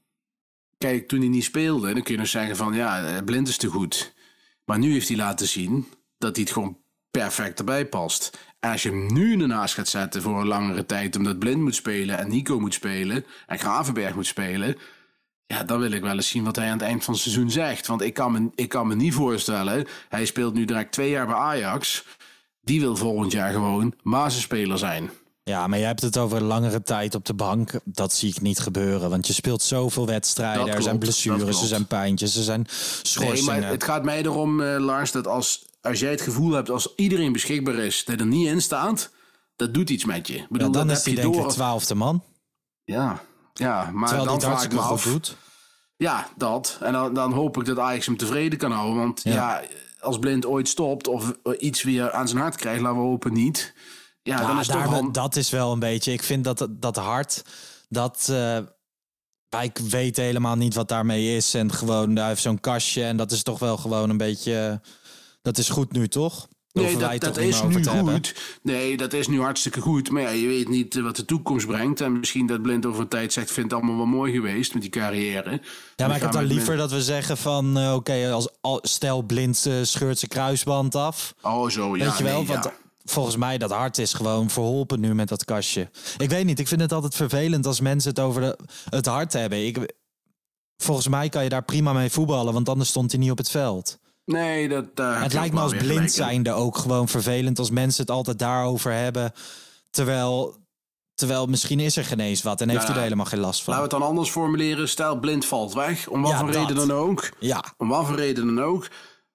kijk, 0.78 1.08
toen 1.08 1.20
hij 1.20 1.28
niet 1.28 1.44
speelde, 1.44 1.94
dan 1.94 2.04
kun 2.04 2.14
je 2.14 2.20
nog 2.20 2.28
zeggen 2.28 2.56
van 2.56 2.74
ja, 2.74 3.22
blind 3.26 3.48
is 3.48 3.58
te 3.58 3.68
goed. 3.68 4.14
Maar 4.66 4.80
nu 4.80 4.92
heeft 4.92 5.08
hij 5.08 5.18
laten 5.18 5.48
zien 5.48 5.88
dat 6.18 6.36
hij 6.36 6.44
het 6.44 6.54
gewoon 6.54 6.78
perfect 7.12 7.60
erbij 7.60 7.86
past. 7.86 8.38
En 8.60 8.72
als 8.72 8.84
je 8.84 8.90
hem 8.90 9.14
nu 9.14 9.42
ernaast 9.42 9.74
gaat 9.74 9.88
zetten 9.88 10.22
voor 10.22 10.40
een 10.40 10.48
langere 10.48 10.86
tijd, 10.86 11.16
omdat 11.16 11.40
blind 11.40 11.62
moet 11.62 11.76
spelen 11.76 12.18
en 12.18 12.30
Nico 12.30 12.60
moet 12.60 12.74
spelen 12.74 13.26
en 13.48 13.60
Gravenberg 13.60 14.16
moet 14.16 14.28
spelen. 14.28 14.78
Ja, 15.46 15.64
dan 15.64 15.80
wil 15.80 15.92
ik 15.92 16.02
wel 16.02 16.16
eens 16.16 16.30
zien 16.30 16.44
wat 16.44 16.56
hij 16.56 16.66
aan 16.66 16.78
het 16.78 16.88
eind 16.88 17.04
van 17.04 17.14
het 17.14 17.24
seizoen 17.24 17.52
zegt. 17.52 17.88
Want 17.88 18.02
ik 18.02 18.14
kan 18.14 18.32
me, 18.32 18.50
ik 18.56 18.70
kan 18.70 18.88
me 18.88 18.96
niet 18.96 19.14
voorstellen, 19.14 19.88
hij 20.10 20.26
speelt 20.26 20.54
nu 20.54 20.66
direct 20.66 20.92
twee 20.92 21.10
jaar 21.10 21.26
bij 21.26 21.36
Ajax. 21.36 22.06
Die 22.66 22.80
wil 22.80 22.96
volgend 22.96 23.32
jaar 23.32 23.52
gewoon 23.52 23.94
basisspeler 24.04 24.78
zijn. 24.78 25.10
Ja, 25.44 25.68
maar 25.68 25.78
jij 25.80 25.88
hebt 25.88 26.02
het 26.02 26.18
over 26.18 26.42
langere 26.44 26.82
tijd 26.82 27.16
op 27.16 27.26
de 27.26 27.34
bank. 27.34 27.72
Dat 27.84 28.14
zie 28.14 28.30
ik 28.30 28.42
niet 28.42 28.60
gebeuren, 28.60 29.10
want 29.10 29.28
je 29.28 29.34
speelt 29.34 29.62
zoveel 29.62 30.06
wedstrijden. 30.06 30.66
Dat 30.66 30.76
er 30.76 30.82
zijn 30.82 30.84
klopt, 30.86 31.00
blessures, 31.00 31.42
er 31.42 31.50
klopt. 31.50 31.66
zijn 31.68 31.86
pijntjes, 31.88 32.36
er 32.36 32.44
zijn 32.44 32.60
Nee, 32.60 33.02
schorsingen. 33.02 33.60
maar 33.62 33.70
het 33.72 33.84
gaat 33.84 34.04
mij 34.04 34.22
erom, 34.24 34.62
eh, 34.62 34.80
Lars, 34.80 35.12
dat 35.12 35.28
als, 35.28 35.66
als 35.82 36.00
jij 36.00 36.12
het 36.12 36.22
gevoel 36.22 36.52
hebt, 36.52 36.70
als 36.70 36.94
iedereen 36.96 37.32
beschikbaar 37.32 37.76
is, 37.76 38.06
dat 38.06 38.20
er 38.20 38.26
niet 38.26 38.48
in 38.48 38.62
staat, 38.62 39.10
dat 39.56 39.74
doet 39.74 39.90
iets 39.90 40.06
met 40.06 40.28
je. 40.28 40.34
Ik 40.36 40.50
bedoel, 40.50 40.68
Ja, 40.68 40.74
dan 40.74 40.88
dat 40.88 40.98
is 40.98 41.04
heb 41.04 41.14
hij 41.14 41.24
je 41.24 41.30
denk 41.30 41.34
door. 41.42 41.52
ik 41.52 41.56
twaalfde 41.58 41.96
man. 41.96 42.24
Ja, 42.84 43.22
ja, 43.54 43.90
maar 43.94 44.08
Terwijl 44.08 44.28
dan 44.30 44.42
vraag 44.42 44.64
ik 44.64 44.72
me 44.74 44.80
af. 44.80 45.04
doet. 45.04 45.36
Ja, 45.98 46.28
dat. 46.38 46.78
En 46.82 46.94
dan, 46.94 47.14
dan 47.14 47.32
hoop 47.34 47.58
ik 47.58 47.66
dat 47.66 47.80
Ajax 47.80 48.06
hem 48.06 48.18
tevreden 48.18 48.58
kan 48.60 48.72
houden. 48.72 48.96
Want 48.98 49.22
ja. 49.24 49.32
Ja. 49.34 49.62
Als 50.06 50.20
Blind 50.20 50.46
ooit 50.46 50.68
stopt 50.68 51.08
of 51.08 51.38
eh, 51.44 51.54
iets 51.60 51.84
weer 51.84 52.12
aan 52.12 52.28
zijn 52.28 52.42
hart 52.42 52.56
krijgt, 52.56 52.82
laten 52.82 52.98
we 52.98 53.04
hopen 53.04 53.34
niet. 53.34 53.74
Ja, 54.22 54.48
dan 54.48 54.60
is 54.60 54.68
daar, 54.68 54.90
wel... 54.90 55.12
dat 55.12 55.36
is 55.36 55.50
wel 55.50 55.72
een 55.72 55.80
beetje. 55.80 56.12
Ik 56.12 56.24
vind 56.24 56.44
dat 56.44 56.68
dat 56.72 56.96
hart, 56.96 57.42
dat 57.90 58.28
eh 58.32 58.58
wij 59.50 59.72
weten 59.90 60.24
helemaal 60.24 60.56
niet 60.56 60.74
wat 60.74 60.88
daarmee 60.88 61.36
is. 61.36 61.54
En 61.54 61.72
gewoon, 61.72 62.16
hij 62.16 62.28
heeft 62.28 62.42
zo'n 62.42 62.60
kastje 62.60 63.04
en 63.04 63.18
dat 63.18 63.32
is 63.32 63.44
toch 63.44 63.60
wel 63.60 63.78
gewoon 63.78 64.10
een 64.10 64.18
beetje. 64.18 64.82
Dat 65.42 65.58
is 65.58 65.70
goed 65.70 65.92
nu, 65.92 66.08
toch? 66.08 66.48
Nee, 66.84 66.98
dat, 66.98 67.22
dat 67.22 67.38
is 67.38 67.62
nu 67.62 67.82
hebben. 67.82 68.14
goed. 68.14 68.36
Nee, 68.62 68.98
dat 68.98 69.14
is 69.14 69.28
nu 69.28 69.42
hartstikke 69.42 69.82
goed. 69.82 70.12
Maar 70.12 70.22
ja, 70.22 70.30
je 70.30 70.48
weet 70.48 70.70
niet 70.70 70.96
eh, 70.96 71.04
wat 71.04 71.16
de 71.16 71.26
toekomst 71.26 71.68
brengt. 71.68 72.02
En 72.02 72.20
misschien 72.20 72.48
dat 72.48 72.62
Blind 72.62 72.86
over 72.86 73.02
een 73.02 73.08
tijd 73.08 73.34
zegt... 73.34 73.52
vind 73.52 73.72
het 73.72 73.80
allemaal 73.80 73.98
wel 73.98 74.06
mooi 74.06 74.32
geweest 74.32 74.74
met 74.74 74.82
die 74.82 74.92
carrière. 74.92 75.62
Ja, 75.96 76.08
maar 76.08 76.16
ik 76.16 76.22
heb 76.22 76.32
dan 76.32 76.44
liever 76.44 76.78
dat 76.78 76.92
we 76.92 77.02
zeggen 77.02 77.38
van, 77.38 77.78
eh, 77.78 77.94
oké, 77.94 78.32
als 78.32 78.48
al, 78.62 78.80
stel 78.82 79.22
blind 79.22 79.66
eh, 79.66 79.74
scheurt 79.82 80.20
zijn 80.20 80.32
kruisband 80.32 80.96
af. 80.96 81.36
Oh, 81.42 81.70
zo, 81.70 81.98
ja. 81.98 82.06
Weet 82.06 82.18
je 82.18 82.24
wel? 82.24 82.38
nee, 82.38 82.48
Want 82.48 82.64
ja. 82.64 82.74
volgens 83.06 83.36
mij 83.36 83.58
dat 83.58 83.72
hart 83.72 83.98
is 83.98 84.14
gewoon 84.14 84.50
verholpen 84.50 85.00
nu 85.00 85.16
met 85.16 85.28
dat 85.28 85.46
kastje. 85.46 85.90
Ik 86.18 86.30
weet 86.30 86.46
niet, 86.46 86.60
ik 86.60 86.68
vind 86.68 86.82
het 86.82 86.94
altijd 86.94 87.16
vervelend 87.16 87.66
als 87.66 87.80
mensen 87.80 88.10
het 88.10 88.20
over 88.20 88.42
de, 88.42 88.58
het 88.90 89.06
hart 89.06 89.34
hebben. 89.34 89.66
Ik, 89.66 89.94
volgens 90.78 91.08
mij 91.08 91.30
kan 91.30 91.44
je 91.44 91.50
daar 91.50 91.66
prima 91.66 91.94
mee 91.94 92.10
voetballen, 92.10 92.54
want 92.54 92.70
anders 92.70 92.90
stond 92.90 93.12
hij 93.12 93.20
niet 93.20 93.32
op 93.32 93.38
het 93.38 93.50
veld. 93.50 93.98
Nee, 94.26 94.68
dat... 94.70 94.86
heb 94.96 95.22
Het 95.22 95.34
lijkt 95.34 95.54
me 95.54 95.60
als 95.60 95.72
blind 95.72 95.88
gelijk 95.92 96.10
zijnde 96.10 96.52
ook 96.52 96.78
gewoon 96.78 97.08
vervelend 97.08 97.60
als 97.60 97.70
mensen 97.70 98.02
het 98.02 98.12
altijd 98.12 98.40
daarover 98.40 98.92
hebben. 98.94 99.32
Terwijl, 99.90 100.56
terwijl 101.14 101.46
misschien 101.46 101.80
is 101.80 101.98
er 101.98 102.06
geen 102.06 102.20
eens 102.20 102.42
wat 102.44 102.62
en 102.62 102.70
heeft 102.70 102.82
Ja, 102.82 102.88
hij 102.88 102.96
er 102.98 103.02
helemaal 103.04 103.26
geen 103.26 103.40
last 103.40 103.64
van. 103.64 103.74
Laten 103.74 103.90
we 103.90 103.94
het 103.96 104.02
dan 104.04 104.10
anders 104.12 104.30
formuleren. 104.30 104.90
Stel, 104.90 105.20
blind 105.20 105.46
valt 105.46 105.74
weg. 105.74 106.08
Om 106.08 106.22
wat 106.22 106.32
Ja, 106.32 106.38
voor 106.38 106.52
dat. 106.52 106.56
reden 106.56 106.76
dan 106.88 106.92
ook. 106.98 107.30
Ja, 107.40 107.64
Om 107.78 107.88
wat 107.88 108.06
voor 108.06 108.16
reden 108.16 108.46
dan 108.56 108.64
ook. 108.66 108.88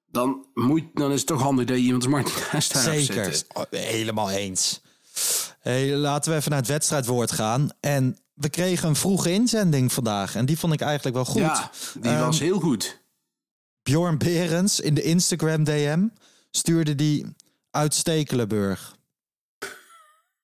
Dan, 0.07 0.47
moet, 0.55 0.83
dan 0.95 1.11
is 1.13 1.19
het 1.19 1.27
toch 1.27 1.43
handig 1.43 1.67
dat 1.67 1.77
je 1.77 1.83
iemand 1.83 2.09
Martin 2.09 2.33
naast 2.53 2.73
haar 2.73 2.83
zeker. 2.83 3.35
zitten. 3.35 3.57
Oh, 3.57 3.63
Helemaal 3.71 4.31
eens. 4.31 4.81
Hey, 5.61 5.95
laten 5.97 6.31
we 6.33 6.39
even 6.39 6.51
naar 6.51 6.61
het 6.61 6.69
wedstrijdwoord 6.69 7.33
gaan. 7.33 7.71
En 7.81 8.19
we 8.35 8.49
kregen 8.49 8.89
een 8.89 8.97
vroege 8.97 9.33
inzending 9.33 9.93
vandaag. 9.93 10.35
En 10.35 10.47
die 10.47 10.59
vond 10.59 10.73
ik 10.73 10.81
eigenlijk 10.81 11.17
wel 11.17 11.25
goed. 11.25 11.41
Ja, 11.41 11.71
die 12.01 12.11
Ehm, 12.11 12.21
was 12.25 12.39
heel 12.39 12.61
goed. 12.61 13.01
Bjorn 13.91 14.19
Berens 14.19 14.81
in 14.81 14.95
de 14.95 15.03
Instagram 15.03 15.65
DM 15.65 16.07
stuurde 16.51 16.95
die 16.95 17.27
uit 17.71 17.95
Stekelenburg. 17.95 18.97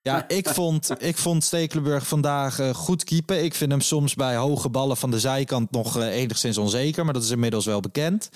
Ja, 0.02 0.28
ik 0.28 0.48
vond, 0.48 0.90
ik 0.98 1.16
vond 1.16 1.44
Stekelenburg 1.44 2.06
vandaag 2.06 2.58
eh, 2.58 2.74
goed 2.74 3.04
keepen. 3.04 3.44
Ik 3.44 3.54
vind 3.54 3.70
hem 3.70 3.80
soms 3.80 4.14
bij 4.14 4.36
hoge 4.36 4.68
ballen 4.68 4.96
van 4.96 5.10
de 5.10 5.20
zijkant 5.20 5.70
nog 5.70 5.98
eh, 5.98 6.06
enigszins 6.06 6.58
onzeker. 6.58 7.04
Maar 7.04 7.14
dat 7.14 7.22
is 7.22 7.30
inmiddels 7.30 7.64
wel 7.64 7.80
bekend. 7.80 8.28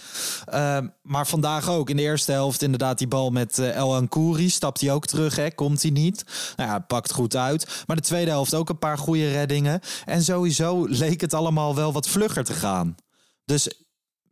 Ehm, 0.44 0.88
maar 1.02 1.26
vandaag 1.26 1.68
ook. 1.68 1.90
In 1.90 1.96
de 1.96 2.02
eerste 2.02 2.32
helft 2.32 2.62
inderdaad 2.62 2.98
die 2.98 3.08
bal 3.08 3.30
met 3.30 3.58
eh, 3.58 3.76
El 3.76 3.94
Ankouri. 3.94 4.50
Stapt 4.50 4.80
hij 4.80 4.92
ook 4.92 5.06
terug? 5.06 5.54
Komt 5.54 5.82
hij 5.82 5.90
niet. 5.90 6.24
Nou 6.56 6.70
ja, 6.70 6.78
pakt 6.78 7.12
goed 7.12 7.36
uit. 7.36 7.84
Maar 7.86 7.96
de 7.96 8.02
tweede 8.02 8.30
helft 8.30 8.54
ook 8.54 8.68
een 8.68 8.78
paar 8.78 8.98
goede 8.98 9.30
reddingen. 9.30 9.80
En 10.04 10.22
sowieso 10.22 10.84
leek 10.84 11.20
het 11.20 11.34
allemaal 11.34 11.74
wel 11.74 11.92
wat 11.92 12.08
vlugger 12.08 12.44
te 12.44 12.54
gaan. 12.54 12.96
Dus 13.44 13.68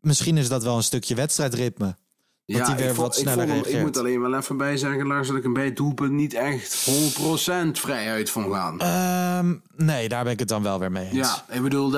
misschien 0.01 0.37
is 0.37 0.49
dat 0.49 0.63
wel 0.63 0.77
een 0.77 0.83
stukje 0.83 1.15
wedstrijdritme. 1.15 1.97
Dat 2.57 2.75
weer 2.75 2.89
ik, 2.89 2.93
wat 2.95 3.19
ik, 3.19 3.29
vond 3.29 3.67
ik 3.67 3.81
moet 3.81 3.99
alleen 3.99 4.21
wel 4.21 4.35
even 4.35 4.57
bij 4.57 4.77
zeggen, 4.77 5.07
Lars, 5.07 5.29
dat 5.29 5.37
ik 5.37 5.43
hem 5.43 5.53
bij 5.53 5.65
het 5.65 5.77
doelpunt 5.77 6.13
niet 6.13 6.35
echt 6.35 6.89
100% 6.91 7.71
vrij 7.73 8.11
uit 8.11 8.31
vond 8.31 8.53
gaan. 8.55 8.81
Ehm, 8.81 9.55
nee, 9.87 10.09
daar 10.09 10.25
ben 10.25 10.33
ik 10.33 10.39
het 10.39 10.49
dan 10.49 10.63
wel 10.63 10.79
weer 10.79 10.93
mee 10.93 11.05
eens. 11.05 11.17
Ja, 11.17 11.45
ik 11.57 11.63
bedoel, 11.63 11.93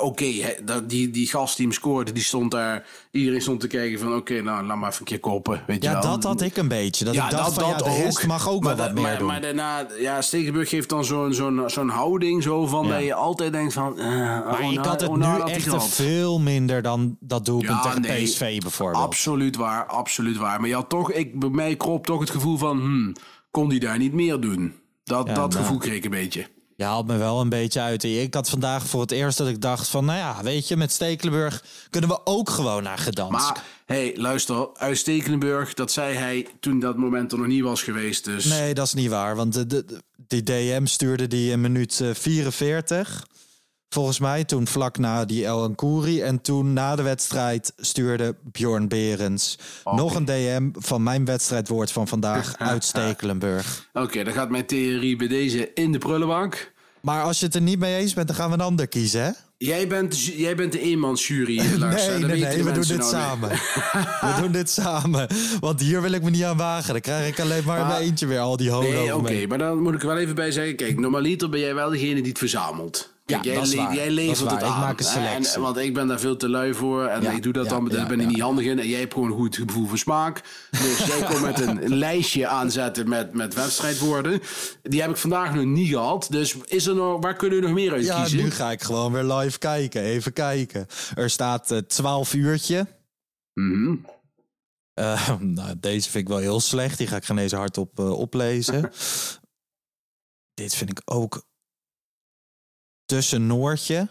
oké, 0.00 0.26
dat- 0.64 0.88
die, 0.88 1.10
die 1.10 1.26
gast 1.26 1.56
die 1.56 1.66
hem 1.66 1.74
scoorde, 1.74 2.12
die 2.12 2.22
stond 2.22 2.50
daar. 2.50 2.84
Iedereen 3.10 3.40
stond 3.40 3.60
te 3.60 3.66
kijken 3.66 3.98
van, 3.98 4.14
oké, 4.14 4.40
nou, 4.42 4.66
laat 4.66 4.76
maar 4.76 4.88
even 4.88 5.00
een 5.00 5.06
keer 5.06 5.20
koppen. 5.20 5.62
Weet 5.66 5.82
je 5.82 5.88
Ja, 5.88 5.92
wel. 6.00 6.02
dat 6.10 6.24
had 6.24 6.40
ik 6.40 6.56
een 6.56 6.68
beetje. 6.68 7.04
Dat 7.04 7.14
ik 7.14 7.30
dacht 7.30 7.54
van, 7.54 7.68
ja, 7.68 7.76
de 7.76 8.02
rest 8.02 8.26
mag 8.26 8.48
ook 8.48 8.62
maar 8.62 8.76
wel 8.76 8.84
wat 8.86 8.94
meer 8.94 9.02
maar, 9.04 9.18
doen. 9.18 9.26
Maar 9.26 9.40
daarna, 9.40 9.86
ja, 9.98 10.22
Stegenburg 10.22 10.70
heeft 10.70 10.88
dan 10.88 11.04
zo'n 11.04 11.32
zo'n 11.34 11.62
zo'n 11.66 11.88
houding 11.88 12.42
zo 12.42 12.66
van, 12.66 12.86
Ja. 12.86 12.92
dat 12.94 13.02
je 13.04 13.14
altijd 13.14 13.52
denkt 13.52 13.72
van... 13.72 13.98
eh, 13.98 14.06
maar 14.06 14.60
oh, 14.62 14.70
ik 14.70 14.74
nou- 14.74 14.88
had 14.88 15.00
het 15.00 15.10
oh, 15.10 15.16
nou 15.16 15.44
nu 15.44 15.50
echt 15.52 15.84
veel 15.84 16.40
minder 16.40 16.82
dan 16.82 17.16
dat 17.20 17.44
doelpunt 17.44 17.84
Ja, 17.84 17.90
tegen 17.90 18.00
nee. 18.00 18.24
PSV 18.24 18.60
bijvoorbeeld. 18.60 19.04
Absoluut 19.04 19.56
waar, 19.56 19.73
absoluut 19.82 20.36
waar. 20.36 20.60
Maar 20.60 20.68
je 20.68 20.74
had 20.74 20.88
toch, 20.88 21.12
ik, 21.12 21.40
bij 21.40 21.48
mij 21.48 21.76
kroop 21.76 22.06
toch 22.06 22.20
het 22.20 22.30
gevoel 22.30 22.56
van, 22.56 22.80
hmm, 22.80 23.12
kon 23.50 23.68
die 23.68 23.80
daar 23.80 23.98
niet 23.98 24.12
meer 24.12 24.40
doen? 24.40 24.74
Dat, 25.04 25.26
Ja, 25.26 25.34
dat 25.34 25.52
nou. 25.52 25.62
gevoel 25.64 25.78
kreeg 25.78 25.96
ik 25.96 26.04
een 26.04 26.10
beetje. 26.10 26.46
Je 26.76 26.84
haalt 26.84 27.06
me 27.06 27.16
wel 27.16 27.40
een 27.40 27.48
beetje 27.48 27.80
uit. 27.80 28.04
Ik 28.04 28.34
had 28.34 28.50
vandaag 28.50 28.86
voor 28.86 29.00
het 29.00 29.10
eerst 29.10 29.38
dat 29.38 29.48
ik 29.48 29.60
dacht 29.60 29.88
van... 29.88 30.04
nou 30.04 30.18
ja, 30.18 30.42
weet 30.42 30.68
je, 30.68 30.76
met 30.76 30.92
Stekelenburg 30.92 31.64
kunnen 31.90 32.10
we 32.10 32.26
ook 32.26 32.50
gewoon 32.50 32.82
naar 32.82 32.98
Gedansk. 32.98 33.32
Maar, 33.32 33.62
hey, 33.86 34.12
luister, 34.16 34.68
uit 34.74 34.98
Stekelenburg, 34.98 35.74
dat 35.74 35.92
zei 35.92 36.16
hij 36.16 36.46
toen 36.60 36.80
dat 36.80 36.96
moment 36.96 37.32
er 37.32 37.38
nog 37.38 37.46
niet 37.46 37.62
was 37.62 37.82
geweest. 37.82 38.24
Dus 38.24 38.44
Nee, 38.44 38.74
dat 38.74 38.86
is 38.86 38.94
niet 38.94 39.10
waar. 39.10 39.36
Want 39.36 39.52
de, 39.52 39.66
de, 39.66 40.02
die 40.16 40.42
DM 40.42 40.84
stuurde 40.84 41.26
die 41.26 41.50
in 41.50 41.60
minuut 41.60 42.00
eh, 42.00 42.14
44. 42.14 43.26
Volgens 43.88 44.18
mij 44.18 44.44
toen 44.44 44.66
vlak 44.66 44.98
na 44.98 45.24
die 45.24 45.44
El 45.44 45.62
Ankouri. 45.62 46.20
En 46.20 46.40
toen 46.40 46.72
na 46.72 46.96
de 46.96 47.02
wedstrijd 47.02 47.72
stuurde 47.76 48.34
Bjorn 48.42 48.88
Berens... 48.88 49.58
nog 49.84 50.14
een 50.14 50.24
DM 50.24 50.68
van 50.72 51.02
mijn 51.02 51.24
wedstrijdwoord 51.24 51.92
van 51.92 52.08
vandaag 52.08 52.58
uit 52.72 52.84
Stekelenburg. 52.84 53.88
Oké, 53.92 54.24
dan 54.24 54.32
gaat 54.32 54.50
mijn 54.50 54.66
theorie 54.66 55.16
bij 55.16 55.28
deze 55.28 55.72
in 55.74 55.92
de 55.92 55.98
prullenbak. 55.98 56.72
Maar 57.00 57.22
als 57.22 57.38
je 57.38 57.46
het 57.46 57.54
er 57.54 57.60
niet 57.60 57.78
mee 57.78 57.96
eens 57.96 58.14
bent, 58.14 58.26
dan 58.26 58.36
gaan 58.36 58.48
we 58.48 58.54
een 58.54 58.60
ander 58.60 58.88
kiezen, 58.88 59.22
hè? 59.24 59.30
Jij 59.56 59.88
bent, 59.88 60.24
jij 60.24 60.56
bent 60.56 60.72
de 60.72 60.80
eenmansjury, 60.80 61.78
Lars. 61.78 62.06
Nee, 62.06 62.18
nee, 62.18 62.40
nee, 62.40 62.62
we 62.62 62.72
doen 62.72 62.82
dit 62.82 62.96
nou 62.98 63.10
samen. 63.10 63.48
we 64.26 64.34
doen 64.40 64.52
dit 64.52 64.70
samen. 64.70 65.26
Want 65.60 65.80
hier 65.80 66.02
wil 66.02 66.12
ik 66.12 66.22
me 66.22 66.30
niet 66.30 66.44
aan 66.44 66.56
wagen. 66.56 66.92
Dan 66.92 67.00
krijg 67.00 67.28
ik 67.28 67.40
alleen 67.40 67.64
maar 67.64 67.80
in 67.80 67.86
mijn 67.86 68.02
eentje 68.02 68.26
weer 68.26 68.38
al 68.38 68.56
die 68.56 68.70
hoden 68.70 68.90
Nee, 68.90 69.16
oké, 69.16 69.46
maar 69.46 69.58
dan 69.58 69.82
moet 69.82 69.94
ik 69.94 70.00
er 70.00 70.06
wel 70.06 70.16
even 70.16 70.34
bij 70.34 70.50
zeggen. 70.50 70.76
Kijk, 70.76 70.98
normaliter 70.98 71.48
ben 71.48 71.60
jij 71.60 71.74
wel 71.74 71.90
degene 71.90 72.14
die 72.14 72.28
het 72.28 72.38
verzamelt. 72.38 73.13
Ja, 73.26 73.40
jij, 73.42 73.54
dat 73.54 73.66
is 73.66 73.74
waar. 73.74 73.94
jij 73.94 74.08
Dat 74.08 74.08
is 74.08 74.14
levert 74.14 74.40
waar. 74.40 74.52
het 74.52 74.62
Ik 74.62 74.68
aan. 74.68 74.80
maak 74.80 74.98
een 74.98 75.04
selectie. 75.04 75.54
En, 75.54 75.60
want 75.60 75.76
ik 75.76 75.94
ben 75.94 76.06
daar 76.06 76.20
veel 76.20 76.36
te 76.36 76.48
lui 76.48 76.74
voor. 76.74 77.04
En 77.06 77.22
Ja, 77.22 77.30
ik 77.30 77.42
doe 77.42 77.52
dat 77.52 77.64
ja, 77.64 77.70
dan, 77.70 77.88
daar 77.88 78.00
ja, 78.00 78.06
ben 78.06 78.16
ik 78.20 78.24
ja. 78.26 78.30
niet 78.30 78.40
handig 78.40 78.64
in. 78.64 78.78
En 78.78 78.88
jij 78.88 79.00
hebt 79.00 79.12
gewoon 79.12 79.30
een 79.30 79.36
goed 79.36 79.56
gevoel 79.56 79.86
voor 79.86 79.98
smaak. 79.98 80.42
Dus 80.70 80.98
jij 81.06 81.22
komt 81.22 81.40
met 81.40 81.60
een, 81.60 81.84
een 81.84 81.94
lijstje 82.06 82.46
aanzetten 82.46 83.08
met, 83.08 83.32
met 83.34 83.54
wedstrijdwoorden. 83.54 84.40
Die 84.82 85.00
heb 85.00 85.10
ik 85.10 85.16
vandaag 85.16 85.54
nog 85.54 85.64
niet 85.64 85.88
gehad. 85.88 86.26
Dus 86.30 86.54
is 86.64 86.86
er 86.86 86.94
nog, 86.94 87.20
waar 87.22 87.36
kunnen 87.36 87.58
we 87.60 87.64
nog 87.64 87.74
meer 87.74 87.92
uit 87.92 88.04
Ja, 88.04 88.20
kiezen? 88.20 88.38
nu 88.38 88.50
ga 88.50 88.70
ik 88.70 88.82
gewoon 88.82 89.12
weer 89.12 89.24
live 89.24 89.58
kijken. 89.58 90.02
Even 90.02 90.32
kijken. 90.32 90.86
Er 91.14 91.30
staat 91.30 91.70
eh 91.70 91.78
12 91.78 92.34
uurtje. 92.34 92.86
Mhm. 93.54 93.94
Eh, 94.94 95.30
nou, 95.40 95.74
deze 95.80 96.10
vind 96.10 96.22
ik 96.24 96.28
wel 96.28 96.38
heel 96.38 96.60
slecht. 96.60 96.98
Die 96.98 97.06
ga 97.06 97.16
ik 97.16 97.24
geen 97.24 97.38
eens 97.38 97.52
hardop 97.52 97.98
eh 97.98 98.10
oplezen. 98.18 98.90
Dit 100.54 100.74
vind 100.74 100.90
ik 100.90 101.00
ook 101.04 101.44
tussen 103.04 103.46
Noordje. 103.46 104.08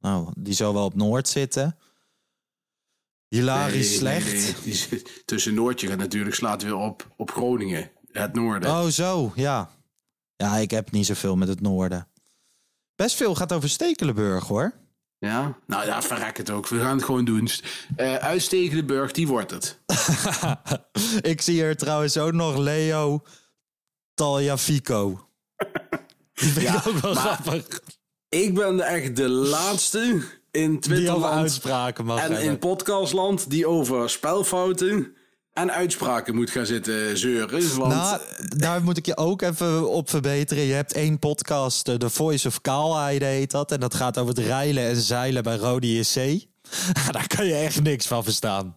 Nou, 0.00 0.32
die 0.36 0.54
zou 0.54 0.74
wel 0.74 0.84
op 0.84 0.94
Noord 0.94 1.28
zitten. 1.28 1.78
Hilarisch 3.28 3.88
Nee, 3.88 3.96
slecht. 3.98 4.26
nee, 4.32 4.42
nee. 4.42 4.54
Die 4.62 4.74
zit- 4.74 5.22
Tussen 5.26 5.54
Noordje 5.54 5.86
gaat 5.88 5.98
natuurlijk 5.98 6.34
slaat 6.34 6.62
weer 6.62 6.74
op, 6.76 7.08
op 7.16 7.30
Groningen. 7.30 7.90
Het 8.12 8.34
noorden. 8.34 8.70
Oh, 8.70 8.86
zo, 8.86 9.32
ja. 9.34 9.70
Ja, 10.36 10.56
ik 10.56 10.70
heb 10.70 10.90
niet 10.90 11.06
zoveel 11.06 11.36
met 11.36 11.48
het 11.48 11.60
Noorden. 11.60 12.08
Best 12.94 13.16
veel 13.16 13.34
gaat 13.34 13.52
over 13.52 13.68
Stekelenburg, 13.68 14.44
hoor. 14.46 14.72
Ja? 15.18 15.58
Nou 15.66 15.86
ja, 15.86 16.02
verrek 16.02 16.36
het 16.36 16.50
ook. 16.50 16.68
We 16.68 16.80
gaan 16.80 16.96
het 16.96 17.04
gewoon 17.04 17.24
doen. 17.24 17.48
Eh 17.96 18.14
uit 18.14 18.42
Stekelenburg, 18.42 19.12
die 19.12 19.26
wordt 19.26 19.50
het. 19.50 19.78
ik 21.32 21.40
zie 21.40 21.54
hier 21.54 21.76
trouwens 21.76 22.16
ook 22.18 22.32
nog 22.32 22.56
Leo 22.56 23.22
Taljafico. 24.14 25.08
Die 26.34 26.48
vind 26.48 26.68
ik 26.68 26.86
ook 26.86 26.96
wel 26.98 27.14
maar 27.14 27.22
grappig. 27.22 27.80
Ik 28.28 28.54
ben 28.54 28.80
echt 28.80 29.16
de 29.16 29.28
laatste 29.28 30.22
in 30.50 30.80
Twitterland 30.80 31.60
en 31.64 32.06
hebben. 32.06 32.42
in 32.42 32.58
podcastland 32.58 33.50
die 33.50 33.66
over 33.66 34.10
spelfouten 34.10 35.14
en 35.52 35.72
uitspraken 35.72 36.34
moet 36.34 36.50
gaan 36.50 36.66
zitten 36.66 37.18
zeuren. 37.18 37.76
Want 37.76 37.92
Nou, 37.92 38.20
daar 38.56 38.82
moet 38.82 38.96
ik 38.96 39.06
je 39.06 39.16
ook 39.16 39.42
even 39.42 39.90
op 39.90 40.10
verbeteren. 40.10 40.64
Je 40.64 40.72
hebt 40.72 40.92
één 40.92 41.18
podcast, 41.18 41.88
eh, 41.88 41.94
The 41.94 42.10
Voice 42.10 42.48
of 42.48 42.60
Kaalheide 42.60 43.24
heet 43.24 43.50
dat. 43.50 43.72
En 43.72 43.80
dat 43.80 43.94
gaat 43.94 44.18
over 44.18 44.34
het 44.34 44.44
reilen 44.44 44.84
en 44.84 44.96
zeilen 44.96 45.42
bij 45.42 45.56
Rode 45.56 45.94
JC. 45.94 46.14
daar 47.10 47.26
kan 47.26 47.46
je 47.46 47.54
echt 47.54 47.82
niks 47.82 48.06
van 48.06 48.24
verstaan. 48.24 48.74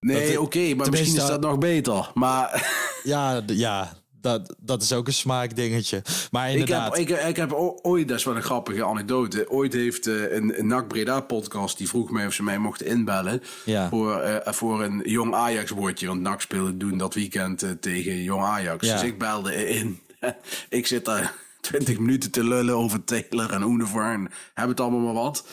nee, 0.00 0.40
oké, 0.40 0.74
maar 0.74 0.90
misschien 0.90 1.16
is 1.16 1.26
dat 1.26 1.40
nog 1.40 1.58
beter. 1.58 2.10
Maar 2.14 2.72
Ja, 3.02 3.42
ja 3.46 3.97
dat, 4.20 4.54
dat 4.58 4.82
is 4.82 4.92
ook 4.92 5.06
een 5.06 5.12
smaakdingetje. 5.12 6.02
Maar 6.30 6.50
ik 6.50 6.58
heb, 6.58 6.68
inderdaad. 6.68 6.98
ik, 6.98 7.10
ik 7.10 7.36
heb 7.36 7.52
ooit, 7.82 8.08
dat 8.08 8.18
is 8.18 8.24
wel 8.24 8.36
een 8.36 8.42
grappige 8.42 8.84
anekdote. 8.84 9.50
Ooit 9.50 9.72
heeft 9.72 10.06
eh, 10.06 10.32
een, 10.32 10.58
een 10.58 10.66
NAC 10.66 10.88
Breda 10.88 11.20
podcast, 11.20 11.78
die 11.78 11.88
vroeg 11.88 12.10
mij 12.10 12.26
of 12.26 12.32
ze 12.32 12.42
mij 12.42 12.58
mochten 12.58 12.86
inbellen. 12.86 13.42
Ja. 13.64 13.88
Voor, 13.88 14.20
eh, 14.20 14.52
voor 14.52 14.82
een 14.82 15.02
jong 15.04 15.34
Ajax 15.34 15.70
woordje. 15.70 16.06
Want 16.06 16.20
NAC 16.20 16.40
speelde 16.40 16.76
doen 16.76 16.98
dat 16.98 17.14
weekend 17.14 17.62
eh, 17.62 17.70
tegen 17.70 18.22
jong 18.22 18.42
Ajax. 18.42 18.86
Ja. 18.86 18.92
Dus 18.92 19.02
ik 19.02 19.18
belde 19.18 19.68
in. 19.68 20.00
ik 20.68 20.86
zit 20.86 21.04
daar 21.04 21.34
20 21.60 21.98
minuten 21.98 22.30
te 22.30 22.44
lullen 22.44 22.74
over 22.74 23.04
Taylor 23.04 23.52
en 23.52 23.62
Univar 23.62 24.12
en 24.12 24.30
heb 24.54 24.68
het 24.68 24.80
allemaal 24.80 25.00
maar 25.00 25.22
wat. 25.22 25.46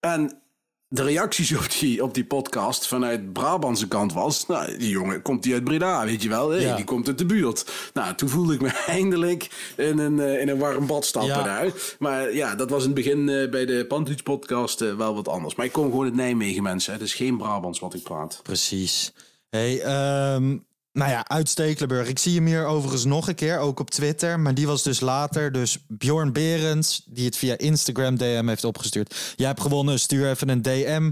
En 0.00 0.42
de 0.90 1.02
reacties 1.02 1.56
op 1.56 1.70
die, 1.78 2.02
op 2.02 2.14
die 2.14 2.24
podcast 2.24 2.86
vanuit 2.86 3.32
Brabantse 3.32 3.88
kant 3.88 4.12
was... 4.12 4.46
Nou, 4.46 4.76
die 4.78 4.88
jongen 4.88 5.22
komt 5.22 5.42
die 5.42 5.54
uit 5.54 5.64
Breda, 5.64 6.04
weet 6.04 6.22
je 6.22 6.28
wel. 6.28 6.50
Hey, 6.50 6.60
Ja. 6.60 6.76
Die 6.76 6.84
komt 6.84 7.08
uit 7.08 7.18
de 7.18 7.26
buurt. 7.26 7.70
Nou, 7.94 8.14
toen 8.14 8.28
voelde 8.28 8.54
ik 8.54 8.60
me 8.60 8.68
eindelijk 8.86 9.72
in 9.76 9.98
een, 9.98 10.20
eh, 10.20 10.40
in 10.40 10.48
een 10.48 10.58
warm 10.58 10.86
bad 10.86 11.04
stappen 11.04 11.36
Ja. 11.36 11.42
daar. 11.42 11.72
Maar 11.98 12.34
ja, 12.34 12.54
dat 12.54 12.70
was 12.70 12.80
in 12.80 12.86
het 12.86 12.94
begin 12.94 13.28
eh, 13.28 13.50
bij 13.50 13.66
de 13.66 13.84
Pantuits 13.88 14.22
podcast 14.22 14.80
eh, 14.80 14.96
wel 14.96 15.14
wat 15.14 15.28
anders. 15.28 15.54
Maar 15.54 15.66
ik 15.66 15.72
kom 15.72 15.84
gewoon 15.90 16.04
uit 16.04 16.14
Nijmegen, 16.14 16.62
mensen. 16.62 16.92
Het 16.92 17.02
is 17.02 17.14
geen 17.14 17.36
Brabants 17.36 17.78
wat 17.80 17.94
ik 17.94 18.02
praat. 18.02 18.40
Precies. 18.42 19.12
Hey, 19.50 19.80
ehm, 19.80 20.56
nou 20.92 21.10
ja, 21.10 21.28
uit 21.28 21.48
Stekelenburg. 21.48 22.08
Ik 22.08 22.18
zie 22.18 22.34
hem 22.34 22.46
hier 22.46 22.64
overigens 22.64 23.04
nog 23.04 23.28
een 23.28 23.34
keer, 23.34 23.58
ook 23.58 23.80
op 23.80 23.90
Twitter. 23.90 24.40
Maar 24.40 24.54
die 24.54 24.66
was 24.66 24.82
dus 24.82 25.00
later. 25.00 25.52
Dus 25.52 25.78
Bjorn 25.88 26.32
Berends, 26.32 27.02
die 27.06 27.24
het 27.24 27.36
via 27.36 27.58
Instagram 27.58 28.16
DM 28.16 28.46
heeft 28.46 28.64
opgestuurd. 28.64 29.34
Jij 29.36 29.46
hebt 29.46 29.60
gewonnen, 29.60 30.00
stuur 30.00 30.30
even 30.30 30.48
een 30.48 30.62
DM 30.62 31.10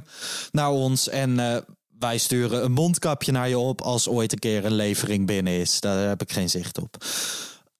naar 0.53 0.71
ons. 0.71 1.09
En 1.09 1.39
eh, 1.39 1.57
wij 1.99 2.19
sturen 2.19 2.65
een 2.65 2.73
mondkapje 2.73 3.33
naar 3.33 3.49
je 3.49 3.59
op 3.59 3.81
als 3.81 4.09
ooit 4.09 4.33
een 4.33 4.39
keer 4.39 4.65
een 4.65 4.75
levering 4.75 5.27
binnen 5.27 5.53
is. 5.53 5.81
Daar 5.81 6.09
heb 6.09 6.23
ik 6.23 6.33
geen 6.33 6.51
zicht 6.51 6.79
op. 6.79 7.05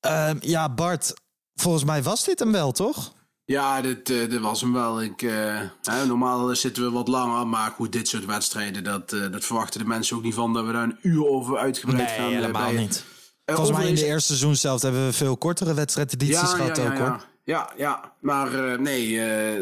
Ehm, 0.01 0.37
ja, 0.41 0.75
Bart, 0.75 1.15
volgens 1.55 1.85
mij 1.85 2.03
was 2.03 2.25
dit 2.25 2.39
hem 2.39 2.53
wel, 2.53 2.73
toch? 2.73 3.15
Ja, 3.47 3.81
dit, 3.81 4.11
eh, 4.11 4.19
dit 4.31 4.41
was 4.41 4.61
hem 4.61 4.73
wel. 4.73 5.03
Ik, 5.03 5.23
eh, 5.23 5.61
hè, 5.83 6.07
normaal 6.07 6.55
zitten 6.57 6.83
we 6.83 6.91
wat 6.91 7.09
langer, 7.09 7.47
maar 7.47 7.71
goed, 7.71 7.93
dit 7.93 8.09
soort 8.09 8.25
wedstrijden, 8.25 8.85
dat, 8.85 9.13
eh, 9.13 9.21
dat 9.33 9.45
verwachten 9.45 9.81
de 9.81 9.87
mensen 9.87 10.17
ook 10.17 10.23
niet 10.23 10.35
van 10.35 10.53
dat 10.53 10.67
we 10.67 10.73
daar 10.73 10.83
een 10.83 10.99
uur 11.03 11.27
over 11.29 11.59
uitgebreid 11.59 12.11
gaan. 12.11 12.29
eh, 12.31 12.35
helemaal 12.35 12.73
bij- 12.73 12.81
niet. 12.83 13.05
Eh, 13.45 13.55
Volgens 13.55 13.77
mij 13.79 13.89
in 13.89 13.95
de 13.95 14.05
eerste 14.05 14.27
seizoen 14.27 14.57
zelf 14.57 14.83
hebben 14.83 15.07
we 15.07 15.13
veel 15.13 15.37
kortere 15.37 15.75
wedstrijdedities 15.75 16.39
gehad 16.39 16.79
ook, 16.79 16.87
hoor. 16.87 16.95
ja. 16.97 17.21
Ja, 17.45 17.73
ja, 17.77 18.13
maar 18.21 18.81
nee, 18.81 19.19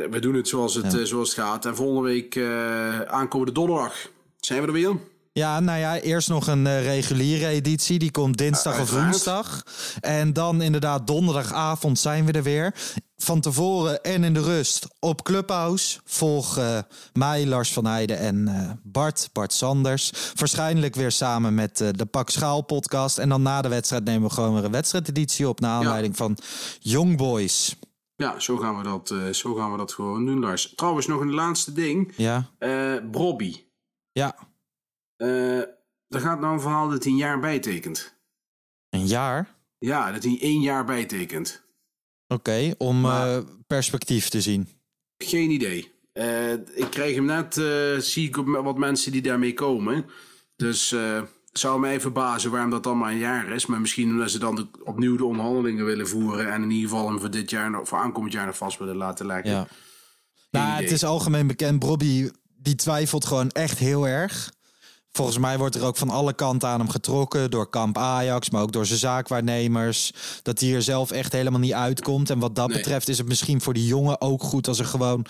we 0.08 0.18
doen 0.20 0.34
het 0.34 0.48
zoals 0.48 0.74
het, 0.74 1.00
zoals 1.08 1.28
het 1.34 1.38
gaat. 1.44 1.64
En 1.66 1.76
volgende 1.76 2.08
week, 2.08 2.38
aankomende 3.08 3.52
donderdag, 3.52 3.94
zijn 4.40 4.60
we 4.60 4.66
er 4.66 4.72
weer. 4.72 4.96
Ja, 5.38 5.60
nou 5.60 5.78
ja, 5.78 5.98
eerst 5.98 6.28
nog 6.28 6.46
een 6.46 6.66
eh, 6.66 6.82
reguliere 6.84 7.46
editie. 7.46 7.98
Die 7.98 8.10
komt 8.10 8.38
dinsdag 8.38 8.80
of 8.80 8.90
woensdag. 8.90 9.62
En 10.00 10.32
dan 10.32 10.62
inderdaad 10.62 11.06
donderdagavond 11.06 11.98
zijn 11.98 12.24
we 12.24 12.32
er 12.32 12.42
weer. 12.42 12.74
Van 13.16 13.40
tevoren 13.40 14.02
en 14.02 14.24
in 14.24 14.34
de 14.34 14.42
rust 14.42 14.86
op 14.98 15.22
Clubhouse. 15.22 16.00
Volg 16.04 16.58
eh, 16.58 16.78
mij, 17.12 17.46
Lars 17.46 17.72
van 17.72 17.86
Heijden 17.86 18.18
en 18.18 18.48
eh, 18.48 18.70
Bart, 18.82 19.28
Bart 19.32 19.52
Sanders. 19.52 20.12
Waarschijnlijk 20.34 20.94
weer 20.94 21.12
samen 21.12 21.54
met 21.54 21.76
de 21.76 22.06
Pak 22.10 22.30
Schaal 22.30 22.62
podcast. 22.62 23.18
En 23.18 23.28
dan 23.28 23.42
na 23.42 23.62
de 23.62 23.68
wedstrijd 23.68 24.04
nemen 24.04 24.28
we 24.28 24.34
gewoon 24.34 24.54
weer 24.54 24.64
een 24.64 24.70
wedstrijdeditie 24.70 25.48
op... 25.48 25.60
naar 25.60 25.70
aanleiding 25.70 26.16
van 26.16 26.36
Young 26.80 27.16
Boys. 27.16 27.76
Ja, 28.16 28.40
zo 28.40 28.56
gaan, 28.56 28.76
we 28.76 28.82
dat, 28.82 29.14
zo 29.36 29.54
gaan 29.54 29.72
we 29.72 29.78
dat 29.78 29.92
gewoon 29.92 30.26
doen, 30.26 30.40
Lars. 30.40 30.72
Trouwens, 30.76 31.06
nog 31.06 31.20
een 31.20 31.34
laatste 31.34 31.72
ding. 31.72 32.12
Ja, 32.16 32.50
Brobby. 33.10 33.64
ja. 34.12 34.52
Eh 35.16 35.58
er 36.08 36.20
gaat 36.20 36.40
nou 36.40 36.54
een 36.54 36.60
verhaal 36.60 36.88
dat 36.88 37.02
hij 37.04 37.12
een 37.12 37.18
jaar 37.18 37.40
bijtekent. 37.40 38.14
een 38.90 39.06
jaar. 39.06 39.54
Ja, 39.78 40.12
dat 40.12 40.22
hij 40.22 40.38
één 40.40 40.60
jaar 40.60 40.84
bijtekent. 40.84 41.62
Oké, 42.28 42.74
om 42.78 43.00
Maar- 43.00 43.36
eh, 43.36 43.42
perspectief 43.66 44.28
te 44.28 44.40
zien. 44.40 44.68
Geen 45.18 45.50
idee. 45.50 45.92
Eh, 46.12 46.52
ik 46.52 46.86
krijg 46.90 47.14
hem 47.14 47.24
net, 47.24 47.54
zie 48.04 48.28
ik 48.28 48.36
wat 48.36 48.78
mensen 48.78 49.12
die 49.12 49.22
daarmee 49.22 49.54
komen. 49.54 50.06
Dus 50.56 50.94
zou 51.52 51.80
mij 51.80 52.00
verbazen 52.00 52.50
waarom 52.50 52.70
dat 52.70 52.82
dan 52.82 52.98
maar 52.98 53.10
een 53.12 53.18
jaar 53.18 53.48
is. 53.52 53.66
Maar 53.66 53.80
misschien 53.80 54.10
omdat 54.10 54.30
ze 54.30 54.38
dan 54.38 54.70
opnieuw 54.84 55.16
de 55.16 55.24
onderhandelingen 55.24 55.84
willen 55.84 56.08
voeren. 56.08 56.52
En 56.52 56.62
in 56.62 56.70
ieder 56.70 56.88
geval 56.90 57.08
hem 57.08 57.20
voor 57.20 57.30
dit 57.30 57.50
jaar, 57.50 57.70
nog- 57.70 57.88
voor 57.88 57.98
aankomend 57.98 58.32
jaar 58.32 58.46
nog 58.46 58.56
vast 58.56 58.78
willen 58.78 58.96
laten 58.96 59.26
leggen. 59.26 59.50
Ja. 59.50 59.66
Nou, 60.50 60.72
idee. 60.72 60.82
het 60.82 60.90
is 60.92 61.04
algemeen 61.04 61.46
bekend. 61.46 61.78
Bobby 61.78 62.30
die 62.56 62.74
twijfelt 62.74 63.24
gewoon 63.24 63.50
echt 63.50 63.78
heel 63.78 64.08
erg. 64.08 64.52
Volgens 65.16 65.38
mij 65.38 65.58
wordt 65.58 65.74
er 65.74 65.84
ook 65.84 65.96
van 65.96 66.10
alle 66.10 66.32
kanten 66.32 66.68
aan 66.68 66.78
hem 66.80 66.88
getrokken. 66.90 67.50
Door 67.50 67.70
kamp 67.70 67.98
Ajax, 67.98 68.50
maar 68.50 68.62
ook 68.62 68.72
door 68.72 68.86
zijn 68.86 68.98
zaakwaarnemers. 68.98 70.12
Dat 70.42 70.60
hij 70.60 70.74
er 70.74 70.82
zelf 70.82 71.10
echt 71.10 71.32
helemaal 71.32 71.60
niet 71.60 71.72
uitkomt. 71.72 72.30
En 72.30 72.38
wat 72.38 72.54
dat 72.56 72.68
Nee. 72.68 72.76
betreft 72.76 73.08
is 73.08 73.18
het 73.18 73.26
misschien 73.28 73.60
voor 73.60 73.74
die 73.74 73.86
jongen 73.86 74.20
ook 74.20 74.42
goed 74.42 74.68
als 74.68 74.78
er 74.78 74.84
gewoon... 74.84 75.26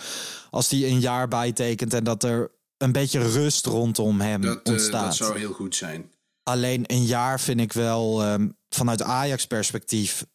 als 0.49 0.69
hij 0.69 0.83
een 0.83 0.99
jaar 0.99 1.27
bijtekent 1.27 1.93
en 1.93 2.03
dat 2.03 2.23
er 2.23 2.51
een 2.77 2.91
beetje 2.91 3.19
rust 3.31 3.65
rondom 3.65 4.21
hem 4.21 4.41
Dat, 4.41 4.59
eh, 4.63 4.71
ontstaat. 4.73 5.05
dat 5.05 5.15
zou 5.15 5.37
heel 5.37 5.53
goed 5.53 5.75
zijn. 5.75 6.11
Alleen 6.43 6.83
een 6.87 7.05
jaar 7.05 7.39
vind 7.39 7.59
ik 7.59 7.73
wel 7.73 8.23
ehm, 8.23 8.47
vanuit 8.69 9.01
Ajax 9.01 9.45
perspectief... 9.47 10.25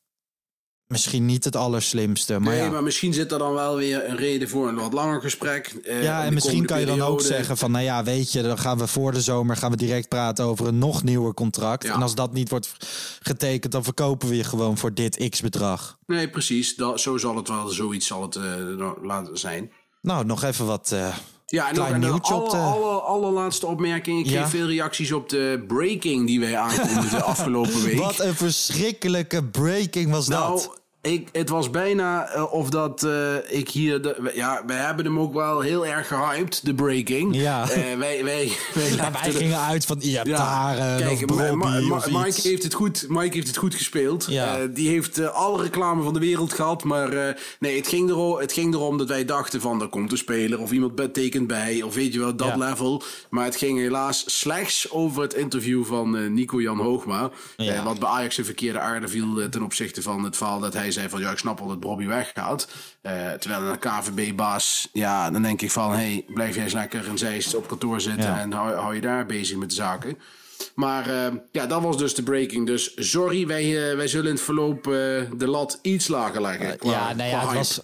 misschien 0.91 1.24
niet 1.26 1.45
het 1.45 1.57
allerslimste. 1.57 2.38
Maar 2.38 2.55
nee, 2.55 2.62
ja. 2.62 2.70
maar 2.70 2.82
misschien 2.82 3.12
zit 3.12 3.32
er 3.32 3.38
dan 3.38 3.53
wel 3.55 3.76
weer 3.76 4.09
een 4.09 4.16
reden 4.16 4.49
voor 4.49 4.68
een 4.68 4.74
wat 4.74 4.93
langer 4.93 5.20
gesprek. 5.20 5.66
eh, 5.84 6.03
Ja, 6.03 6.24
en 6.24 6.34
misschien 6.34 6.66
kan 6.66 6.80
je 6.80 6.86
dan 6.86 7.01
ook 7.01 7.20
zeggen 7.20 7.57
van, 7.57 7.70
nou 7.70 7.84
ja, 7.84 8.05
weet 8.05 8.32
je, 8.32 8.43
dan 8.43 8.59
gaan 8.59 8.78
we 8.78 8.86
voor 8.86 9.12
de 9.12 9.20
zomer 9.20 9.57
gaan 9.57 9.70
we 9.70 9.76
direct 9.76 10.09
praten 10.09 10.45
over 10.45 10.66
een 10.66 10.78
nog 10.78 11.03
nieuwer 11.03 11.34
contract. 11.34 11.84
Ja. 11.84 11.95
En 11.95 12.03
als 12.03 12.14
dat 12.14 12.32
niet 12.32 12.49
wordt 12.51 12.70
getekend, 13.22 13.72
dan 13.72 13.84
verkopen 13.84 14.28
we 14.28 14.36
je 14.36 14.45
gewoon 14.45 14.78
voor 14.78 14.95
dit 14.95 15.28
x 15.30 15.41
bedrag. 15.41 15.99
Nee, 16.07 16.28
precies. 16.30 16.76
Dat, 16.76 17.01
zo 17.01 17.16
zal 17.18 17.36
het 17.36 17.49
wel, 17.49 17.68
zoiets 17.68 18.07
zal 18.07 18.22
het 18.22 18.36
eh, 18.36 18.43
laten 19.03 19.38
zijn. 19.38 19.72
Nou, 20.03 20.24
nog 20.24 20.43
even 20.45 20.66
wat. 20.66 20.93
eh, 20.93 21.14
Ja, 21.47 21.68
en, 21.68 21.74
Klein 21.74 21.95
en 21.95 22.01
de 22.01 22.07
alle, 22.20 22.57
alle, 22.57 23.01
allerlaatste 23.01 23.66
opmerking. 23.66 24.18
Ik 24.18 24.24
kreeg 24.24 24.38
Ja. 24.38 24.49
veel 24.49 24.66
reacties 24.66 25.12
op 25.12 25.28
de 25.28 25.64
breaking 25.68 26.26
die 26.26 26.41
wij 26.41 26.57
aankondigden 26.57 27.11
de 27.11 27.22
afgelopen 27.34 27.82
week. 27.82 27.99
wat 27.99 28.18
een 28.20 28.34
verschrikkelijke 28.34 29.45
breaking 29.45 30.11
was 30.11 30.28
nou, 30.28 30.51
dat. 30.57 30.79
Ik, 31.03 31.28
het 31.32 31.48
was 31.48 31.70
bijna 31.70 32.26
eh, 32.28 32.53
of 32.53 32.70
dat 32.70 33.03
eh, 33.03 33.34
ik 33.48 33.68
hier... 33.68 34.03
De, 34.03 34.30
ja, 34.34 34.62
wij 34.66 34.76
hebben 34.76 35.05
hem 35.05 35.18
ook 35.18 35.32
wel 35.34 35.61
heel 35.61 35.86
erg 35.86 36.09
gehyped, 36.09 36.61
de 36.64 36.74
breaking. 36.74 37.36
Ja. 37.36 37.62
Eh, 37.70 37.98
wij, 37.98 38.24
wij, 38.24 38.24
wij, 38.74 38.90
Ja, 38.90 39.11
wij 39.12 39.22
de- 39.30 39.30
gingen 39.38 39.61
uit 39.61 39.86
van 39.86 40.01
Iataren 40.01 40.98
kijk, 40.98 41.12
of 41.12 41.20
Ma- 41.20 41.26
Brobby 41.36 41.55
Ma- 41.64 41.80
Ma- 41.80 41.96
of 41.96 42.11
Mike, 42.11 42.48
heeft 42.48 42.62
het 42.62 42.74
goed, 42.74 43.05
Mike 43.09 43.34
heeft 43.34 43.46
het 43.46 43.57
goed 43.57 43.74
gespeeld. 43.74 44.26
Ja. 44.28 44.66
Die 44.66 44.88
heeft 44.88 45.32
alle 45.32 45.62
reclame 45.62 46.03
van 46.03 46.12
de 46.12 46.18
wereld 46.20 46.53
gehad. 46.53 46.84
Maar 46.84 47.36
nee, 47.59 47.76
het 47.76 47.88
ging, 47.88 48.09
erom, 48.11 48.38
het 48.38 48.53
ging 48.53 48.74
erom 48.74 48.98
dat 48.98 49.09
wij 49.09 49.24
dachten 49.24 49.61
van... 49.61 49.80
er 49.80 49.88
komt 49.88 50.12
een 50.12 50.18
speler 50.18 50.59
of 50.61 50.70
iemand 50.70 50.94
betekent 50.94 51.46
bij. 51.46 51.82
Of 51.82 51.94
weet 51.94 52.12
je 52.12 52.18
wel, 52.18 52.36
dat 52.36 52.48
Ja. 52.48 52.57
level. 52.57 53.03
Maar 53.30 53.44
het 53.44 53.57
ging 53.57 53.78
helaas 53.78 54.22
slechts 54.38 54.90
over 54.90 55.22
het 55.22 55.34
interview 55.34 55.84
van 55.84 56.16
eh, 56.16 56.28
Nico-Jan 56.30 56.78
Hoogma. 56.78 57.30
Ja. 57.57 57.84
Wat 57.84 57.98
bij 57.98 58.09
Ajax 58.09 58.36
een 58.38 58.44
verkeerde 58.44 58.78
aarde 58.78 59.09
viel... 59.09 59.48
ten 59.51 59.62
opzichte 59.62 60.03
van 60.03 60.24
het 60.24 60.36
verhaal 60.36 60.61
dat 60.61 60.72
hij 60.72 60.89
zei 60.93 61.09
van... 61.09 61.20
ja, 61.20 61.30
ik 61.30 61.38
snap 61.38 61.59
wel 61.59 61.68
dat 61.68 61.80
Bobby 61.80 62.07
weggaat. 62.07 62.68
Eh, 63.03 63.30
terwijl 63.32 63.62
een 63.62 63.78
KVB-baas... 63.78 64.88
ja, 64.93 65.30
dan 65.30 65.43
denk 65.43 65.62
ik 65.62 65.70
van... 65.70 65.93
hey, 65.93 66.24
blijf 66.34 66.55
jij 66.55 66.64
eens 66.64 66.72
lekker 66.72 67.07
in 67.07 67.18
Zeist 67.18 67.55
op 67.55 67.68
kantoor 67.68 68.01
zitten... 68.01 68.30
Ja. 68.30 68.41
en 68.41 68.53
hou, 68.53 68.74
hou 68.74 68.95
je 68.95 69.01
daar 69.01 69.26
bezig 69.26 69.57
met 69.57 69.68
de 69.68 69.74
zaken. 69.74 70.18
Maar 70.74 71.07
eh, 71.09 71.32
ja, 71.53 71.66
dat 71.66 71.82
was 71.82 71.99
dus 71.99 72.14
de 72.14 72.22
breaking. 72.22 72.66
Dus 72.66 72.93
sorry, 73.11 73.47
wij, 73.47 73.91
eh, 73.91 73.97
wij 73.97 74.09
zullen 74.09 74.26
in 74.26 74.34
het 74.34 74.43
verloop 74.45 74.84
de 74.84 75.47
lat 75.47 75.78
iets 75.82 76.09
lager 76.09 76.41
leggen. 76.41 76.78
qua- 76.78 76.91
ja, 76.91 77.14
nou 77.14 77.28
ja, 77.30 77.41
het 77.41 77.53
was, 77.55 77.80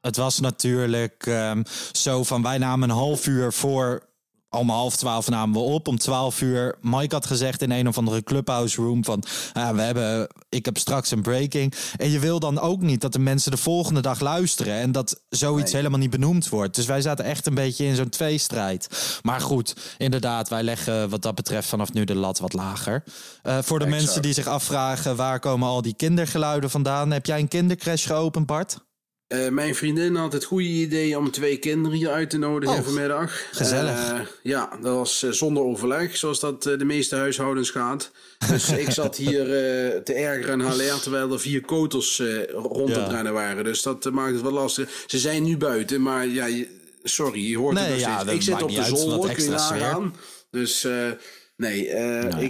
het 0.00 0.16
was 0.16 0.40
natuurlijk 0.40 1.26
ehm, 1.26 1.62
zo 1.92 2.24
van 2.24 2.42
wij 2.42 2.58
namen 2.58 2.90
een 2.90 2.96
half 2.96 3.26
uur 3.26 3.52
voor. 3.52 4.10
Om 4.54 4.70
half 4.70 4.96
twaalf 4.96 5.28
namen 5.28 5.60
we 5.60 5.64
op. 5.64 5.88
Om 5.88 5.98
twaalf 5.98 6.40
uur, 6.40 6.76
Mike 6.80 7.14
had 7.14 7.26
gezegd 7.26 7.62
in 7.62 7.70
een 7.70 7.88
of 7.88 7.98
andere 7.98 8.22
clubhouse 8.22 8.82
room 8.82 9.04
van... 9.04 9.24
ah, 9.52 9.74
we 9.74 9.80
hebben, 9.80 10.28
ik 10.48 10.64
heb 10.64 10.78
straks 10.78 11.10
een 11.10 11.22
breaking. 11.22 11.74
En 11.96 12.10
je 12.10 12.18
wil 12.18 12.38
dan 12.40 12.60
ook 12.60 12.80
niet 12.80 13.00
dat 13.00 13.12
de 13.12 13.18
mensen 13.18 13.50
de 13.50 13.56
volgende 13.56 14.00
dag 14.00 14.20
luisteren... 14.20 14.74
en 14.74 14.92
dat 14.92 15.20
zoiets 15.28 15.72
helemaal 15.72 15.98
niet 15.98 16.10
benoemd 16.10 16.48
wordt. 16.48 16.74
Dus 16.74 16.86
wij 16.86 17.00
zaten 17.00 17.24
echt 17.24 17.46
een 17.46 17.54
beetje 17.54 17.84
in 17.84 17.94
zo'n 17.94 18.08
tweestrijd. 18.08 18.88
Maar 19.22 19.40
goed, 19.40 19.76
inderdaad, 19.98 20.48
wij 20.48 20.62
leggen 20.62 21.08
wat 21.08 21.22
dat 21.22 21.34
betreft 21.34 21.68
vanaf 21.68 21.92
nu 21.92 22.04
de 22.04 22.14
lat 22.14 22.38
wat 22.38 22.52
lager. 22.52 23.04
Eh, 23.42 23.58
voor 23.62 23.78
de 23.78 23.84
Exact. 23.84 24.02
mensen 24.02 24.22
die 24.22 24.32
zich 24.32 24.46
afvragen 24.46 25.16
waar 25.16 25.40
komen 25.40 25.68
al 25.68 25.82
die 25.82 25.94
kindergeluiden 25.94 26.70
vandaan... 26.70 27.10
heb 27.10 27.26
jij 27.26 27.38
een 27.38 27.48
kindercrash 27.48 28.06
geopend, 28.06 28.46
Bart? 28.46 28.78
Eh, 29.32 29.48
mijn 29.48 29.74
vriendin 29.74 30.14
had 30.14 30.32
het 30.32 30.44
goede 30.44 30.68
idee 30.68 31.18
om 31.18 31.30
twee 31.30 31.56
kinderen 31.56 31.98
hier 31.98 32.10
uit 32.10 32.30
te 32.30 32.38
nodigen 32.38 32.76
Oh, 32.76 32.82
vanmiddag. 32.84 33.44
gezellig. 33.52 34.10
Eh, 34.12 34.20
ja, 34.42 34.78
dat 34.82 34.94
was 34.94 35.22
eh, 35.22 35.30
zonder 35.30 35.62
overleg, 35.62 36.16
zoals 36.16 36.40
dat 36.40 36.62
de 36.62 36.84
meeste 36.84 37.16
huishoudens 37.16 37.70
gaat. 37.70 38.10
Dus 38.48 38.70
ik 38.84 38.90
zat 38.90 39.16
hier 39.16 39.44
te 40.04 40.12
ergeren 40.14 40.52
en 40.52 40.60
halen 40.60 41.00
terwijl 41.00 41.32
er 41.32 41.40
vier 41.40 41.60
kotels 41.60 42.22
rond 42.52 42.88
Ja. 42.88 43.02
het 43.02 43.12
rennen 43.12 43.32
waren. 43.32 43.64
Dus 43.64 43.82
dat 43.82 44.10
maakt 44.10 44.32
het 44.32 44.42
wel 44.42 44.52
lastig. 44.52 45.04
Ze 45.06 45.18
zijn 45.18 45.42
nu 45.42 45.56
buiten, 45.56 46.02
maar 46.02 46.26
ja, 46.26 46.64
sorry, 47.02 47.50
je 47.50 47.58
hoort 47.58 47.74
Nee, 47.74 47.84
het 47.84 47.92
nog 47.92 48.00
ja, 48.00 48.18
steeds. 48.20 48.34
Ik 48.34 48.42
zit 48.42 48.62
op 48.62 48.74
de 48.74 48.84
zolder, 48.84 49.34
kun 49.34 49.44
je 49.44 49.50
nagaan. 49.50 50.14
Dus 50.50 50.86
nee, 51.56 51.88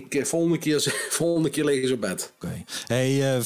ik, 0.09 0.27
volgende, 0.27 0.59
keer, 0.59 0.81
volgende 1.21 1.51
keer 1.51 1.65
liggen 1.65 1.89
ze 1.89 1.95
op 1.95 2.01
bed. 2.01 2.33
Oké. 2.37 2.65
Hey, 2.87 3.41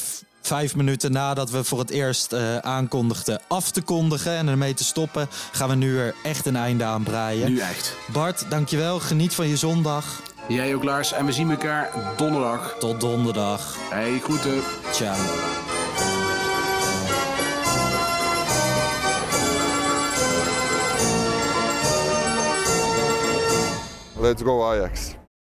vijf 0.47 0.75
minuten 0.75 1.11
nadat 1.11 1.49
we 1.49 1.63
voor 1.63 1.79
het 1.79 1.89
eerst 1.89 2.33
eh, 2.33 2.57
aankondigden 2.57 3.41
af 3.47 3.71
te 3.71 3.81
kondigen 3.81 4.31
en 4.31 4.47
ermee 4.47 4.73
te 4.73 4.83
stoppen, 4.83 5.27
gaan 5.51 5.69
we 5.69 5.75
nu 5.75 5.99
er 5.99 6.15
echt 6.23 6.45
een 6.45 6.55
einde 6.55 6.83
aan 6.83 7.03
breien. 7.03 7.51
Nu 7.51 7.59
echt. 7.59 7.95
Bart, 8.11 8.45
dankjewel. 8.49 8.99
Geniet 8.99 9.33
van 9.33 9.47
je 9.47 9.57
zondag. 9.57 10.21
Jij 10.47 10.75
ook, 10.75 10.83
Lars. 10.83 11.13
En 11.13 11.25
we 11.25 11.31
zien 11.31 11.49
elkaar 11.49 11.91
donderdag. 12.17 12.75
Tot 12.79 13.01
donderdag. 13.01 13.75
Hey, 13.89 14.19
groeten. 14.19 14.61
Ciao. 14.91 15.15
Let's 24.19 24.41
go 24.41 24.63
Ajax. 24.63 25.15